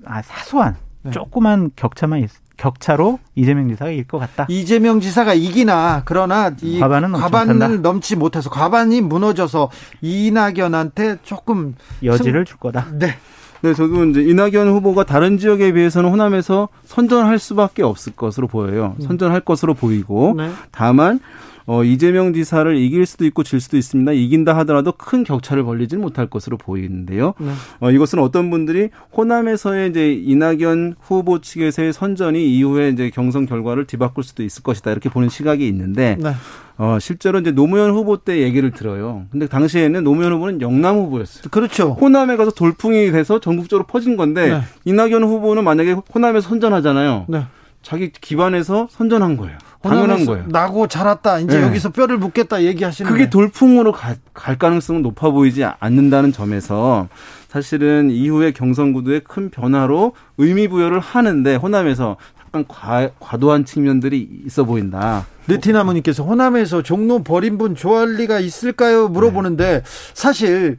아, 0.04 0.22
사소한 0.22 0.76
네. 1.02 1.10
조그만 1.10 1.70
격차만 1.76 2.20
있, 2.20 2.30
격차로 2.62 3.18
이재명 3.34 3.68
지사가 3.68 3.90
이길 3.90 4.06
것 4.06 4.18
같다. 4.18 4.46
이재명 4.48 5.00
지사가 5.00 5.34
이기나 5.34 6.02
그러나 6.04 6.52
이 6.62 6.78
과반은 6.78 7.12
과반을 7.12 7.82
넘지 7.82 8.14
못해서 8.14 8.50
과반이 8.50 9.00
무너져서 9.00 9.70
이낙연한테 10.00 11.18
조금 11.24 11.74
여지를 12.04 12.44
줄 12.44 12.58
거다. 12.58 12.86
네. 12.92 13.16
네, 13.62 13.74
저도 13.74 14.04
이제 14.06 14.22
이낙연 14.22 14.68
후보가 14.68 15.04
다른 15.04 15.38
지역에 15.38 15.72
비해서는 15.72 16.10
호남에서 16.10 16.68
선전할 16.84 17.38
수밖에 17.38 17.82
없을 17.82 18.12
것으로 18.14 18.46
보여요. 18.46 18.94
음. 19.00 19.06
선전할 19.06 19.40
것으로 19.40 19.74
보이고 19.74 20.34
네. 20.36 20.50
다만 20.70 21.20
어, 21.66 21.84
이재명 21.84 22.32
지사를 22.32 22.76
이길 22.76 23.06
수도 23.06 23.24
있고 23.26 23.42
질 23.42 23.60
수도 23.60 23.76
있습니다. 23.76 24.12
이긴다 24.12 24.56
하더라도 24.58 24.92
큰 24.92 25.24
격차를 25.24 25.64
벌리지는 25.64 26.02
못할 26.02 26.28
것으로 26.28 26.56
보이는데요. 26.56 27.34
네. 27.38 27.50
어, 27.80 27.90
이것은 27.90 28.18
어떤 28.18 28.50
분들이 28.50 28.90
호남에서의 29.16 29.90
이제 29.90 30.12
이낙연 30.12 30.96
후보 31.00 31.40
측에서의 31.40 31.92
선전이 31.92 32.54
이후에 32.56 32.90
이제 32.90 33.10
경선 33.10 33.46
결과를 33.46 33.86
뒤바꿀 33.86 34.24
수도 34.24 34.42
있을 34.42 34.62
것이다 34.62 34.90
이렇게 34.90 35.08
보는 35.08 35.28
시각이 35.28 35.66
있는데 35.68 36.16
네. 36.20 36.32
어, 36.78 36.98
실제로 37.00 37.38
이제 37.38 37.50
노무현 37.52 37.90
후보 37.90 38.16
때 38.16 38.38
얘기를 38.40 38.70
들어요. 38.70 39.26
근데 39.30 39.46
당시에는 39.46 40.02
노무현 40.02 40.32
후보는 40.32 40.60
영남 40.60 40.96
후보였어요. 40.96 41.44
그렇죠. 41.50 41.92
호남에 42.00 42.36
가서 42.36 42.50
돌풍이 42.50 43.10
돼서 43.12 43.40
전국적으로 43.40 43.86
퍼진 43.86 44.16
건데 44.16 44.50
네. 44.50 44.60
이낙연 44.84 45.22
후보는 45.22 45.64
만약에 45.64 45.96
호남에서 46.14 46.48
선전하잖아요. 46.48 47.26
네. 47.28 47.44
자기 47.82 48.10
기반에서 48.12 48.88
선전한 48.90 49.36
거예요. 49.36 49.58
당연한 49.83 50.24
거예요. 50.24 50.45
나고 50.49 50.87
자랐다. 50.87 51.41
이제 51.41 51.59
네. 51.59 51.66
여기서 51.66 51.91
뼈를 51.91 52.18
묻겠다 52.18 52.62
얘기하시는 52.62 53.11
그게 53.11 53.28
돌풍으로 53.28 53.93
가, 53.93 54.14
갈 54.33 54.57
가능성은 54.59 55.03
높아 55.03 55.30
보이지 55.30 55.64
않는다는 55.64 56.33
점에서 56.33 57.09
사실은 57.49 58.11
이후에 58.11 58.53
경선 58.53 58.93
구도에 58.93 59.20
큰 59.20 59.51
변화로 59.51 60.14
의미 60.39 60.68
부여를 60.68 61.01
하는데 61.01 61.55
호남에서 61.57 62.16
약간 62.41 62.64
과, 62.68 63.11
과도한 63.18 63.64
측면들이 63.64 64.43
있어 64.47 64.64
보인다. 64.64 65.26
느티나무님께서 65.49 66.22
호남에서 66.22 66.83
종로 66.83 67.22
버린 67.22 67.59
분 67.59 67.74
좋아할 67.74 68.14
리가 68.14 68.39
있을까요? 68.39 69.09
물어보는데 69.09 69.83
사실 70.14 70.78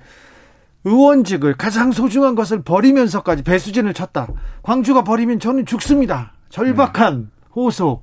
의원직을 0.86 1.56
가장 1.56 1.92
소중한 1.92 2.36
것을 2.36 2.62
버리면서까지 2.62 3.44
배수진을 3.44 3.94
쳤다. 3.94 4.28
광주가 4.64 5.04
버리면 5.04 5.40
저는 5.40 5.66
죽습니다. 5.66 6.34
절박한 6.50 7.20
네. 7.20 7.26
호소. 7.56 8.02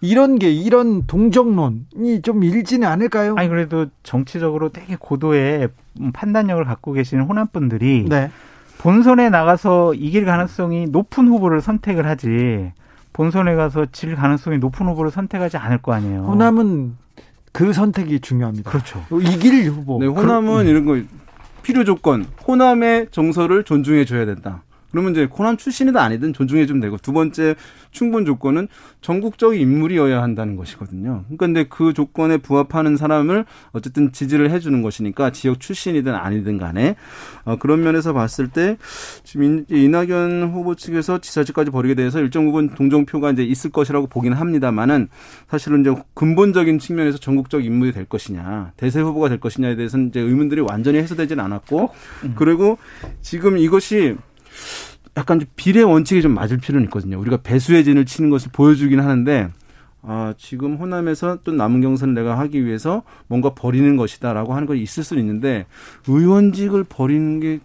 이런 0.00 0.38
게 0.38 0.50
이런 0.50 1.06
동정론이 1.06 2.22
좀 2.22 2.44
일지는 2.44 2.86
않을까요? 2.88 3.34
아니 3.36 3.48
그래도 3.48 3.86
정치적으로 4.02 4.70
되게 4.70 4.96
고도의 4.98 5.68
판단력을 6.12 6.64
갖고 6.64 6.92
계시는 6.92 7.24
호남 7.24 7.48
분들이 7.48 8.04
네. 8.08 8.30
본선에 8.78 9.28
나가서 9.28 9.94
이길 9.94 10.24
가능성이 10.24 10.86
높은 10.86 11.26
후보를 11.26 11.60
선택을 11.60 12.06
하지 12.06 12.72
본선에 13.12 13.56
가서 13.56 13.86
질 13.90 14.14
가능성이 14.14 14.58
높은 14.58 14.86
후보를 14.86 15.10
선택하지 15.10 15.56
않을 15.56 15.78
거 15.78 15.92
아니에요. 15.92 16.20
호남은 16.22 16.96
그 17.50 17.72
선택이 17.72 18.20
중요합니다. 18.20 18.70
그렇죠. 18.70 19.04
이길 19.10 19.68
후보. 19.68 19.98
네, 19.98 20.06
호남은 20.06 20.64
그, 20.64 20.70
이런 20.70 20.84
거 20.84 21.00
필요 21.62 21.82
조건, 21.82 22.26
호남의 22.46 23.08
정서를 23.10 23.64
존중해 23.64 24.04
줘야 24.04 24.24
된다. 24.24 24.62
그러면 24.90 25.12
이제 25.12 25.24
호남 25.24 25.56
출신이든 25.56 25.98
아니든 26.00 26.32
존중해 26.32 26.66
주면 26.66 26.80
되고 26.80 26.96
두 26.96 27.12
번째 27.12 27.54
충분 27.90 28.24
조건은 28.24 28.68
전국적 29.00 29.56
인물이어야 29.56 30.22
한다는 30.22 30.56
것이거든요. 30.56 31.24
그러니까 31.24 31.46
근데 31.46 31.64
그 31.64 31.92
조건에 31.92 32.36
부합하는 32.38 32.96
사람을 32.96 33.44
어쨌든 33.72 34.12
지지를 34.12 34.50
해주는 34.50 34.82
것이니까 34.82 35.30
지역 35.30 35.60
출신이든 35.60 36.14
아니든 36.14 36.58
간에 36.58 36.96
어, 37.44 37.56
그런 37.56 37.82
면에서 37.82 38.12
봤을 38.12 38.48
때 38.48 38.76
지금 39.24 39.64
이낙연 39.68 40.50
후보 40.52 40.74
측에서 40.74 41.18
지사직까지 41.18 41.70
벌이게 41.70 41.94
돼서 41.94 42.20
일정 42.20 42.46
부분 42.46 42.70
동정표가 42.70 43.32
이제 43.32 43.44
있을 43.44 43.70
것이라고 43.70 44.06
보기는 44.06 44.36
합니다만은 44.36 45.08
사실은 45.48 45.80
이제 45.80 45.94
근본적인 46.14 46.78
측면에서 46.78 47.18
전국적 47.18 47.64
인물이 47.64 47.92
될 47.92 48.04
것이냐 48.04 48.72
대세 48.76 49.00
후보가 49.00 49.28
될 49.28 49.40
것이냐에 49.40 49.76
대해서는 49.76 50.08
이제 50.08 50.20
의문들이 50.20 50.60
완전히 50.62 50.98
해소되지는 50.98 51.44
않았고 51.44 51.90
음. 52.24 52.32
그리고 52.36 52.78
지금 53.20 53.58
이것이 53.58 54.16
약간 55.18 55.40
비례 55.56 55.82
원칙이 55.82 56.22
좀 56.22 56.32
맞을 56.32 56.58
필요는 56.58 56.86
있거든요. 56.86 57.18
우리가 57.18 57.38
배수의 57.38 57.82
진을 57.82 58.06
치는 58.06 58.30
것을 58.30 58.50
보여주긴 58.52 59.00
하는데 59.00 59.48
아, 60.02 60.32
지금 60.38 60.76
호남에서 60.76 61.38
또 61.42 61.50
남은 61.50 61.80
경선을 61.80 62.14
내가 62.14 62.38
하기 62.38 62.64
위해서 62.64 63.02
뭔가 63.26 63.50
버리는 63.50 63.96
것이다라고 63.96 64.54
하는 64.54 64.66
것이 64.66 64.80
있을 64.80 65.02
수는 65.02 65.22
있는데 65.24 65.66
의원직을 66.06 66.84
버리는 66.84 67.40
게 67.40 67.58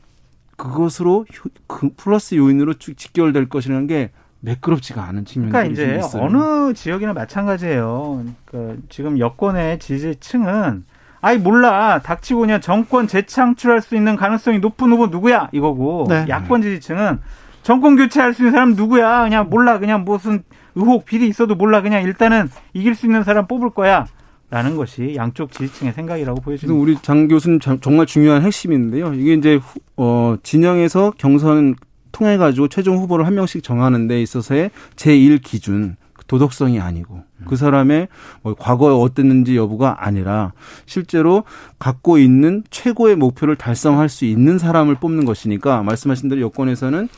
그것으로 0.58 1.26
그 1.68 1.90
플러스 1.96 2.36
요인으로 2.36 2.74
쭉 2.76 2.98
직결될 2.98 3.50
것이라는 3.50 3.86
게 3.86 4.10
매끄럽지가 4.40 5.04
않은 5.04 5.26
측면이 5.26 5.52
그러니까 5.52 5.72
이제 5.72 5.98
있어요. 6.00 6.24
어느 6.24 6.74
지역이나 6.74 7.14
마찬가지예요. 7.14 8.26
그러니까 8.46 8.82
지금 8.90 9.20
여권의 9.20 9.78
지지층은 9.80 10.86
아이 11.22 11.38
몰라 11.38 12.00
닥치고 12.00 12.42
그냥 12.42 12.60
정권 12.60 13.08
재창출할 13.08 13.82
수 13.82 13.96
있는 13.96 14.16
가능성이 14.18 14.60
높은 14.60 14.92
후보 14.92 15.08
누구야 15.08 15.50
이거고 15.54 16.08
네. 16.10 16.26
야권 16.28 16.62
지지층은 16.62 17.20
정권 17.64 17.96
교체할 17.96 18.34
수 18.34 18.42
있는 18.42 18.52
사람 18.52 18.76
누구야 18.76 19.24
그냥 19.24 19.50
몰라 19.50 19.80
그냥 19.80 20.04
무슨 20.04 20.44
의혹 20.76 21.06
비리 21.06 21.28
있어도 21.28 21.56
몰라 21.56 21.82
그냥 21.82 22.04
일단은 22.04 22.50
이길 22.74 22.96
수 22.96 23.06
있는 23.06 23.24
사람 23.24 23.48
뽑을 23.48 23.72
거야 23.72 24.06
라는 24.50 24.76
것이 24.76 25.16
양쪽 25.16 25.52
지지층의 25.52 25.94
생각이라고 25.94 26.42
보여집니다. 26.42 26.80
우리 26.80 26.96
장 27.02 27.28
교수님 27.28 27.60
정말 27.60 28.06
중요한 28.06 28.44
핵심인데요. 28.44 29.16
이게 29.16 29.34
이제 29.34 29.60
어 29.98 30.36
진영에서 30.44 31.14
경선 31.18 31.76
통해 32.12 32.38
가지고 32.38 32.68
최종 32.68 32.98
후보를 33.00 33.26
한 33.26 33.34
명씩 33.34 33.64
정하는 33.64 34.08
데 34.08 34.22
있어서의 34.22 34.70
제1 34.96 35.42
기준 35.42 35.96
도덕성이 36.28 36.80
아니고 36.80 37.24
그 37.48 37.56
사람의 37.56 38.08
뭐 38.44 38.54
과거에 38.54 38.94
어땠는지 38.94 39.58
여부가 39.58 40.06
아니라 40.06 40.54
실제로 40.86 41.44
갖고 41.80 42.18
있는 42.18 42.64
최고의 42.70 43.16
목표를 43.16 43.56
달성할 43.56 44.08
수 44.08 44.26
있는 44.26 44.60
사람을 44.60 44.96
뽑는 44.96 45.26
것이니까 45.26 45.84
말씀하신 45.84 46.30
대로 46.30 46.42
여권에서는 46.42 47.10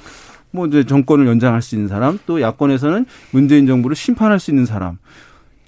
뭐 0.56 0.66
이제 0.68 0.84
정권을 0.86 1.28
연장할 1.28 1.62
수 1.62 1.76
있는 1.76 1.88
사람 1.88 2.18
또 2.26 2.42
야권에서는 2.42 3.06
문재인 3.32 3.68
정부를 3.68 3.96
심판할 3.96 4.40
수 4.40 4.50
있는 4.52 4.66
사람 4.66 4.98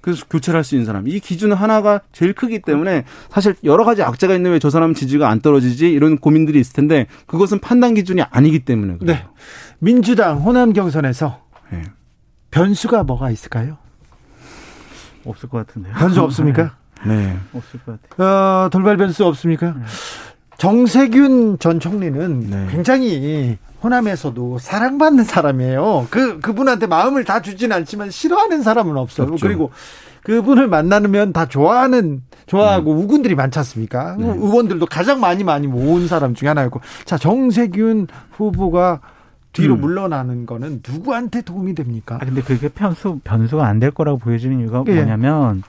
그래서 0.01 0.25
교체를 0.29 0.57
할 0.57 0.63
수 0.63 0.75
있는 0.75 0.85
사람. 0.85 1.05
이 1.07 1.19
기준 1.19 1.51
하나가 1.51 1.99
제일 2.13 2.31
크기 2.33 2.59
때문에 2.61 3.03
사실 3.29 3.55
여러 3.65 3.83
가지 3.83 4.03
악재가 4.03 4.33
있는 4.35 4.51
왜저 4.51 4.69
사람 4.69 4.93
지지가 4.93 5.27
안 5.29 5.41
떨어지지 5.41 5.91
이런 5.91 6.17
고민들이 6.17 6.61
있을 6.61 6.71
텐데 6.73 7.07
그것은 7.25 7.59
판단 7.59 7.93
기준이 7.93 8.21
아니기 8.21 8.59
때문에 8.59 8.97
그래요. 8.99 9.17
네. 9.17 9.25
민주당 9.79 10.37
호남 10.37 10.71
경선에서 10.71 11.41
네. 11.71 11.83
변수가 12.51 13.03
뭐가 13.03 13.31
있을까요? 13.31 13.77
없을 15.25 15.49
것 15.49 15.67
같은데요. 15.67 15.93
변수 15.95 16.21
없습니까? 16.21 16.75
네. 17.05 17.15
네. 17.27 17.37
없을 17.53 17.79
것 17.81 18.01
같아요. 18.01 18.27
어, 18.65 18.69
돌발 18.69 18.95
변수 18.95 19.25
없습니까? 19.25 19.73
네. 19.77 19.83
정세균 20.57 21.59
전 21.59 21.79
총리는 21.81 22.49
네. 22.49 22.67
굉장히 22.71 23.57
호남에서도 23.83 24.57
사랑받는 24.59 25.23
사람이에요. 25.23 26.07
그 26.09 26.39
그분한테 26.39 26.87
마음을 26.87 27.23
다 27.23 27.41
주지는 27.41 27.75
않지만 27.77 28.09
싫어하는 28.11 28.63
사람은 28.63 28.97
없어요. 28.97 29.27
없죠. 29.33 29.45
그리고 29.45 29.71
그분을 30.23 30.67
만나면 30.67 31.31
다 31.31 31.45
좋아하는 31.45 32.21
좋아하고 32.47 32.95
네. 32.95 33.01
우군들이 33.03 33.35
많지 33.35 33.59
않습니까? 33.59 34.15
네. 34.17 34.25
의원들도 34.25 34.85
가장 34.87 35.19
많이 35.19 35.43
많이 35.43 35.67
모은 35.67 36.07
사람 36.07 36.33
중에 36.33 36.49
하나였고 36.49 36.81
자 37.05 37.17
정세균 37.17 38.07
후보가 38.31 38.99
뒤로 39.53 39.75
음. 39.75 39.81
물러나는 39.81 40.45
거는 40.45 40.81
누구한테 40.87 41.41
도움이 41.41 41.73
됩니까? 41.75 42.17
아, 42.21 42.25
근데 42.25 42.41
그게 42.41 42.67
변수, 42.69 43.19
변수가 43.23 43.65
안 43.65 43.79
될 43.79 43.91
거라고 43.91 44.17
보여지는 44.19 44.59
이유가 44.59 44.83
예. 44.87 44.93
뭐냐면, 44.93 45.63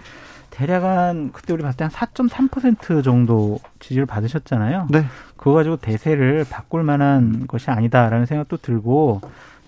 대략 0.59 0.83
한, 0.83 1.31
그때 1.33 1.53
우리 1.53 1.63
봤을 1.63 1.77
때 1.77 1.85
한 1.85 1.93
4.3% 1.93 3.05
정도 3.05 3.61
지지를 3.79 4.07
받으셨잖아요. 4.07 4.89
네. 4.91 5.05
그거 5.37 5.53
가지고 5.53 5.77
대세를 5.77 6.45
바꿀 6.51 6.83
만한 6.83 7.47
것이 7.47 7.71
아니다라는 7.71 8.27
생각도 8.27 8.57
들고, 8.57 9.21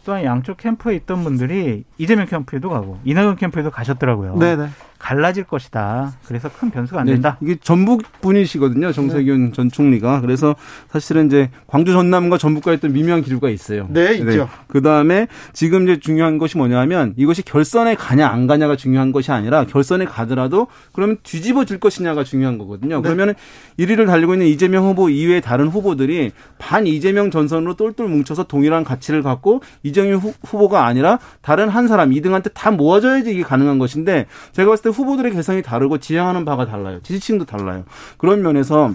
또한 0.05 0.25
양쪽 0.25 0.57
캠프에 0.57 0.95
있던 0.97 1.25
분들이 1.25 1.85
이재명 1.99 2.27
캠프에도 2.27 2.71
가고, 2.71 2.99
이낙연 3.05 3.37
캠프에도 3.37 3.71
가셨더라고요. 3.71 4.37
네네. 4.37 4.69
갈라질 5.01 5.45
것이다. 5.45 6.13
그래서 6.27 6.51
큰 6.51 6.71
변수가 6.71 7.01
안 7.01 7.07
네, 7.07 7.13
된다. 7.13 7.39
이게 7.41 7.57
전북 7.57 8.03
분이시거든요. 8.21 8.93
정세균 8.93 9.47
네. 9.47 9.53
전 9.53 9.71
총리가. 9.71 10.21
그래서 10.21 10.55
사실은 10.91 11.27
이제 11.27 11.51
광주 11.67 11.93
전남과 11.93 12.37
전북과 12.37 12.75
있던 12.75 12.93
미묘한 12.93 13.23
기류가 13.23 13.49
있어요. 13.49 13.87
네, 13.89 14.13
있죠. 14.17 14.25
네. 14.27 14.47
그다음에 14.69 15.27
지금 15.55 15.85
이제 15.85 15.99
중요한 15.99 16.37
것이 16.37 16.59
뭐냐면 16.59 17.15
이것이 17.17 17.43
결선에 17.43 17.95
가냐 17.95 18.29
안 18.29 18.47
가냐가 18.47 18.77
중요한 18.77 19.11
것이 19.11 19.33
아니라 19.33 19.65
결선에 19.65 20.05
가더라도 20.05 20.67
그러면 20.93 21.17
뒤집어질 21.23 21.81
것이냐가 21.81 22.23
중요한 22.23 22.59
거거든요. 22.59 22.97
네. 22.97 23.03
그러면 23.03 23.35
1위를 23.79 24.07
달리고 24.07 24.35
있는 24.35 24.49
이재명 24.49 24.85
후보 24.85 25.09
이외의 25.09 25.41
다른 25.41 25.69
후보들이 25.69 26.33
반 26.59 26.87
이재명 26.87 27.31
전선으로 27.31 27.75
똘똘 27.75 28.07
뭉쳐서 28.07 28.45
동일한 28.45 28.85
가치를 28.85 29.23
갖고 29.23 29.63
이재명 29.91 30.21
후보가 30.43 30.87
아니라 30.87 31.19
다른 31.43 31.69
한 31.69 31.87
사람 31.89 32.11
2등한테 32.11 32.53
다 32.55 32.71
모아져야지 32.71 33.31
이게 33.33 33.43
가능한 33.43 33.79
것인데 33.79 34.27
제가 34.53 34.71
봤을 34.71 34.85
때 34.85 34.89
후보들의 34.91 35.33
개성이 35.33 35.63
다르고 35.63 35.99
지향하는 35.99 36.45
바가 36.45 36.67
달라요. 36.67 37.01
지지층도 37.03 37.45
달라요. 37.45 37.85
그런 38.19 38.43
면에서 38.43 38.95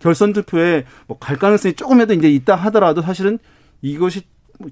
결선 0.00 0.32
투표에 0.32 0.84
뭐 1.06 1.18
갈 1.18 1.36
가능성이 1.36 1.74
조금이라도 1.74 2.14
이제 2.14 2.30
있다 2.30 2.54
하더라도 2.56 3.00
사실은 3.02 3.38
이것이 3.82 4.22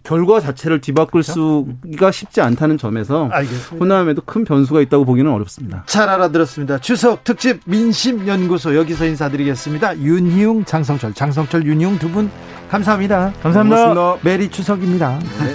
결과 0.04 0.40
자체를 0.40 0.80
뒤바꿀 0.80 1.22
그렇죠? 1.22 1.66
수가 1.92 2.10
쉽지 2.12 2.40
않다는 2.40 2.78
점에서 2.78 3.28
알겠습니다. 3.32 3.76
호남에도 3.76 4.22
큰 4.24 4.44
변수가 4.44 4.80
있다고 4.82 5.04
보기는 5.04 5.30
어렵습니다. 5.30 5.82
잘 5.86 6.08
알아들었습니다. 6.08 6.78
추석 6.78 7.24
특집 7.24 7.60
민심 7.66 8.26
연구소 8.26 8.76
여기서 8.76 9.06
인사드리겠습니다. 9.06 9.98
윤희웅, 9.98 10.64
장성철, 10.64 11.14
장성철, 11.14 11.66
윤희웅 11.66 11.98
두 11.98 12.08
분 12.12 12.30
감사합니다. 12.70 13.32
감사합니다. 13.42 13.76
고맙습니다. 13.92 14.18
메리 14.22 14.48
추석입니다. 14.50 15.18
네. 15.18 15.54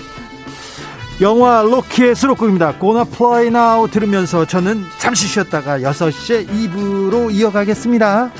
영화 1.20 1.60
로키의 1.62 2.14
수록곡입니다. 2.14 2.78
Gonna 2.80 3.04
Fly 3.12 3.46
Now 3.48 3.88
들으면서 3.90 4.46
저는 4.46 4.84
잠시 4.98 5.26
쉬었다가 5.26 5.80
6시에 5.80 6.48
2부로 6.48 7.30
이어가겠습니다. 7.30 8.30